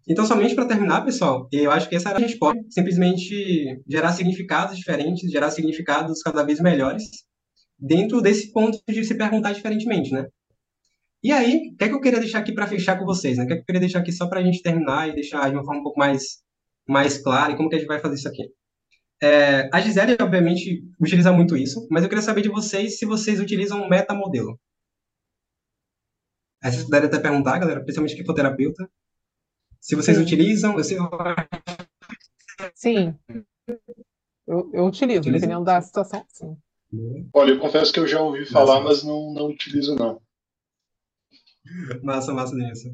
Então, 0.09 0.27
somente 0.27 0.55
para 0.55 0.67
terminar, 0.67 1.05
pessoal, 1.05 1.49
eu 1.53 1.71
acho 1.71 1.89
que 1.89 1.97
essa 1.97 2.15
a 2.15 2.19
gente 2.19 2.39
pode 2.39 2.61
simplesmente 2.73 3.81
gerar 3.87 4.13
significados 4.13 4.77
diferentes, 4.77 5.31
gerar 5.31 5.51
significados 5.51 6.23
cada 6.23 6.43
vez 6.43 6.61
melhores 6.61 7.05
dentro 7.79 8.21
desse 8.21 8.53
ponto 8.53 8.79
de 8.89 9.05
se 9.05 9.17
perguntar 9.17 9.53
diferentemente, 9.53 10.13
né? 10.13 10.27
E 11.23 11.33
aí, 11.33 11.71
o 11.73 11.77
que 11.77 11.85
é 11.85 11.89
que 11.89 11.95
eu 11.95 12.01
queria 12.01 12.19
deixar 12.19 12.39
aqui 12.39 12.53
para 12.53 12.67
fechar 12.67 12.99
com 12.99 13.05
vocês, 13.05 13.37
né? 13.37 13.45
O 13.45 13.47
que 13.47 13.53
é 13.53 13.57
que 13.57 13.63
eu 13.63 13.67
queria 13.67 13.81
deixar 13.81 14.01
aqui 14.01 14.13
só 14.13 14.27
para 14.27 14.41
a 14.41 14.43
gente 14.43 14.63
terminar 14.63 15.09
e 15.09 15.15
deixar 15.15 15.49
de 15.49 15.57
uma 15.57 15.65
forma 15.65 15.81
um 15.81 15.85
pouco 15.85 15.99
mais, 15.99 16.43
mais 16.89 17.19
clara 17.19 17.53
e 17.53 17.57
como 17.57 17.69
que 17.69 17.77
a 17.77 17.79
gente 17.79 17.89
vai 17.89 18.01
fazer 18.01 18.15
isso 18.15 18.29
aqui? 18.29 18.51
É, 19.23 19.69
a 19.73 19.81
Gisele, 19.81 20.17
obviamente, 20.21 20.83
utiliza 20.99 21.31
muito 21.31 21.57
isso, 21.57 21.87
mas 21.91 22.03
eu 22.03 22.09
queria 22.09 22.23
saber 22.23 22.41
de 22.41 22.49
vocês 22.49 22.99
se 22.99 23.05
vocês 23.05 23.39
utilizam 23.39 23.83
um 23.83 23.89
metamodelo. 23.89 24.59
Aí 26.63 26.71
vocês 26.71 26.85
puderem 26.85 27.09
até 27.09 27.19
perguntar, 27.19 27.59
galera, 27.59 27.81
principalmente 27.81 28.17
que 28.17 28.25
for 28.25 28.35
terapeuta, 28.35 28.89
se 29.81 29.97
vocês 29.97 30.17
Sim. 30.17 30.23
utilizam, 30.23 30.77
eu 30.77 30.85
sei... 30.85 30.99
Sim, 32.75 33.15
eu, 34.47 34.71
eu 34.75 34.85
utilizo, 34.85 35.21
Utiliza? 35.21 35.41
dependendo 35.41 35.65
da 35.65 35.81
situação, 35.81 36.25
sim. 36.29 36.57
Olha, 37.33 37.53
eu 37.53 37.61
confesso 37.61 37.93
que 37.93 38.01
eu 38.01 38.07
já 38.07 38.21
ouvi 38.21 38.45
falar, 38.45 38.81
mas 38.81 39.05
não, 39.05 39.33
não 39.33 39.47
utilizo, 39.47 39.95
não. 39.95 40.21
Massa, 42.03 42.35
massa 42.35 42.55
nisso. 42.57 42.93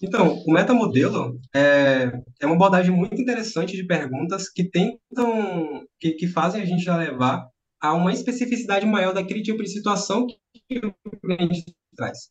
Então, 0.00 0.38
o 0.46 0.52
metamodelo 0.52 1.40
é, 1.54 2.12
é 2.40 2.46
uma 2.46 2.54
abordagem 2.54 2.94
muito 2.94 3.20
interessante 3.20 3.76
de 3.76 3.84
perguntas 3.84 4.48
que 4.48 4.64
tentam, 4.64 5.86
que, 5.98 6.12
que 6.12 6.26
fazem 6.26 6.62
a 6.62 6.64
gente 6.64 6.88
levar 6.88 7.48
a 7.80 7.94
uma 7.94 8.12
especificidade 8.12 8.86
maior 8.86 9.12
daquele 9.12 9.42
tipo 9.42 9.62
de 9.62 9.70
situação 9.70 10.26
que 10.26 10.78
o 10.78 11.16
cliente 11.20 11.64
traz. 11.96 12.30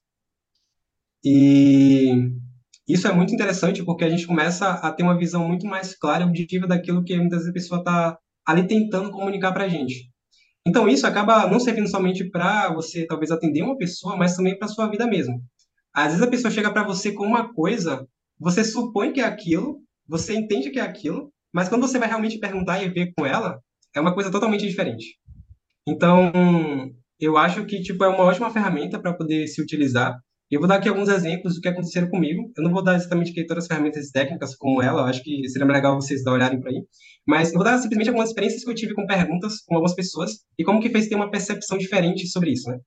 E 1.23 2.31
isso 2.87 3.07
é 3.07 3.13
muito 3.13 3.33
interessante 3.33 3.83
porque 3.83 4.03
a 4.03 4.09
gente 4.09 4.27
começa 4.27 4.71
a 4.71 4.91
ter 4.91 5.03
uma 5.03 5.17
visão 5.17 5.47
muito 5.47 5.65
mais 5.67 5.95
clara 5.95 6.23
e 6.23 6.27
objetiva 6.27 6.67
daquilo 6.67 7.03
que 7.03 7.17
muitas 7.17 7.39
vezes 7.39 7.49
a 7.49 7.53
pessoa 7.53 7.79
está 7.79 8.17
ali 8.45 8.67
tentando 8.67 9.11
comunicar 9.11 9.51
para 9.51 9.65
a 9.65 9.69
gente. 9.69 10.09
Então, 10.67 10.87
isso 10.87 11.07
acaba 11.07 11.47
não 11.47 11.59
servindo 11.59 11.89
somente 11.89 12.29
para 12.29 12.71
você, 12.73 13.05
talvez, 13.07 13.31
atender 13.31 13.63
uma 13.63 13.77
pessoa, 13.77 14.15
mas 14.15 14.35
também 14.35 14.57
para 14.57 14.67
a 14.67 14.69
sua 14.69 14.87
vida 14.87 15.07
mesmo. 15.07 15.41
Às 15.93 16.07
vezes 16.07 16.21
a 16.21 16.29
pessoa 16.29 16.51
chega 16.51 16.71
para 16.71 16.83
você 16.83 17.11
com 17.11 17.25
uma 17.25 17.53
coisa, 17.53 18.07
você 18.39 18.63
supõe 18.63 19.11
que 19.11 19.19
é 19.19 19.25
aquilo, 19.25 19.79
você 20.07 20.35
entende 20.35 20.69
que 20.69 20.79
é 20.79 20.83
aquilo, 20.83 21.31
mas 21.53 21.67
quando 21.67 21.87
você 21.87 21.99
vai 21.99 22.07
realmente 22.07 22.39
perguntar 22.39 22.81
e 22.81 22.89
ver 22.89 23.11
com 23.15 23.25
ela, 23.25 23.59
é 23.93 23.99
uma 23.99 24.13
coisa 24.13 24.31
totalmente 24.31 24.67
diferente. 24.67 25.17
Então, 25.87 26.31
eu 27.19 27.37
acho 27.37 27.65
que 27.65 27.81
tipo 27.81 28.03
é 28.03 28.07
uma 28.07 28.23
ótima 28.23 28.51
ferramenta 28.51 28.99
para 28.99 29.13
poder 29.13 29.47
se 29.47 29.61
utilizar. 29.61 30.17
Eu 30.51 30.59
vou 30.59 30.67
dar 30.67 30.75
aqui 30.75 30.89
alguns 30.89 31.07
exemplos 31.07 31.55
do 31.55 31.61
que 31.61 31.69
aconteceram 31.69 32.09
comigo. 32.09 32.51
Eu 32.57 32.63
não 32.63 32.71
vou 32.73 32.83
dar 32.83 32.95
exatamente 32.95 33.31
aqui 33.31 33.45
todas 33.45 33.63
as 33.63 33.67
ferramentas 33.69 34.11
técnicas 34.11 34.53
como 34.53 34.81
ela, 34.81 35.03
eu 35.03 35.05
acho 35.05 35.23
que 35.23 35.47
seria 35.47 35.65
legal 35.65 35.95
vocês 35.95 36.25
olharem 36.27 36.59
para 36.59 36.71
aí. 36.71 36.83
Mas 37.25 37.49
eu 37.49 37.55
vou 37.55 37.63
dar 37.63 37.77
simplesmente 37.77 38.09
algumas 38.09 38.29
experiências 38.29 38.61
que 38.61 38.69
eu 38.69 38.75
tive 38.75 38.93
com 38.93 39.05
perguntas 39.05 39.61
com 39.65 39.75
algumas 39.75 39.95
pessoas 39.95 40.41
e 40.59 40.65
como 40.65 40.81
que 40.81 40.89
fez 40.89 41.07
ter 41.07 41.15
uma 41.15 41.31
percepção 41.31 41.77
diferente 41.77 42.27
sobre 42.27 42.51
isso, 42.51 42.69
né? 42.69 42.77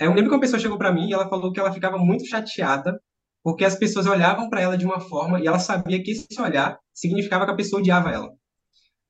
É, 0.00 0.06
eu 0.06 0.14
lembro 0.14 0.30
que 0.30 0.34
uma 0.34 0.40
pessoa 0.40 0.58
chegou 0.58 0.78
para 0.78 0.90
mim 0.90 1.10
e 1.10 1.12
ela 1.12 1.28
falou 1.28 1.52
que 1.52 1.60
ela 1.60 1.70
ficava 1.70 1.98
muito 1.98 2.26
chateada 2.26 2.98
porque 3.44 3.66
as 3.66 3.76
pessoas 3.76 4.06
olhavam 4.06 4.48
para 4.48 4.62
ela 4.62 4.78
de 4.78 4.86
uma 4.86 4.98
forma 4.98 5.40
e 5.40 5.46
ela 5.46 5.58
sabia 5.58 6.02
que 6.02 6.12
esse 6.12 6.40
olhar 6.40 6.78
significava 6.94 7.44
que 7.44 7.52
a 7.52 7.56
pessoa 7.56 7.80
odiava 7.80 8.10
ela. 8.10 8.30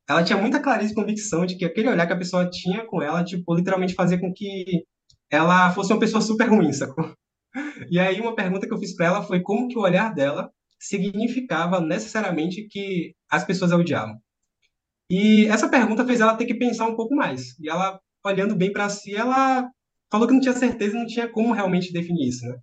Ela 0.09 0.25
tinha 0.25 0.37
muita 0.37 0.61
clareza 0.61 0.91
e 0.91 0.95
convicção 0.97 1.47
de 1.47 1.57
que 1.57 1.65
aquele 1.65 1.89
olhar 1.89 2.09
que 2.09 2.13
a 2.13 2.19
pessoa 2.19 2.51
tinha 2.51 2.85
com 2.85 3.01
ela, 3.01 3.23
tipo, 3.23 3.55
literalmente 3.55 3.95
fazia 3.95 4.19
com 4.19 4.33
que 4.35 4.83
ela 5.31 5.71
fosse 5.71 5.93
uma 5.93 6.01
pessoa 6.01 6.21
super 6.21 6.49
ruim, 6.49 6.73
sacou? 6.73 7.15
E 7.91 7.99
aí 7.99 8.21
uma 8.21 8.35
pergunta 8.35 8.67
que 8.67 8.73
eu 8.73 8.79
fiz 8.79 8.95
para 8.95 9.07
ela 9.07 9.23
foi 9.23 9.41
como 9.41 9.69
que 9.69 9.79
o 9.79 9.83
olhar 9.83 10.15
dela 10.15 10.51
significava 10.79 11.81
necessariamente 11.81 12.67
que 12.69 13.15
as 13.29 13.45
pessoas 13.45 13.73
a 13.73 13.77
odiavam. 13.77 14.17
E 15.11 15.47
essa 15.47 15.69
pergunta 15.69 16.07
fez 16.07 16.21
ela 16.21 16.37
ter 16.37 16.47
que 16.47 16.55
pensar 16.55 16.87
um 16.87 16.97
pouco 16.97 17.15
mais. 17.15 17.59
E 17.59 17.69
ela, 17.69 18.01
olhando 18.25 18.57
bem 18.57 18.73
para 18.73 18.89
si, 18.89 19.15
ela 19.15 19.69
falou 20.11 20.27
que 20.27 20.35
não 20.35 20.41
tinha 20.41 20.55
certeza 20.55 20.97
não 20.97 21.07
tinha 21.07 21.29
como 21.29 21.53
realmente 21.53 21.93
definir 21.93 22.29
isso, 22.29 22.47
né? 22.47 22.57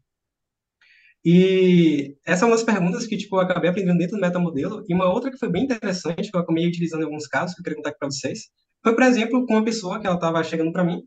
E 1.25 2.15
essa 2.25 2.45
é 2.45 2.47
uma 2.47 2.55
das 2.55 2.63
perguntas 2.63 3.05
que 3.05 3.17
tipo, 3.17 3.35
eu 3.35 3.41
acabei 3.41 3.69
aprendendo 3.69 3.97
dentro 3.97 4.15
do 4.15 4.21
metamodelo. 4.21 4.83
E 4.87 4.93
uma 4.93 5.11
outra 5.11 5.29
que 5.29 5.37
foi 5.37 5.49
bem 5.49 5.63
interessante, 5.65 6.31
que 6.31 6.37
eu 6.37 6.41
acabei 6.41 6.67
utilizando 6.67 7.01
em 7.01 7.05
alguns 7.05 7.27
casos, 7.27 7.53
que 7.53 7.59
eu 7.59 7.63
queria 7.63 7.77
contar 7.77 7.89
aqui 7.89 7.99
para 7.99 8.09
vocês, 8.09 8.49
foi, 8.81 8.95
por 8.95 9.03
exemplo, 9.03 9.45
com 9.45 9.53
uma 9.55 9.65
pessoa 9.65 9.99
que 9.99 10.07
ela 10.07 10.15
estava 10.15 10.43
chegando 10.43 10.71
para 10.71 10.85
mim 10.85 11.03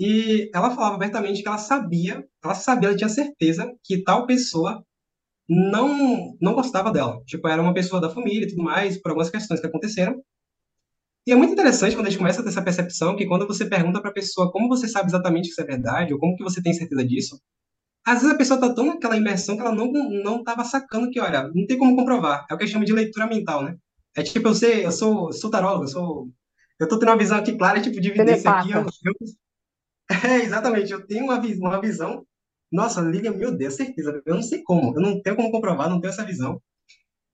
e 0.00 0.50
ela 0.54 0.74
falava 0.74 0.96
abertamente 0.96 1.42
que 1.42 1.48
ela 1.48 1.58
sabia, 1.58 2.24
ela 2.42 2.54
sabia, 2.54 2.88
ela 2.88 2.96
tinha 2.96 3.08
certeza 3.08 3.72
que 3.82 4.02
tal 4.02 4.26
pessoa 4.26 4.84
não 5.48 6.36
não 6.40 6.54
gostava 6.54 6.90
dela. 6.92 7.22
Tipo, 7.26 7.48
era 7.48 7.62
uma 7.62 7.74
pessoa 7.74 8.00
da 8.00 8.10
família 8.10 8.46
e 8.46 8.48
tudo 8.48 8.62
mais, 8.62 9.00
por 9.00 9.10
algumas 9.10 9.30
questões 9.30 9.60
que 9.60 9.66
aconteceram. 9.66 10.22
E 11.26 11.32
é 11.32 11.36
muito 11.36 11.52
interessante 11.52 11.94
quando 11.96 12.06
a 12.06 12.10
gente 12.10 12.18
começa 12.18 12.40
a 12.40 12.42
ter 12.42 12.50
essa 12.50 12.62
percepção 12.62 13.16
que 13.16 13.26
quando 13.26 13.46
você 13.46 13.64
pergunta 13.64 14.00
para 14.00 14.10
a 14.10 14.14
pessoa 14.14 14.52
como 14.52 14.68
você 14.68 14.86
sabe 14.88 15.08
exatamente 15.08 15.46
que 15.46 15.52
isso 15.52 15.60
é 15.60 15.64
verdade, 15.64 16.12
ou 16.12 16.18
como 16.20 16.36
que 16.36 16.44
você 16.44 16.62
tem 16.62 16.74
certeza 16.74 17.04
disso, 17.04 17.40
às 18.06 18.20
vezes 18.20 18.34
a 18.34 18.38
pessoa 18.38 18.60
está 18.60 18.74
tão 18.74 18.86
naquela 18.86 19.16
imersão 19.16 19.56
que 19.56 19.62
ela 19.62 19.74
não 19.74 19.90
não 19.92 20.40
estava 20.40 20.64
sacando 20.64 21.10
que, 21.10 21.20
olha, 21.20 21.50
não 21.54 21.66
tem 21.66 21.78
como 21.78 21.96
comprovar. 21.96 22.46
É 22.50 22.54
o 22.54 22.58
que 22.58 22.66
chama 22.66 22.84
de 22.84 22.92
leitura 22.92 23.26
mental, 23.26 23.64
né? 23.64 23.76
É 24.16 24.22
tipo, 24.22 24.48
eu 24.48 24.54
sei, 24.54 24.86
eu 24.86 24.92
sou, 24.92 25.32
sou 25.32 25.50
tarólogo, 25.50 25.84
eu 25.84 25.88
sou... 25.88 26.30
Eu 26.78 26.88
tô 26.88 26.98
tendo 26.98 27.10
uma 27.10 27.18
visão 27.18 27.38
aqui 27.38 27.56
clara, 27.56 27.80
tipo, 27.80 28.00
de 28.00 28.10
evidência 28.10 28.50
aqui. 28.50 28.70
Eu, 28.72 28.80
eu, 28.82 29.14
é, 30.10 30.36
exatamente, 30.42 30.92
eu 30.92 31.06
tenho 31.06 31.24
uma, 31.24 31.38
uma 31.38 31.80
visão 31.80 32.24
nossa, 32.74 33.00
Lilian, 33.00 33.36
meu 33.36 33.56
Deus, 33.56 33.74
certeza, 33.74 34.20
eu 34.26 34.34
não 34.34 34.42
sei 34.42 34.60
como, 34.64 34.96
eu 34.96 35.00
não 35.00 35.22
tenho 35.22 35.36
como 35.36 35.52
comprovar, 35.52 35.88
não 35.88 36.00
tenho 36.00 36.10
essa 36.10 36.24
visão. 36.24 36.60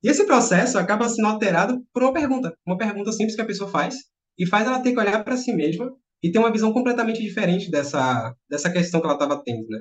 E 0.03 0.09
esse 0.09 0.27
processo 0.27 0.79
acaba 0.79 1.09
sendo 1.09 1.29
alterado 1.29 1.83
por 1.95 2.03
uma 2.03 2.12
pergunta, 2.12 2.55
uma 2.66 2.77
pergunta 2.77 3.11
simples 3.11 3.35
que 3.35 3.41
a 3.41 3.47
pessoa 3.47 3.71
faz 3.71 3.97
e 4.39 4.47
faz 4.47 4.66
ela 4.66 4.81
ter 4.81 4.93
que 4.93 5.01
olhar 5.01 5.25
para 5.25 5.39
si 5.39 5.55
mesma 5.55 5.91
e 6.23 6.31
ter 6.31 6.39
uma 6.39 6.53
visão 6.53 6.75
completamente 6.75 7.23
diferente 7.23 7.71
dessa, 7.71 8.35
dessa 8.51 8.71
questão 8.71 9.01
que 9.01 9.07
ela 9.07 9.14
estava 9.14 9.43
tendo, 9.43 9.66
né? 9.68 9.81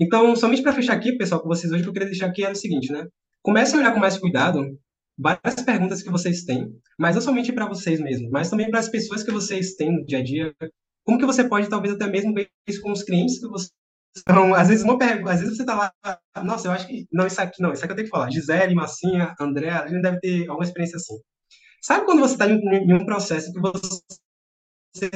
Então, 0.00 0.36
somente 0.36 0.62
para 0.62 0.72
fechar 0.72 0.92
aqui, 0.92 1.18
pessoal, 1.18 1.40
com 1.40 1.48
vocês 1.48 1.72
hoje, 1.72 1.80
o 1.80 1.84
que 1.86 1.88
eu 1.88 1.92
queria 1.92 2.08
deixar 2.08 2.26
aqui 2.26 2.44
era 2.44 2.52
o 2.52 2.56
seguinte, 2.56 2.92
né? 2.92 3.04
Comecem 3.42 3.76
a 3.76 3.82
olhar 3.82 3.92
com 3.92 3.98
mais 3.98 4.16
cuidado 4.16 4.78
várias 5.18 5.56
perguntas 5.64 6.02
que 6.02 6.10
vocês 6.10 6.44
têm, 6.44 6.72
mas 6.96 7.16
não 7.16 7.22
somente 7.22 7.52
para 7.52 7.66
vocês 7.66 7.98
mesmos, 7.98 8.30
mas 8.30 8.48
também 8.48 8.70
para 8.70 8.78
as 8.78 8.88
pessoas 8.88 9.24
que 9.24 9.32
vocês 9.32 9.74
têm 9.74 9.90
no 9.90 10.06
dia 10.06 10.18
a 10.18 10.22
dia. 10.22 10.54
Como 11.08 11.18
que 11.18 11.24
você 11.24 11.48
pode, 11.48 11.70
talvez, 11.70 11.94
até 11.94 12.06
mesmo 12.06 12.34
ver 12.34 12.50
isso 12.68 12.82
com 12.82 12.92
os 12.92 13.02
clientes 13.02 13.40
que 13.40 13.48
vocês 13.48 13.70
então, 14.18 14.52
às 14.54 14.68
vezes, 14.68 14.84
uma 14.84 14.98
pergunta, 14.98 15.32
às 15.32 15.40
vezes 15.40 15.56
você 15.56 15.64
tá 15.64 15.74
lá, 15.76 15.92
nossa, 16.42 16.68
eu 16.68 16.72
acho 16.72 16.86
que, 16.86 17.06
não, 17.12 17.26
isso 17.26 17.40
aqui, 17.40 17.62
não, 17.62 17.72
isso 17.72 17.84
aqui 17.84 17.92
eu 17.92 17.96
tenho 17.96 18.06
que 18.06 18.10
falar. 18.10 18.30
Gisele, 18.30 18.74
Massinha, 18.74 19.34
André, 19.40 19.70
a 19.70 19.86
gente 19.86 20.02
deve 20.02 20.18
ter 20.18 20.48
alguma 20.48 20.64
experiência 20.64 20.96
assim. 20.96 21.14
Sabe 21.80 22.04
quando 22.04 22.18
você 22.18 22.34
está 22.34 22.46
em, 22.48 22.58
em, 22.58 22.92
um 22.94 23.06
processo 23.06 23.52
que 23.52 23.60
você 23.60 25.10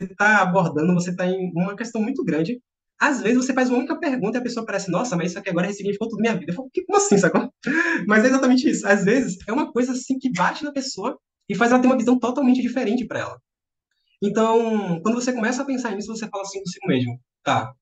está 0.00 0.42
abordando, 0.42 0.92
você 0.92 1.10
está 1.10 1.24
em 1.24 1.52
uma 1.54 1.76
questão 1.76 2.02
muito 2.02 2.24
grande, 2.24 2.60
às 3.00 3.22
vezes 3.22 3.46
você 3.46 3.54
faz 3.54 3.70
uma 3.70 3.78
única 3.78 3.98
pergunta 3.98 4.38
e 4.38 4.40
a 4.40 4.42
pessoa 4.42 4.66
parece, 4.66 4.90
nossa, 4.90 5.16
mas 5.16 5.30
isso 5.30 5.38
aqui 5.38 5.50
agora 5.50 5.68
ressignificou 5.68 6.08
tudo 6.08 6.20
minha 6.20 6.36
vida. 6.36 6.50
Eu 6.50 6.56
falo, 6.56 6.68
como 6.84 6.98
assim, 6.98 7.16
sacou? 7.16 7.48
Mas 8.08 8.24
é 8.24 8.26
exatamente 8.26 8.68
isso. 8.68 8.86
Às 8.88 9.04
vezes 9.04 9.38
é 9.46 9.52
uma 9.52 9.72
coisa 9.72 9.92
assim 9.92 10.18
que 10.18 10.32
bate 10.32 10.64
na 10.64 10.72
pessoa 10.72 11.16
e 11.48 11.54
faz 11.54 11.70
ela 11.70 11.80
ter 11.80 11.86
uma 11.86 11.96
visão 11.96 12.18
totalmente 12.18 12.60
diferente 12.60 13.06
para 13.06 13.20
ela. 13.20 13.40
Então, 14.22 15.00
quando 15.02 15.14
você 15.14 15.32
começa 15.32 15.62
a 15.62 15.66
pensar 15.66 15.92
nisso, 15.94 16.08
você 16.14 16.28
fala 16.28 16.42
assim 16.42 16.58
consigo 16.60 16.86
mesmo, 16.88 17.20
tá, 17.42 17.72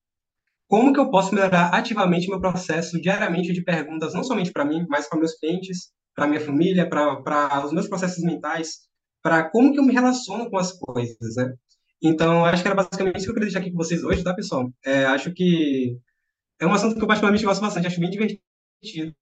como 0.69 0.93
que 0.93 1.01
eu 1.01 1.11
posso 1.11 1.35
melhorar 1.35 1.69
ativamente 1.75 2.29
meu 2.29 2.41
processo 2.41 3.01
diariamente 3.01 3.53
de 3.53 3.63
perguntas, 3.63 4.15
não 4.15 4.25
somente 4.25 4.53
para 4.53 4.65
mim, 4.65 4.85
mas 4.89 5.09
para 5.09 5.19
meus 5.19 5.35
clientes, 5.39 5.93
para 6.15 6.27
minha 6.27 6.41
família, 6.41 6.89
para 6.89 7.65
os 7.65 7.73
meus 7.73 7.89
processos 7.89 8.23
mentais, 8.25 8.81
para 9.23 9.49
como 9.51 9.73
que 9.73 9.79
eu 9.79 9.85
me 9.85 9.93
relaciono 9.93 10.51
com 10.51 10.59
as 10.59 10.73
coisas, 10.73 11.37
né? 11.37 11.55
Então, 12.03 12.45
acho 12.45 12.63
que 12.63 12.69
era 12.69 12.75
basicamente 12.77 13.17
isso 13.17 13.27
que 13.27 13.31
eu 13.31 13.35
queria 13.35 13.47
deixar 13.47 13.61
aqui 13.61 13.71
com 13.71 13.77
vocês 13.77 14.03
hoje, 14.03 14.23
tá, 14.25 14.35
pessoal? 14.35 14.71
É, 14.85 15.07
acho 15.07 15.33
que 15.33 15.97
é 16.61 16.67
um 16.67 16.73
assunto 16.73 16.97
que 16.97 17.03
eu 17.03 17.07
particularmente 17.07 17.45
gosto 17.45 17.61
bastante, 17.61 17.87
acho 17.87 18.01
bem 18.01 18.11
divertido. 18.11 19.15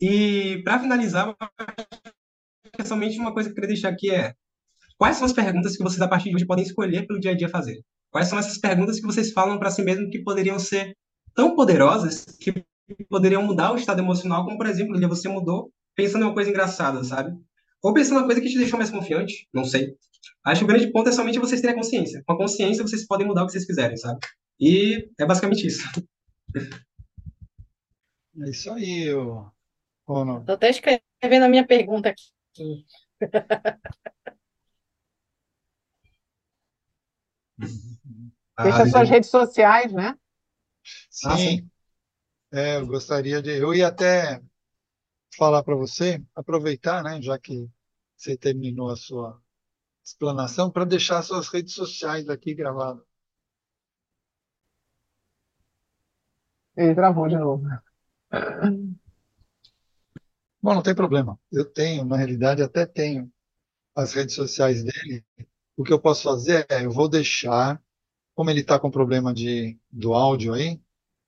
E, 0.00 0.62
para 0.64 0.80
finalizar, 0.80 1.34
é 2.78 2.84
somente 2.84 3.18
uma 3.18 3.32
coisa 3.32 3.48
que 3.48 3.52
eu 3.52 3.54
queria 3.54 3.68
deixar 3.68 3.90
aqui 3.90 4.10
é 4.10 4.34
quais 5.02 5.16
são 5.16 5.26
as 5.26 5.32
perguntas 5.32 5.76
que 5.76 5.82
vocês, 5.82 6.00
a 6.00 6.06
partir 6.06 6.28
de 6.28 6.36
hoje, 6.36 6.46
podem 6.46 6.64
escolher 6.64 7.04
pelo 7.08 7.18
dia 7.18 7.32
a 7.32 7.34
dia 7.34 7.48
fazer? 7.48 7.82
Quais 8.08 8.28
são 8.28 8.38
essas 8.38 8.56
perguntas 8.56 9.00
que 9.00 9.04
vocês 9.04 9.32
falam 9.32 9.58
para 9.58 9.68
si 9.68 9.82
mesmo 9.82 10.08
que 10.08 10.20
poderiam 10.20 10.60
ser 10.60 10.96
tão 11.34 11.56
poderosas 11.56 12.24
que 12.38 12.64
poderiam 13.10 13.42
mudar 13.42 13.72
o 13.72 13.76
estado 13.76 13.98
emocional, 13.98 14.44
como, 14.44 14.56
por 14.56 14.66
exemplo, 14.66 14.96
você 15.08 15.28
mudou 15.28 15.72
pensando 15.96 16.22
em 16.22 16.26
uma 16.28 16.34
coisa 16.34 16.50
engraçada, 16.50 17.02
sabe? 17.02 17.36
Ou 17.82 17.92
pensando 17.92 18.18
em 18.18 18.18
uma 18.18 18.26
coisa 18.26 18.40
que 18.40 18.48
te 18.48 18.56
deixou 18.56 18.78
mais 18.78 18.90
confiante, 18.90 19.48
não 19.52 19.64
sei. 19.64 19.96
Acho 20.44 20.60
que 20.60 20.64
o 20.66 20.68
grande 20.68 20.92
ponto 20.92 21.08
é 21.08 21.12
somente 21.12 21.40
vocês 21.40 21.60
terem 21.60 21.74
a 21.74 21.78
consciência. 21.78 22.22
Com 22.24 22.34
a 22.34 22.38
consciência, 22.38 22.86
vocês 22.86 23.04
podem 23.04 23.26
mudar 23.26 23.42
o 23.42 23.46
que 23.46 23.52
vocês 23.52 23.66
quiserem, 23.66 23.96
sabe? 23.96 24.20
E 24.60 25.10
é 25.18 25.26
basicamente 25.26 25.66
isso. 25.66 25.82
É 28.40 28.50
isso 28.50 28.70
aí, 28.70 29.12
Ronald. 30.06 30.42
Estou 30.42 30.54
até 30.54 30.70
escrevendo 30.70 31.42
a 31.42 31.48
minha 31.48 31.66
pergunta 31.66 32.08
aqui. 32.08 32.86
Deixa 38.62 38.82
ah, 38.82 38.86
suas 38.86 39.08
redes 39.08 39.30
sociais, 39.30 39.92
né? 39.92 40.16
Sim. 41.10 41.28
Ah, 41.28 41.36
sim. 41.36 41.70
É, 42.52 42.76
eu 42.76 42.86
gostaria 42.86 43.40
de. 43.40 43.50
Eu 43.50 43.74
ia 43.74 43.88
até 43.88 44.42
falar 45.36 45.62
para 45.62 45.74
você, 45.74 46.22
aproveitar, 46.34 47.02
né, 47.02 47.20
já 47.22 47.38
que 47.38 47.68
você 48.16 48.36
terminou 48.36 48.90
a 48.90 48.96
sua 48.96 49.40
explanação, 50.04 50.70
para 50.70 50.84
deixar 50.84 51.22
suas 51.22 51.48
redes 51.48 51.74
sociais 51.74 52.28
aqui 52.28 52.54
gravadas. 52.54 53.02
Ele 56.76 56.94
travou 56.94 57.28
de 57.28 57.36
novo. 57.36 57.64
Bom, 60.60 60.74
não 60.74 60.82
tem 60.82 60.94
problema. 60.94 61.38
Eu 61.50 61.64
tenho, 61.64 62.04
na 62.04 62.16
realidade, 62.16 62.62
até 62.62 62.86
tenho 62.86 63.30
as 63.94 64.12
redes 64.12 64.34
sociais 64.34 64.82
dele. 64.84 65.24
O 65.82 65.84
que 65.84 65.92
eu 65.92 65.98
posso 65.98 66.22
fazer 66.22 66.64
é, 66.68 66.84
eu 66.84 66.92
vou 66.92 67.08
deixar 67.08 67.82
como 68.36 68.48
ele 68.48 68.60
está 68.60 68.78
com 68.78 68.88
problema 68.88 69.34
de, 69.34 69.76
do 69.90 70.14
áudio 70.14 70.54
aí, 70.54 70.74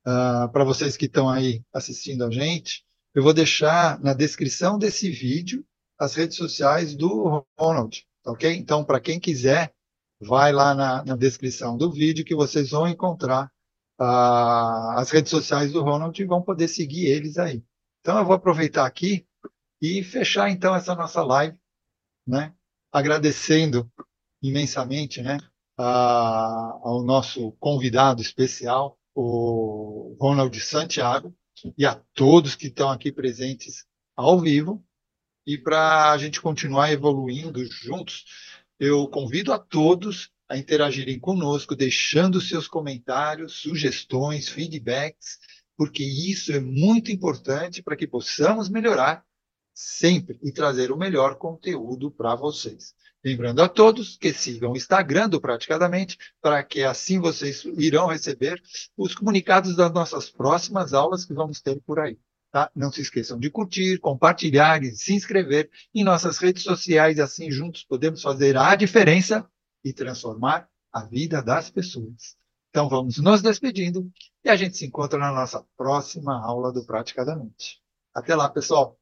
uh, 0.07 0.45
ah, 0.45 0.49
para 0.49 0.63
vocês 0.63 0.95
que 0.95 1.07
estão 1.07 1.29
aí 1.29 1.61
assistindo 1.73 2.23
a 2.23 2.31
gente, 2.31 2.85
eu 3.13 3.21
vou 3.21 3.33
deixar 3.33 3.99
na 3.99 4.13
descrição 4.13 4.79
desse 4.79 5.11
vídeo 5.11 5.65
as 5.99 6.15
redes 6.15 6.37
sociais 6.37 6.95
do 6.95 7.45
Ronald, 7.59 8.07
tá 8.23 8.31
ok? 8.31 8.49
Então, 8.55 8.85
para 8.85 9.01
quem 9.01 9.19
quiser, 9.19 9.73
vai 10.21 10.53
lá 10.53 10.73
na, 10.73 11.03
na, 11.03 11.17
descrição 11.17 11.75
do 11.75 11.91
vídeo 11.91 12.23
que 12.23 12.33
vocês 12.33 12.69
vão 12.69 12.87
encontrar 12.87 13.51
uh, 13.99 14.95
as 14.97 15.11
redes 15.11 15.31
sociais 15.31 15.73
do 15.73 15.83
Ronald 15.83 16.17
e 16.17 16.25
vão 16.25 16.41
poder 16.41 16.69
seguir 16.69 17.07
eles 17.07 17.37
aí. 17.37 17.61
Então, 17.99 18.17
eu 18.17 18.23
vou 18.23 18.35
aproveitar 18.35 18.85
aqui 18.85 19.27
e 19.81 20.01
fechar 20.01 20.49
então 20.49 20.73
essa 20.73 20.95
nossa 20.95 21.21
live, 21.21 21.59
né? 22.25 22.53
Agradecendo 22.89 23.91
imensamente, 24.41 25.21
né? 25.21 25.37
a, 25.77 26.79
ao 26.83 27.03
nosso 27.03 27.51
convidado 27.53 28.21
especial, 28.21 28.97
o 29.13 30.15
Ronald 30.19 30.59
Santiago, 30.59 31.35
e 31.77 31.85
a 31.85 31.95
todos 32.13 32.55
que 32.55 32.67
estão 32.67 32.89
aqui 32.89 33.11
presentes 33.11 33.85
ao 34.15 34.39
vivo. 34.39 34.83
E 35.45 35.57
para 35.57 36.11
a 36.11 36.17
gente 36.17 36.41
continuar 36.41 36.91
evoluindo 36.91 37.63
juntos, 37.65 38.25
eu 38.79 39.07
convido 39.07 39.53
a 39.53 39.59
todos 39.59 40.31
a 40.49 40.57
interagirem 40.57 41.19
conosco, 41.19 41.75
deixando 41.75 42.41
seus 42.41 42.67
comentários, 42.67 43.53
sugestões, 43.53 44.49
feedbacks, 44.49 45.39
porque 45.77 46.03
isso 46.03 46.51
é 46.51 46.59
muito 46.59 47.11
importante 47.11 47.81
para 47.81 47.95
que 47.95 48.07
possamos 48.07 48.69
melhorar 48.69 49.23
sempre 49.73 50.39
e 50.41 50.51
trazer 50.51 50.91
o 50.91 50.97
melhor 50.97 51.35
conteúdo 51.35 52.09
para 52.09 52.35
vocês. 52.35 52.94
Lembrando 53.25 53.63
a 53.63 53.67
todos 53.67 54.17
que 54.17 54.31
sigam 54.31 54.73
o 54.73 54.77
Instagram 54.77 55.27
do 55.27 55.41
Praticadamente, 55.41 56.15
para 56.39 56.63
que 56.63 56.83
assim 56.83 57.19
vocês 57.19 57.65
irão 57.75 58.05
receber 58.05 58.61
os 58.95 59.15
comunicados 59.15 59.75
das 59.75 59.91
nossas 59.91 60.29
próximas 60.29 60.93
aulas 60.93 61.25
que 61.25 61.33
vamos 61.33 61.59
ter 61.59 61.81
por 61.81 61.99
aí. 61.99 62.19
Tá? 62.51 62.69
Não 62.75 62.91
se 62.91 63.01
esqueçam 63.01 63.39
de 63.39 63.49
curtir, 63.49 63.97
compartilhar 63.97 64.83
e 64.83 64.95
se 64.95 65.15
inscrever 65.15 65.71
em 65.91 66.03
nossas 66.03 66.37
redes 66.37 66.61
sociais, 66.61 67.19
assim 67.19 67.49
juntos 67.49 67.83
podemos 67.83 68.21
fazer 68.21 68.55
a 68.57 68.75
diferença 68.75 69.43
e 69.83 69.91
transformar 69.91 70.69
a 70.93 71.03
vida 71.03 71.41
das 71.41 71.71
pessoas. 71.71 72.37
Então 72.69 72.87
vamos 72.87 73.17
nos 73.17 73.41
despedindo 73.41 74.07
e 74.43 74.49
a 74.51 74.55
gente 74.55 74.77
se 74.77 74.85
encontra 74.85 75.17
na 75.17 75.31
nossa 75.31 75.65
próxima 75.75 76.39
aula 76.45 76.71
do 76.71 76.85
Praticadamente. 76.85 77.81
Até 78.13 78.35
lá, 78.35 78.47
pessoal! 78.49 78.99